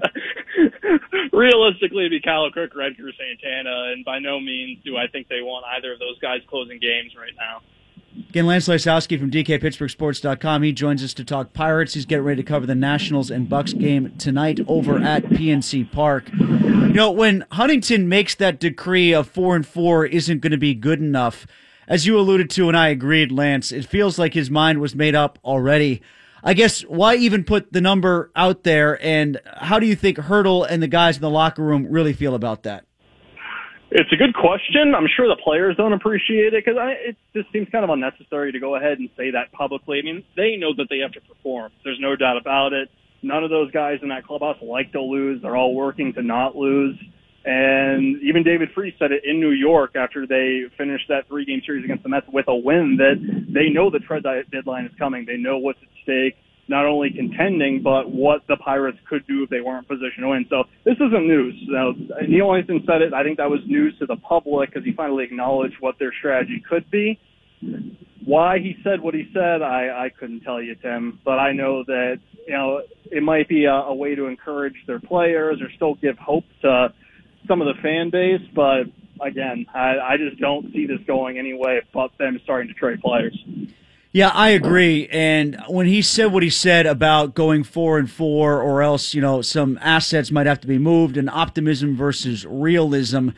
realistically 1.35 2.07
it'd 2.07 2.11
be 2.11 2.21
Kyle 2.21 2.47
or 2.47 2.49
Edgar 2.49 3.11
Santana, 3.13 3.93
and 3.93 4.05
by 4.05 4.19
no 4.19 4.41
means 4.41 4.79
do 4.85 4.97
I 4.97 5.07
think 5.07 5.29
they 5.29 5.43
want 5.43 5.65
either 5.77 5.93
of 5.93 5.99
those 5.99 6.19
guys 6.21 6.41
closing 6.49 6.79
games 6.79 7.15
right 7.17 7.35
now. 7.37 7.63
Again, 8.31 8.47
Lance 8.47 8.69
Lysowski 8.69 9.19
from 9.19 9.31
DKPittsburghSports.com. 9.31 10.63
He 10.63 10.73
joins 10.73 11.03
us 11.03 11.15
to 11.15 11.25
talk 11.25 11.53
Pirates. 11.53 11.95
He's 11.95 12.07
getting 12.07 12.25
ready 12.25 12.43
to 12.43 12.49
cover 12.49 12.65
the 12.65 12.75
Nationals 12.75 13.31
and 13.31 13.49
Bucks 13.49 13.73
game 13.73 14.15
tonight 14.19 14.61
over 14.69 14.99
at 14.99 15.25
PNC 15.25 15.91
Park. 15.91 16.31
You 16.33 16.93
know, 16.93 17.11
when 17.11 17.45
Huntington 17.53 18.09
makes 18.09 18.37
that 18.37 18.61
decree 18.61 19.13
of 19.13 19.29
four 19.29 19.57
and 19.57 19.67
four 19.67 20.07
isn't 20.07 20.41
going 20.41 20.53
to 20.53 20.57
be 20.57 20.75
good 20.75 21.01
enough, 21.01 21.45
as 21.89 22.07
you 22.07 22.19
alluded 22.19 22.51
to, 22.51 22.69
and 22.69 22.77
I 22.77 22.89
agreed, 22.89 23.33
Lance, 23.33 23.73
it 23.73 23.85
feels 23.85 24.19
like 24.19 24.35
his 24.35 24.51
mind 24.51 24.81
was 24.81 24.95
made 24.95 25.17
up 25.17 25.39
already. 25.45 26.01
I 26.47 26.53
guess 26.53 26.83
why 26.83 27.17
even 27.17 27.43
put 27.43 27.73
the 27.73 27.81
number 27.81 28.31
out 28.37 28.65
there? 28.65 29.03
And 29.03 29.41
how 29.57 29.79
do 29.79 29.87
you 29.87 29.97
think 29.97 30.19
Hurdle 30.19 30.63
and 30.63 30.83
the 30.83 30.89
guys 30.89 31.17
in 31.17 31.23
the 31.23 31.31
locker 31.31 31.63
room 31.63 31.87
really 31.89 32.13
feel 32.13 32.35
about 32.35 32.65
that? 32.65 32.85
It's 33.91 34.13
a 34.13 34.17
good 34.17 34.35
question. 34.35 34.95
I'm 34.95 35.07
sure 35.17 35.27
the 35.29 35.41
players 35.43 35.77
don't 35.77 35.93
appreciate 35.93 36.53
it 36.53 36.65
because 36.65 36.79
it 37.07 37.17
just 37.35 37.51
seems 37.53 37.69
kind 37.71 37.85
of 37.85 37.91
unnecessary 37.91 38.53
to 38.53 38.61
go 38.61 38.77
ahead 38.77 38.99
and 38.99 39.09
say 39.17 39.31
that 39.31 39.53
publicly. 39.53 40.01
I 40.01 40.03
mean, 40.03 40.25
they 40.37 40.57
know 40.57 40.75
that 40.77 40.89
they 40.91 40.99
have 40.99 41.13
to 41.13 41.21
perform. 41.21 41.73
There's 41.83 42.01
no 42.01 42.15
doubt 42.17 42.37
about 42.37 42.73
it. 42.73 42.91
None 43.23 43.43
of 43.43 43.51
those 43.51 43.71
guys 43.71 44.01
in 44.03 44.09
that 44.09 44.27
clubhouse 44.27 44.57
like 44.61 44.93
to 44.93 45.01
lose. 45.01 45.41
They're 45.41 45.57
all 45.57 45.75
working 45.75 46.13
to 46.15 46.23
not 46.23 46.57
lose. 46.57 46.99
And 47.45 48.23
even 48.23 48.43
David 48.43 48.71
Freese 48.75 48.95
said 48.99 49.13
it 49.13 49.23
in 49.25 49.39
New 49.39 49.51
York 49.51 49.97
after 49.97 50.27
they 50.27 50.63
finished 50.79 51.09
that 51.09 51.29
three 51.29 51.45
game 51.45 51.61
series 51.65 51.85
against 51.85 52.03
the 52.03 52.09
Mets 52.09 52.27
with 52.33 52.49
a 52.49 52.57
win 52.57 52.97
that 52.99 53.21
they 53.53 53.69
know 53.69 53.91
the 53.91 53.99
trade 53.99 54.25
deadline 54.51 54.87
is 54.87 54.93
coming. 54.99 55.27
They 55.27 55.37
know 55.37 55.59
what's 55.59 55.79
at 55.83 55.89
stake 56.03 56.37
not 56.69 56.87
only 56.87 57.11
contending, 57.11 57.83
but 57.83 58.11
what 58.11 58.43
the 58.49 58.57
Pirates 58.57 58.99
could 59.09 59.27
do 59.27 59.43
if 59.43 59.51
they 59.51 59.61
weren't 59.61 59.87
positioned 59.87 60.05
position 60.05 60.23
to 60.23 60.29
win. 60.31 60.47
So 60.49 60.65
this 60.85 60.95
isn't 60.95 61.29
news. 61.29 61.55
Now, 61.69 61.93
Neil 62.27 62.53
Anderson 62.55 62.83
said 62.87 63.03
it. 63.03 63.13
I 63.13 63.23
think 63.23 63.39
that 63.39 63.51
was 63.51 63.61
news 63.67 63.95
to 63.99 64.07
the 64.07 64.17
public 64.17 64.71
because 64.71 64.85
he 64.85 64.93
finally 64.93 65.25
acknowledged 65.25 65.77
what 65.81 65.99
their 65.99 66.13
strategy 66.19 66.63
could 66.69 66.91
be. 66.91 67.19
Why 68.25 68.59
he 68.59 68.77
said 68.83 69.01
what 69.01 69.15
he 69.15 69.29
said, 69.35 69.61
I, 69.63 70.07
I 70.07 70.11
couldn't 70.19 70.41
tell 70.41 70.61
you, 70.63 70.75
Tim. 70.77 71.21
But 71.25 71.39
I 71.39 71.53
know 71.53 71.85
that 71.85 72.21
you 72.47 72.55
know 72.55 72.81
it 73.11 73.23
might 73.23 73.49
be 73.49 73.67
a, 73.67 73.73
a 73.73 73.95
way 73.95 74.15
to 74.15 74.27
encourage 74.27 74.77
their 74.87 75.01
players 75.01 75.61
or 75.61 75.69
still 75.77 75.95
give 75.95 76.17
hope 76.17 76.45
to 76.63 76.95
some 77.47 77.61
of 77.61 77.75
the 77.75 77.81
fan 77.83 78.11
base. 78.11 78.43
But 78.55 78.85
again, 79.21 79.67
I, 79.75 79.99
I 79.99 80.17
just 80.17 80.39
don't 80.39 80.73
see 80.73 80.87
this 80.87 81.01
going 81.07 81.39
anyway 81.39 81.81
but 81.93 82.17
them 82.19 82.41
starting 82.45 82.69
to 82.69 82.75
trade 82.75 83.01
players. 83.01 83.39
Yeah, 84.13 84.29
I 84.29 84.51
agree. 84.51 85.09
And 85.09 85.61
when 85.69 85.87
he 85.87 86.01
said 86.01 86.27
what 86.27 86.45
he 86.45 86.51
said 86.51 86.87
about 86.87 87.35
going 87.35 87.65
four 87.65 87.99
and 87.99 88.09
four, 88.09 88.63
or 88.63 88.81
else, 88.81 89.13
you 89.13 89.21
know, 89.21 89.43
some 89.43 89.77
assets 89.83 90.31
might 90.31 90.47
have 90.47 90.61
to 90.61 90.69
be 90.69 90.79
moved, 90.79 91.17
and 91.17 91.29
optimism 91.29 91.97
versus 91.97 92.47
realism, 92.47 93.31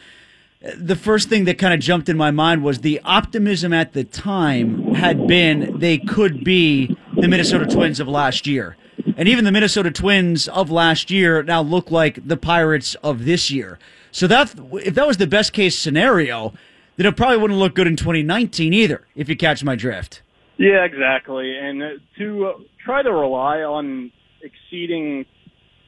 the 0.77 0.95
first 0.95 1.31
thing 1.31 1.47
that 1.47 1.57
kind 1.57 1.73
of 1.73 1.81
jumped 1.81 2.11
in 2.11 2.17
my 2.19 2.31
mind 2.31 2.63
was 2.63 2.81
the 2.81 3.01
optimism 3.05 3.73
at 3.73 3.95
the 3.95 4.05
time 4.05 4.95
had 4.95 5.27
been 5.27 5.79
they 5.79 5.97
could 5.97 6.45
be 6.45 6.95
the 7.15 7.27
Minnesota 7.27 7.65
Twins 7.65 7.99
of 7.99 8.07
last 8.07 8.47
year. 8.47 8.77
And 9.17 9.29
even 9.29 9.45
the 9.45 9.53
Minnesota 9.53 9.91
Twins 9.91 10.49
of 10.49 10.71
last 10.71 11.11
year 11.11 11.43
now 11.43 11.63
look 11.63 11.91
like 11.91 12.27
the 12.27 12.37
Pirates 12.37 12.95
of 12.97 13.25
this 13.25 13.51
year. 13.51 13.79
So 14.11 14.27
that 14.27 14.55
if 14.73 14.95
that 14.95 15.07
was 15.07 15.19
the 15.19 15.27
best 15.27 15.53
case 15.53 15.79
scenario, 15.79 16.55
then 16.97 17.07
it 17.07 17.17
probably 17.17 17.39
wouldn't 17.39 17.59
look 17.59 17.75
good 17.75 17.87
in 17.87 17.97
2019 17.97 18.73
either, 18.73 19.07
if 19.15 19.29
you 19.29 19.37
catch 19.37 19.63
my 19.63 19.77
drift. 19.77 20.23
Yeah, 20.59 20.85
exactly. 20.85 21.57
And 21.57 21.83
uh, 21.83 21.89
to 22.19 22.47
uh, 22.47 22.53
try 22.85 23.03
to 23.03 23.13
rely 23.13 23.59
on 23.59 24.11
exceeding 24.43 25.27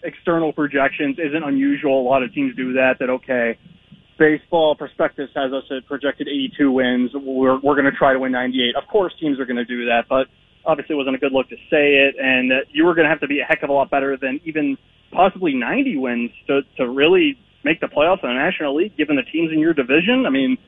external 0.02 0.52
projections 0.52 1.18
isn't 1.18 1.42
unusual. 1.42 2.02
A 2.02 2.07
lot 2.07 2.22
of 2.22 2.33
teams 2.35 2.54
do 2.54 2.74
that. 2.74 2.98
That 3.00 3.11
okay, 3.11 3.59
baseball 4.18 4.74
prospectus 4.74 5.31
has 5.35 5.52
us 5.52 5.64
at 5.70 5.87
projected 5.87 6.28
82 6.28 6.70
wins. 6.70 7.11
We're 7.14 7.59
we're 7.61 7.74
going 7.74 7.90
to 7.90 7.96
try 7.96 8.12
to 8.12 8.18
win 8.18 8.33
98. 8.33 8.76
Of 8.76 8.88
course, 8.88 9.14
teams 9.18 9.40
are 9.40 9.46
going 9.46 9.57
to 9.57 9.64
do 9.64 9.87
that, 9.87 10.04
but 10.09 10.26
obviously 10.68 10.94
wasn't 10.94 11.16
a 11.16 11.18
good 11.18 11.33
look 11.33 11.48
to 11.48 11.57
say 11.70 12.07
it. 12.07 12.14
And 12.20 12.52
you 12.70 12.85
were 12.85 12.94
going 12.94 13.07
to 13.07 13.11
have 13.11 13.20
to 13.20 13.26
be 13.26 13.40
a 13.40 13.44
heck 13.44 13.62
of 13.62 13.70
a 13.70 13.72
lot 13.72 13.90
better 13.90 14.16
than 14.16 14.40
even 14.44 14.76
possibly 15.11 15.54
90 15.54 15.96
wins 15.96 16.31
to 16.46 16.61
to 16.76 16.88
really 16.88 17.38
make 17.64 17.81
the 17.81 17.87
playoffs 17.87 18.22
in 18.22 18.28
the 18.28 18.35
National 18.35 18.76
League, 18.76 18.96
given 18.96 19.16
the 19.16 19.22
teams 19.22 19.50
in 19.50 19.59
your 19.59 19.72
division. 19.72 20.24
I 20.26 20.31
mean 20.31 20.59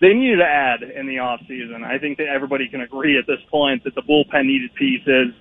they 0.00 0.12
needed 0.12 0.36
to 0.38 0.44
add 0.44 0.82
in 0.82 1.06
the 1.06 1.20
off 1.20 1.40
season. 1.48 1.82
I 1.82 1.98
think 1.98 2.18
that 2.18 2.26
everybody 2.26 2.68
can 2.68 2.82
agree 2.82 3.16
at 3.18 3.26
this 3.26 3.40
point 3.50 3.84
that 3.84 3.94
the 3.94 4.02
bullpen 4.02 4.44
needed 4.44 4.74
pieces. 4.74 5.32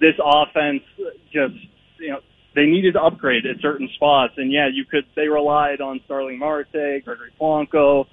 This 0.00 0.14
offense 0.24 0.82
just 1.32 1.54
you 1.98 2.10
know 2.10 2.20
they 2.54 2.64
needed 2.66 2.94
to 2.94 3.02
upgrade 3.02 3.44
at 3.44 3.60
certain 3.60 3.88
spots, 3.94 4.34
and 4.36 4.50
yeah, 4.50 4.68
you 4.72 4.84
could. 4.84 5.04
They 5.14 5.28
relied 5.28 5.80
on 5.80 6.00
Starling 6.06 6.38
Marte, 6.38 7.04
Gregory 7.04 7.32
Polanco, 7.40 8.06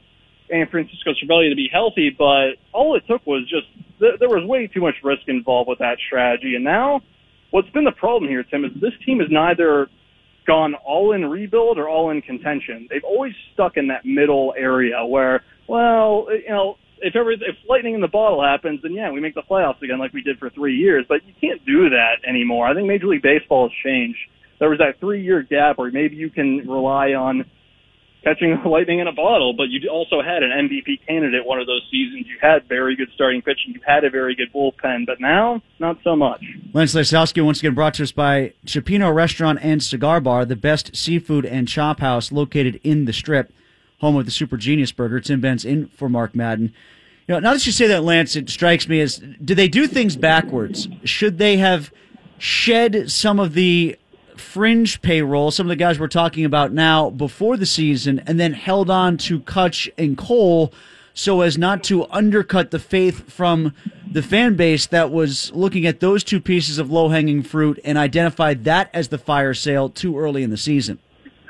and 0.49 0.69
Francisco 0.69 1.11
Cervelli 1.11 1.49
to 1.49 1.55
be 1.55 1.69
healthy, 1.71 2.15
but 2.15 2.57
all 2.71 2.95
it 2.95 3.03
took 3.07 3.25
was 3.25 3.43
just 3.49 3.67
th- 3.99 4.19
there 4.19 4.29
was 4.29 4.47
way 4.47 4.67
too 4.67 4.81
much 4.81 4.95
risk 5.03 5.23
involved 5.27 5.67
with 5.67 5.79
that 5.79 5.97
strategy. 6.05 6.55
And 6.55 6.63
now, 6.63 7.01
what's 7.51 7.69
been 7.69 7.83
the 7.83 7.91
problem 7.91 8.29
here, 8.29 8.43
Tim, 8.43 8.65
is 8.65 8.71
this 8.79 8.93
team 9.05 9.21
is 9.21 9.27
neither 9.29 9.87
gone 10.45 10.75
all 10.75 11.13
in 11.13 11.25
rebuild 11.25 11.77
or 11.77 11.89
all 11.89 12.11
in 12.11 12.21
contention. 12.21 12.87
They've 12.89 13.03
always 13.03 13.33
stuck 13.53 13.77
in 13.77 13.87
that 13.87 14.05
middle 14.05 14.53
area 14.57 15.05
where 15.05 15.43
well, 15.67 16.27
you 16.29 16.49
know, 16.49 16.77
if 16.99 17.15
ever 17.15 17.31
if 17.31 17.55
lightning 17.67 17.95
in 17.95 18.01
the 18.01 18.07
bottle 18.07 18.43
happens, 18.43 18.81
then 18.83 18.93
yeah, 18.93 19.11
we 19.11 19.19
make 19.19 19.35
the 19.35 19.41
playoffs 19.41 19.81
again 19.81 19.99
like 19.99 20.13
we 20.13 20.21
did 20.21 20.37
for 20.37 20.49
three 20.49 20.75
years. 20.75 21.05
But 21.07 21.25
you 21.25 21.33
can't 21.41 21.65
do 21.65 21.89
that 21.89 22.27
anymore. 22.27 22.67
I 22.67 22.73
think 22.73 22.87
Major 22.87 23.07
League 23.07 23.21
Baseball 23.21 23.69
has 23.69 23.75
changed. 23.83 24.19
There 24.59 24.69
was 24.69 24.79
that 24.79 24.99
three 24.99 25.23
year 25.23 25.41
gap 25.41 25.77
where 25.77 25.91
maybe 25.91 26.15
you 26.15 26.29
can 26.29 26.67
rely 26.67 27.09
on 27.09 27.45
catching 28.25 28.59
lightning 28.65 28.99
in 28.99 29.07
a 29.07 29.13
bottle, 29.13 29.53
but 29.53 29.69
you 29.69 29.87
also 29.89 30.21
had 30.21 30.41
an 30.43 30.49
MVP 30.49 31.05
candidate 31.07 31.45
one 31.45 31.59
of 31.59 31.67
those 31.67 31.83
seasons. 31.91 32.25
You 32.27 32.37
had 32.41 32.67
very 32.67 32.95
good 32.95 33.09
starting 33.13 33.41
pitching. 33.41 33.73
You 33.73 33.81
had 33.85 34.03
a 34.03 34.09
very 34.09 34.35
good 34.35 34.51
bullpen, 34.51 35.05
but 35.05 35.21
now 35.21 35.61
not 35.79 35.97
so 36.03 36.15
much. 36.15 36.43
Lance 36.73 36.93
Lysowski 36.95 37.45
once 37.45 37.59
again 37.59 37.75
brought 37.75 37.93
to 37.95 38.03
us 38.03 38.11
by 38.11 38.53
Cioppino 38.65 39.13
Restaurant 39.13 39.59
and 39.61 39.81
Cigar 39.81 40.19
Bar, 40.19 40.45
the 40.45 40.55
best 40.55 40.95
seafood 40.95 41.45
and 41.45 41.67
chop 41.67 41.99
house 41.99 42.31
located 42.31 42.81
in 42.83 43.05
the 43.05 43.13
Strip 43.13 43.53
home 43.99 44.17
of 44.17 44.25
the 44.25 44.31
Super 44.31 44.57
Genius 44.57 44.91
Burger. 44.91 45.19
Tim 45.19 45.39
Benz 45.39 45.63
in 45.63 45.87
for 45.89 46.09
Mark 46.09 46.35
Madden. 46.35 46.73
You 47.27 47.35
know, 47.35 47.39
now 47.39 47.53
that 47.53 47.65
you 47.65 47.71
say 47.71 47.87
that, 47.87 48.03
Lance, 48.03 48.35
it 48.35 48.49
strikes 48.49 48.87
me 48.87 49.01
as 49.01 49.17
do 49.43 49.55
they 49.55 49.67
do 49.67 49.87
things 49.87 50.15
backwards? 50.15 50.87
Should 51.03 51.37
they 51.37 51.57
have 51.57 51.91
shed 52.37 53.09
some 53.11 53.39
of 53.39 53.53
the 53.53 53.97
fringe 54.39 55.01
payroll, 55.01 55.51
some 55.51 55.67
of 55.67 55.69
the 55.69 55.75
guys 55.75 55.99
we're 55.99 56.07
talking 56.07 56.45
about 56.45 56.71
now 56.71 57.09
before 57.09 57.57
the 57.57 57.65
season, 57.65 58.21
and 58.25 58.39
then 58.39 58.53
held 58.53 58.89
on 58.89 59.17
to 59.17 59.39
Cutch 59.41 59.89
and 59.97 60.17
Cole 60.17 60.73
so 61.15 61.41
as 61.41 61.57
not 61.57 61.83
to 61.85 62.05
undercut 62.11 62.71
the 62.71 62.79
faith 62.79 63.31
from 63.31 63.73
the 64.11 64.21
fan 64.21 64.55
base 64.55 64.85
that 64.87 65.11
was 65.11 65.51
looking 65.53 65.85
at 65.87 66.01
those 66.01 66.23
two 66.23 66.41
pieces 66.41 66.77
of 66.77 66.91
low 66.91 67.09
hanging 67.09 67.41
fruit 67.41 67.79
and 67.83 67.97
identified 67.97 68.65
that 68.65 68.89
as 68.93 69.07
the 69.07 69.17
fire 69.17 69.53
sale 69.53 69.89
too 69.89 70.19
early 70.19 70.43
in 70.43 70.49
the 70.49 70.57
season? 70.57 70.99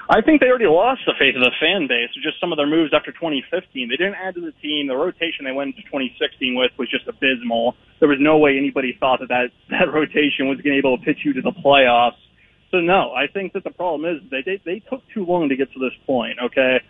I 0.07 0.21
think 0.21 0.39
they 0.39 0.47
already 0.47 0.67
lost 0.67 1.01
the 1.07 1.13
faith 1.17 1.35
of 1.35 1.41
the 1.41 1.51
fan 1.59 1.87
base 1.87 2.09
with 2.15 2.23
just 2.23 2.39
some 2.39 2.53
of 2.53 2.57
their 2.57 2.67
moves 2.67 2.93
after 2.93 3.11
2015. 3.11 3.89
They 3.89 3.95
didn't 3.95 4.13
add 4.13 4.35
to 4.35 4.41
the 4.41 4.53
team. 4.61 4.85
The 4.85 4.95
rotation 4.95 5.45
they 5.45 5.51
went 5.51 5.75
into 5.75 5.81
2016 5.89 6.53
with 6.53 6.71
was 6.77 6.89
just 6.91 7.07
abysmal. 7.07 7.75
There 7.99 8.07
was 8.07 8.19
no 8.21 8.37
way 8.37 8.55
anybody 8.55 8.95
thought 8.99 9.21
that 9.21 9.29
that, 9.29 9.49
that 9.71 9.91
rotation 9.91 10.47
was 10.47 10.61
going 10.61 10.77
to 10.77 10.81
be 10.81 10.87
able 10.87 10.97
to 10.99 11.03
pitch 11.03 11.25
you 11.25 11.33
to 11.33 11.41
the 11.41 11.51
playoffs. 11.51 12.21
So 12.75 12.81
no, 12.81 13.13
I 13.13 13.31
think 13.31 13.53
that 13.53 13.63
the 13.63 13.71
problem 13.71 14.03
is 14.03 14.21
they, 14.29 14.41
they 14.45 14.59
they 14.65 14.79
took 14.79 14.99
too 15.13 15.25
long 15.25 15.47
to 15.47 15.55
get 15.55 15.71
to 15.71 15.79
this 15.79 15.95
point. 16.05 16.39
Okay, 16.43 16.83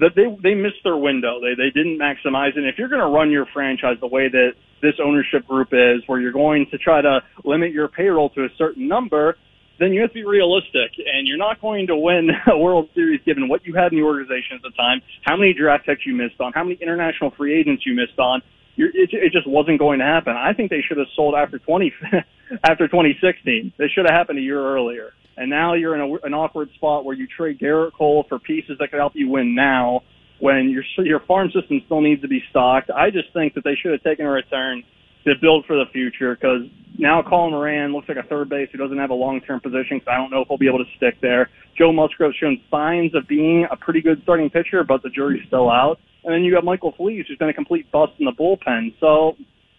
that 0.00 0.10
they 0.16 0.26
they 0.42 0.56
missed 0.56 0.82
their 0.82 0.96
window. 0.96 1.38
They 1.38 1.54
they 1.54 1.70
didn't 1.70 2.02
maximize. 2.02 2.58
And 2.58 2.66
if 2.66 2.78
you're 2.78 2.88
going 2.88 3.00
to 3.00 3.06
run 3.06 3.30
your 3.30 3.46
franchise 3.54 3.98
the 4.00 4.08
way 4.08 4.28
that 4.28 4.54
this 4.82 4.94
ownership 4.98 5.46
group 5.46 5.68
is, 5.70 6.02
where 6.08 6.18
you're 6.18 6.32
going 6.32 6.66
to 6.72 6.78
try 6.78 7.00
to 7.00 7.20
limit 7.44 7.70
your 7.70 7.86
payroll 7.86 8.30
to 8.30 8.42
a 8.42 8.48
certain 8.58 8.88
number, 8.88 9.36
then 9.78 9.92
you 9.92 10.00
have 10.00 10.10
to 10.10 10.14
be 10.14 10.24
realistic, 10.24 10.98
and 10.98 11.28
you're 11.28 11.38
not 11.38 11.60
going 11.60 11.86
to 11.86 11.96
win 11.96 12.30
a 12.50 12.58
World 12.58 12.88
Series 12.92 13.20
given 13.24 13.46
what 13.46 13.64
you 13.64 13.74
had 13.74 13.92
in 13.92 13.98
the 13.98 14.04
organization 14.04 14.56
at 14.56 14.62
the 14.62 14.74
time, 14.76 15.00
how 15.22 15.36
many 15.36 15.54
draft 15.54 15.86
picks 15.86 16.04
you 16.04 16.16
missed 16.16 16.40
on, 16.40 16.52
how 16.54 16.64
many 16.64 16.76
international 16.82 17.30
free 17.38 17.54
agents 17.54 17.84
you 17.86 17.94
missed 17.94 18.18
on. 18.18 18.42
You're, 18.76 18.88
it, 18.88 19.10
it 19.12 19.32
just 19.32 19.46
wasn't 19.46 19.78
going 19.78 20.00
to 20.00 20.04
happen. 20.04 20.34
I 20.36 20.52
think 20.52 20.70
they 20.70 20.82
should 20.86 20.98
have 20.98 21.06
sold 21.14 21.34
after 21.34 21.58
20 21.58 21.92
after 22.64 22.88
2016. 22.88 23.72
They 23.78 23.84
should 23.94 24.04
have 24.06 24.14
happened 24.14 24.38
a 24.38 24.42
year 24.42 24.60
earlier. 24.60 25.12
And 25.36 25.50
now 25.50 25.74
you're 25.74 25.94
in 25.94 26.00
a, 26.00 26.26
an 26.26 26.34
awkward 26.34 26.70
spot 26.74 27.04
where 27.04 27.14
you 27.14 27.26
trade 27.26 27.58
Gerrit 27.58 27.92
Cole 27.92 28.24
for 28.28 28.38
pieces 28.38 28.76
that 28.78 28.90
could 28.90 28.98
help 28.98 29.12
you 29.14 29.28
win 29.28 29.54
now, 29.54 30.02
when 30.38 30.68
your 30.68 30.84
your 31.04 31.20
farm 31.20 31.50
system 31.50 31.80
still 31.86 32.00
needs 32.00 32.22
to 32.22 32.28
be 32.28 32.42
stocked. 32.50 32.90
I 32.90 33.10
just 33.10 33.32
think 33.32 33.54
that 33.54 33.64
they 33.64 33.76
should 33.80 33.92
have 33.92 34.02
taken 34.02 34.26
a 34.26 34.30
return 34.30 34.82
to 35.24 35.34
build 35.40 35.64
for 35.66 35.76
the 35.76 35.86
future 35.92 36.34
because 36.34 36.62
now 36.98 37.22
Colin 37.22 37.52
Moran 37.52 37.92
looks 37.92 38.08
like 38.08 38.18
a 38.18 38.22
third 38.22 38.48
base 38.48 38.68
who 38.70 38.78
doesn't 38.78 38.98
have 38.98 39.10
a 39.10 39.14
long-term 39.14 39.60
position, 39.60 40.00
so 40.04 40.10
I 40.10 40.16
don't 40.16 40.30
know 40.30 40.42
if 40.42 40.48
he'll 40.48 40.58
be 40.58 40.68
able 40.68 40.84
to 40.84 40.90
stick 40.96 41.20
there. 41.20 41.50
Joe 41.76 41.92
Musgrove's 41.92 42.36
shown 42.36 42.60
signs 42.70 43.14
of 43.14 43.26
being 43.26 43.66
a 43.70 43.76
pretty 43.76 44.00
good 44.00 44.22
starting 44.22 44.50
pitcher, 44.50 44.84
but 44.84 45.02
the 45.02 45.10
jury's 45.10 45.46
still 45.46 45.70
out. 45.70 45.98
And 46.24 46.32
then 46.32 46.44
you 46.44 46.52
got 46.52 46.64
Michael 46.64 46.92
Feliz, 46.92 47.26
who's 47.26 47.38
been 47.38 47.48
a 47.48 47.54
complete 47.54 47.90
bust 47.90 48.12
in 48.18 48.26
the 48.26 48.32
bullpen. 48.32 48.94
So 49.00 49.36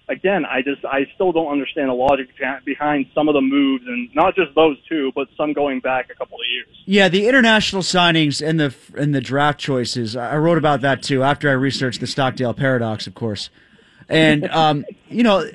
again, 0.10 0.46
I 0.46 0.62
just 0.62 0.84
I 0.86 1.08
still 1.16 1.32
don't 1.32 1.52
understand 1.52 1.90
the 1.90 1.94
logic 1.94 2.30
behind 2.66 3.08
some 3.14 3.28
of 3.28 3.34
the 3.34 3.42
moves, 3.42 3.86
and 3.88 4.10
not 4.14 4.36
just 4.36 4.54
those 4.56 4.78
two, 4.88 5.12
but 5.16 5.28
some 5.38 5.54
going 5.54 5.80
back 5.80 6.10
a 6.12 6.16
couple 6.16 6.38
of 6.38 6.46
years. 6.52 6.68
Yeah, 6.86 7.10
the 7.10 7.28
international 7.28 7.82
signings 7.82 8.46
and 8.46 8.60
the 8.60 8.76
and 8.96 9.16
the 9.16 9.22
draft 9.22 9.60
choices. 9.60 10.16
I 10.16 10.38
wrote 10.38 10.58
about 10.58 10.82
that 10.82 11.02
too 11.02 11.24
after 11.24 11.50
I 11.50 11.54
researched 11.54 12.02
the 12.02 12.08
Stockdale 12.08 12.54
paradox, 12.54 13.08
of 13.08 13.16
course. 13.16 13.50
And 14.08 14.48
um, 14.50 14.86
you 15.10 15.24
know, 15.24 15.50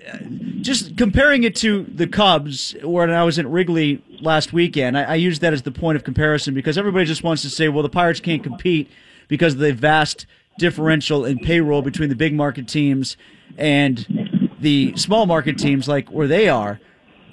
just 0.61 0.97
comparing 0.97 1.45
it 1.45 1.55
to 1.57 1.85
the 1.85 2.07
Cubs, 2.07 2.75
when 2.83 3.11
I 3.11 3.25
was 3.25 3.39
at 3.39 3.47
Wrigley 3.47 4.03
last 4.21 4.53
weekend, 4.53 4.99
I, 4.99 5.15
I 5.15 5.15
that 5.41 5.53
as 5.53 5.63
the 5.63 5.71
point 5.71 5.97
of 5.97 6.05
comparison 6.05 6.55
because 6.55 6.77
everybody 6.77 7.05
just 7.05 7.23
wants 7.23 7.43
to 7.43 7.51
say, 7.51 7.69
well, 7.69 7.83
the 7.83 7.89
Pirates 7.89 8.21
can't 8.21 8.43
compete 8.43 8.91
because 9.29 9.55
of 9.55 9.61
the 9.61 9.73
vast 9.73 10.27
differential 10.59 11.25
in 11.25 11.39
payroll 11.39 11.83
between 11.83 12.09
the 12.09 12.17
big 12.17 12.35
market 12.35 12.69
teams 12.69 13.17
and 13.57 14.53
the 14.61 14.97
small 14.97 15.27
market 15.27 15.59
teams, 15.59 15.89
like 15.89 16.09
where 16.11 16.27
they 16.27 16.49
are. 16.49 16.81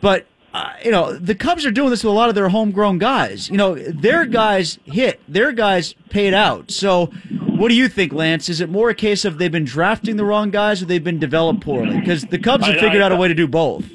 But 0.02 0.28
uh, 0.54 0.74
you 0.84 0.92
know, 0.92 1.14
the 1.14 1.36
Cubs 1.36 1.66
are 1.66 1.72
doing 1.72 1.90
this 1.90 2.04
with 2.04 2.12
a 2.12 2.16
lot 2.16 2.30
of 2.30 2.36
their 2.36 2.50
homegrown 2.50 2.98
guys. 2.98 3.50
You 3.50 3.58
know, 3.58 3.76
their 3.76 4.26
guys 4.26 4.80
hit, 4.86 5.22
their 5.28 5.52
guys 5.52 5.94
paid 6.10 6.34
out. 6.34 6.72
So, 6.72 7.12
what 7.58 7.70
do 7.70 7.76
you 7.76 7.88
think, 7.88 8.14
Lance? 8.14 8.50
Is 8.50 8.62
it 8.62 8.70
more 8.70 8.90
a 8.90 8.96
case 8.96 9.26
of 9.26 9.38
they've 9.38 9.52
been 9.52 9.66
drafting 9.66 10.18
the 10.18 10.26
wrong 10.26 10.52
guys 10.52 10.82
or 10.82 10.86
they've 10.86 11.04
been 11.04 11.20
developed 11.20 11.62
poorly? 11.62 12.00
Because 12.00 12.24
the 12.24 12.40
Cubs 12.40 12.66
have 12.66 12.80
figured 12.80 13.02
I- 13.02 13.06
out 13.06 13.12
a 13.12 13.16
way 13.16 13.28
to 13.28 13.34
do 13.34 13.48
both. 13.48 13.86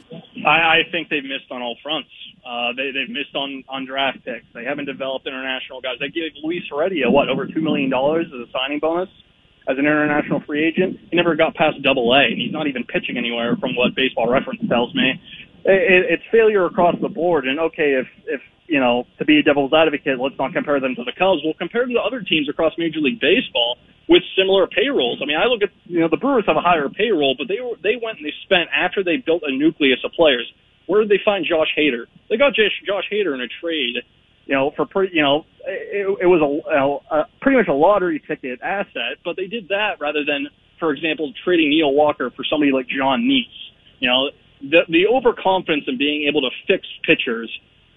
I, 0.46 0.48
I 0.48 0.90
think 0.90 1.08
they've 1.08 1.22
missed 1.22 1.50
on 1.50 1.62
all 1.62 1.76
fronts. 1.82 2.08
Uh, 2.44 2.72
they, 2.76 2.90
they've 2.90 3.08
missed 3.08 3.34
on, 3.36 3.62
on 3.68 3.86
draft 3.86 4.24
picks. 4.24 4.44
They 4.52 4.64
haven't 4.64 4.86
developed 4.86 5.26
international 5.26 5.80
guys. 5.80 5.98
They 6.00 6.08
gave 6.08 6.32
Luis 6.42 6.64
Heredia, 6.68 7.08
what, 7.08 7.28
over 7.28 7.46
$2 7.46 7.62
million 7.62 7.92
as 7.92 8.32
a 8.32 8.50
signing 8.52 8.80
bonus 8.80 9.08
as 9.68 9.78
an 9.78 9.86
international 9.86 10.40
free 10.40 10.66
agent? 10.66 10.98
He 11.10 11.16
never 11.16 11.36
got 11.36 11.54
past 11.54 11.80
double 11.82 12.12
A, 12.12 12.24
and 12.24 12.38
he's 12.38 12.52
not 12.52 12.66
even 12.66 12.82
pitching 12.84 13.16
anywhere 13.16 13.56
from 13.56 13.76
what 13.76 13.94
baseball 13.94 14.28
reference 14.28 14.60
tells 14.68 14.92
me. 14.94 15.20
It, 15.64 16.06
it's 16.10 16.22
failure 16.32 16.66
across 16.66 16.96
the 17.00 17.08
board. 17.08 17.46
And 17.46 17.60
okay, 17.60 17.94
if, 17.94 18.08
if, 18.26 18.40
you 18.72 18.80
know, 18.80 19.04
to 19.18 19.28
be 19.28 19.36
a 19.36 19.42
devil's 19.44 19.76
advocate, 19.76 20.16
let's 20.16 20.40
not 20.40 20.56
compare 20.56 20.80
them 20.80 20.96
to 20.96 21.04
the 21.04 21.12
Cubs. 21.12 21.44
We'll 21.44 21.52
compare 21.60 21.84
to 21.84 22.00
other 22.00 22.24
teams 22.24 22.48
across 22.48 22.72
Major 22.78 23.04
League 23.04 23.20
Baseball 23.20 23.76
with 24.08 24.24
similar 24.32 24.66
payrolls. 24.66 25.20
I 25.20 25.28
mean, 25.28 25.36
I 25.36 25.44
look 25.44 25.60
at, 25.60 25.68
you 25.84 26.00
know, 26.00 26.08
the 26.08 26.16
Brewers 26.16 26.48
have 26.48 26.56
a 26.56 26.64
higher 26.64 26.88
payroll, 26.88 27.36
but 27.36 27.52
they 27.52 27.60
were, 27.60 27.76
they 27.84 28.00
went 28.00 28.16
and 28.16 28.24
they 28.24 28.32
spent 28.48 28.72
after 28.72 29.04
they 29.04 29.20
built 29.20 29.44
a 29.44 29.52
nucleus 29.52 30.00
of 30.08 30.16
players. 30.16 30.48
Where 30.88 31.04
did 31.04 31.12
they 31.12 31.20
find 31.22 31.44
Josh 31.44 31.68
Hader? 31.76 32.08
They 32.32 32.40
got 32.40 32.56
Josh, 32.56 32.72
Josh 32.88 33.04
Hader 33.12 33.36
in 33.36 33.44
a 33.44 33.50
trade, 33.60 34.00
you 34.48 34.56
know, 34.56 34.72
for 34.72 34.88
pretty, 34.88 35.20
you 35.20 35.22
know, 35.22 35.44
it, 35.68 36.08
it 36.24 36.26
was 36.32 36.40
a, 36.40 36.48
you 36.48 37.00
a 37.12 37.28
pretty 37.44 37.60
much 37.60 37.68
a 37.68 37.76
lottery 37.76 38.24
ticket 38.24 38.64
asset, 38.64 39.20
but 39.22 39.36
they 39.36 39.52
did 39.52 39.68
that 39.68 40.00
rather 40.00 40.24
than, 40.24 40.48
for 40.80 40.96
example, 40.96 41.30
trading 41.44 41.68
Neil 41.68 41.92
Walker 41.92 42.32
for 42.32 42.42
somebody 42.48 42.72
like 42.72 42.88
Jon 42.88 43.28
Niese. 43.28 43.60
You 44.00 44.08
know, 44.08 44.20
the 44.64 44.80
the 44.88 45.06
overconfidence 45.06 45.84
in 45.86 45.98
being 45.98 46.26
able 46.26 46.40
to 46.40 46.50
fix 46.66 46.88
pitchers 47.06 47.52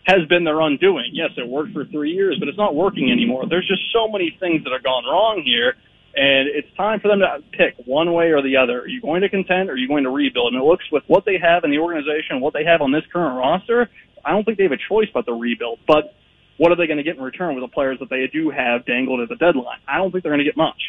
has 0.05 0.25
been 0.27 0.43
their 0.43 0.61
undoing. 0.61 1.09
Yes, 1.13 1.31
it 1.37 1.47
worked 1.47 1.73
for 1.73 1.85
three 1.85 2.11
years, 2.11 2.37
but 2.39 2.47
it's 2.47 2.57
not 2.57 2.75
working 2.75 3.11
anymore. 3.11 3.45
There's 3.49 3.67
just 3.67 3.81
so 3.91 4.07
many 4.07 4.35
things 4.39 4.63
that 4.63 4.71
have 4.71 4.83
gone 4.83 5.03
wrong 5.03 5.41
here, 5.43 5.75
and 6.15 6.47
it's 6.47 6.67
time 6.77 6.99
for 6.99 7.07
them 7.07 7.19
to 7.19 7.43
pick 7.51 7.75
one 7.85 8.13
way 8.13 8.31
or 8.31 8.41
the 8.41 8.57
other. 8.57 8.81
Are 8.81 8.87
you 8.87 9.01
going 9.01 9.21
to 9.21 9.29
contend 9.29 9.69
or 9.69 9.73
are 9.73 9.77
you 9.77 9.87
going 9.87 10.03
to 10.03 10.11
rebuild? 10.11 10.53
And 10.53 10.61
it 10.61 10.65
looks 10.65 10.85
with 10.91 11.03
what 11.07 11.25
they 11.25 11.37
have 11.39 11.63
in 11.63 11.71
the 11.71 11.79
organization, 11.79 12.39
what 12.39 12.53
they 12.53 12.63
have 12.65 12.81
on 12.81 12.91
this 12.91 13.03
current 13.11 13.37
roster, 13.37 13.89
I 14.25 14.31
don't 14.31 14.43
think 14.43 14.57
they 14.57 14.63
have 14.63 14.71
a 14.71 14.77
choice 14.89 15.07
but 15.13 15.25
to 15.27 15.33
rebuild. 15.33 15.79
But 15.87 16.15
what 16.57 16.71
are 16.71 16.75
they 16.75 16.87
going 16.87 16.97
to 16.97 17.03
get 17.03 17.15
in 17.15 17.21
return 17.21 17.55
with 17.55 17.63
the 17.63 17.73
players 17.73 17.99
that 17.99 18.09
they 18.09 18.27
do 18.27 18.49
have 18.49 18.85
dangled 18.85 19.21
at 19.21 19.29
the 19.29 19.35
deadline? 19.35 19.79
I 19.87 19.97
don't 19.97 20.11
think 20.11 20.23
they're 20.23 20.31
going 20.31 20.39
to 20.39 20.45
get 20.45 20.57
much. 20.57 20.81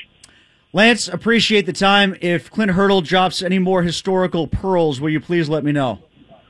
Lance, 0.73 1.09
appreciate 1.09 1.67
the 1.67 1.73
time. 1.73 2.17
If 2.21 2.51
Clint 2.51 2.73
Hurdle 2.73 3.01
drops 3.01 3.43
any 3.43 3.59
more 3.59 3.83
historical 3.83 4.47
pearls, 4.47 5.01
will 5.01 5.11
you 5.11 5.21
please 5.21 5.49
let 5.49 5.65
me 5.65 5.73
know? 5.73 6.01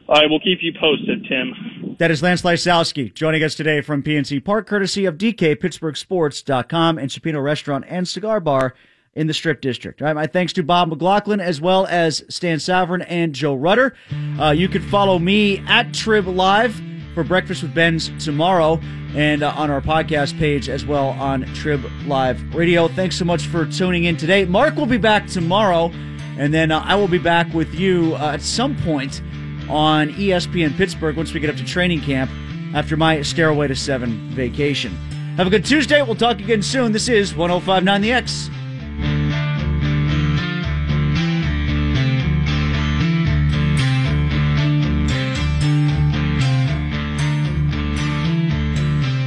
I 0.09 0.27
will 0.27 0.41
keep 0.41 0.63
you 0.63 0.73
posted, 0.79 1.27
Tim. 1.29 1.97
That 1.99 2.11
is 2.11 2.23
Lance 2.23 2.43
Lysowski 2.43 3.13
joining 3.13 3.43
us 3.43 3.55
today 3.55 3.81
from 3.81 4.03
PNC 4.03 4.45
Park, 4.45 4.67
courtesy 4.67 5.05
of 5.05 5.17
DK 5.19 5.57
DKPittsburghSports.com 5.57 6.99
and 6.99 7.11
Cioppino 7.11 7.43
Restaurant 7.43 7.85
and 7.89 8.07
Cigar 8.07 8.39
Bar 8.39 8.75
in 9.15 9.27
the 9.27 9.35
Strip 9.35 9.61
District. 9.61 10.01
All 10.01 10.07
right, 10.07 10.15
my 10.15 10.27
thanks 10.27 10.53
to 10.55 10.63
Bob 10.63 10.89
McLaughlin 10.89 11.41
as 11.41 11.61
well 11.61 11.87
as 11.87 12.23
Stan 12.29 12.59
Savran 12.59 13.05
and 13.09 13.35
Joe 13.35 13.55
Rutter. 13.55 13.95
Uh, 14.39 14.51
you 14.51 14.69
can 14.69 14.83
follow 14.83 15.19
me 15.19 15.59
at 15.67 15.93
Trib 15.93 16.27
Live 16.29 16.81
for 17.15 17.25
Breakfast 17.25 17.63
with 17.63 17.75
Benz 17.75 18.13
tomorrow 18.23 18.79
and 19.15 19.43
uh, 19.43 19.55
on 19.57 19.71
our 19.71 19.81
podcast 19.81 20.39
page 20.39 20.69
as 20.69 20.85
well 20.85 21.09
on 21.09 21.43
Trib 21.55 21.83
Live 22.07 22.55
Radio. 22.55 22.89
Thanks 22.89 23.17
so 23.17 23.25
much 23.25 23.47
for 23.47 23.65
tuning 23.65 24.05
in 24.05 24.17
today. 24.19 24.45
Mark 24.45 24.77
will 24.77 24.87
be 24.87 24.99
back 24.99 25.27
tomorrow, 25.27 25.91
and 26.37 26.53
then 26.53 26.71
uh, 26.71 26.83
I 26.85 26.95
will 26.95 27.09
be 27.09 27.19
back 27.19 27.53
with 27.55 27.75
you 27.75 28.15
uh, 28.17 28.33
at 28.35 28.43
some 28.43 28.77
point 28.77 29.23
on 29.69 30.11
ESPN 30.11 30.77
Pittsburgh 30.77 31.17
once 31.17 31.33
we 31.33 31.41
get 31.41 31.51
up 31.51 31.57
to 31.57 31.65
training 31.65 32.01
camp 32.01 32.31
after 32.75 32.97
my 32.97 33.23
Stairway 33.23 33.69
to 33.69 33.77
Seven 33.77 34.29
vacation. 34.31 34.93
Have 35.37 35.47
a 35.47 35.51
good 35.51 35.65
Tuesday. 35.65 36.03
We'll 36.03 36.15
talk 36.15 36.39
again 36.39 36.63
soon. 36.63 36.93
This 36.93 37.09
is 37.09 37.35
1059 37.35 38.01
The 38.01 38.13
X. 38.13 38.51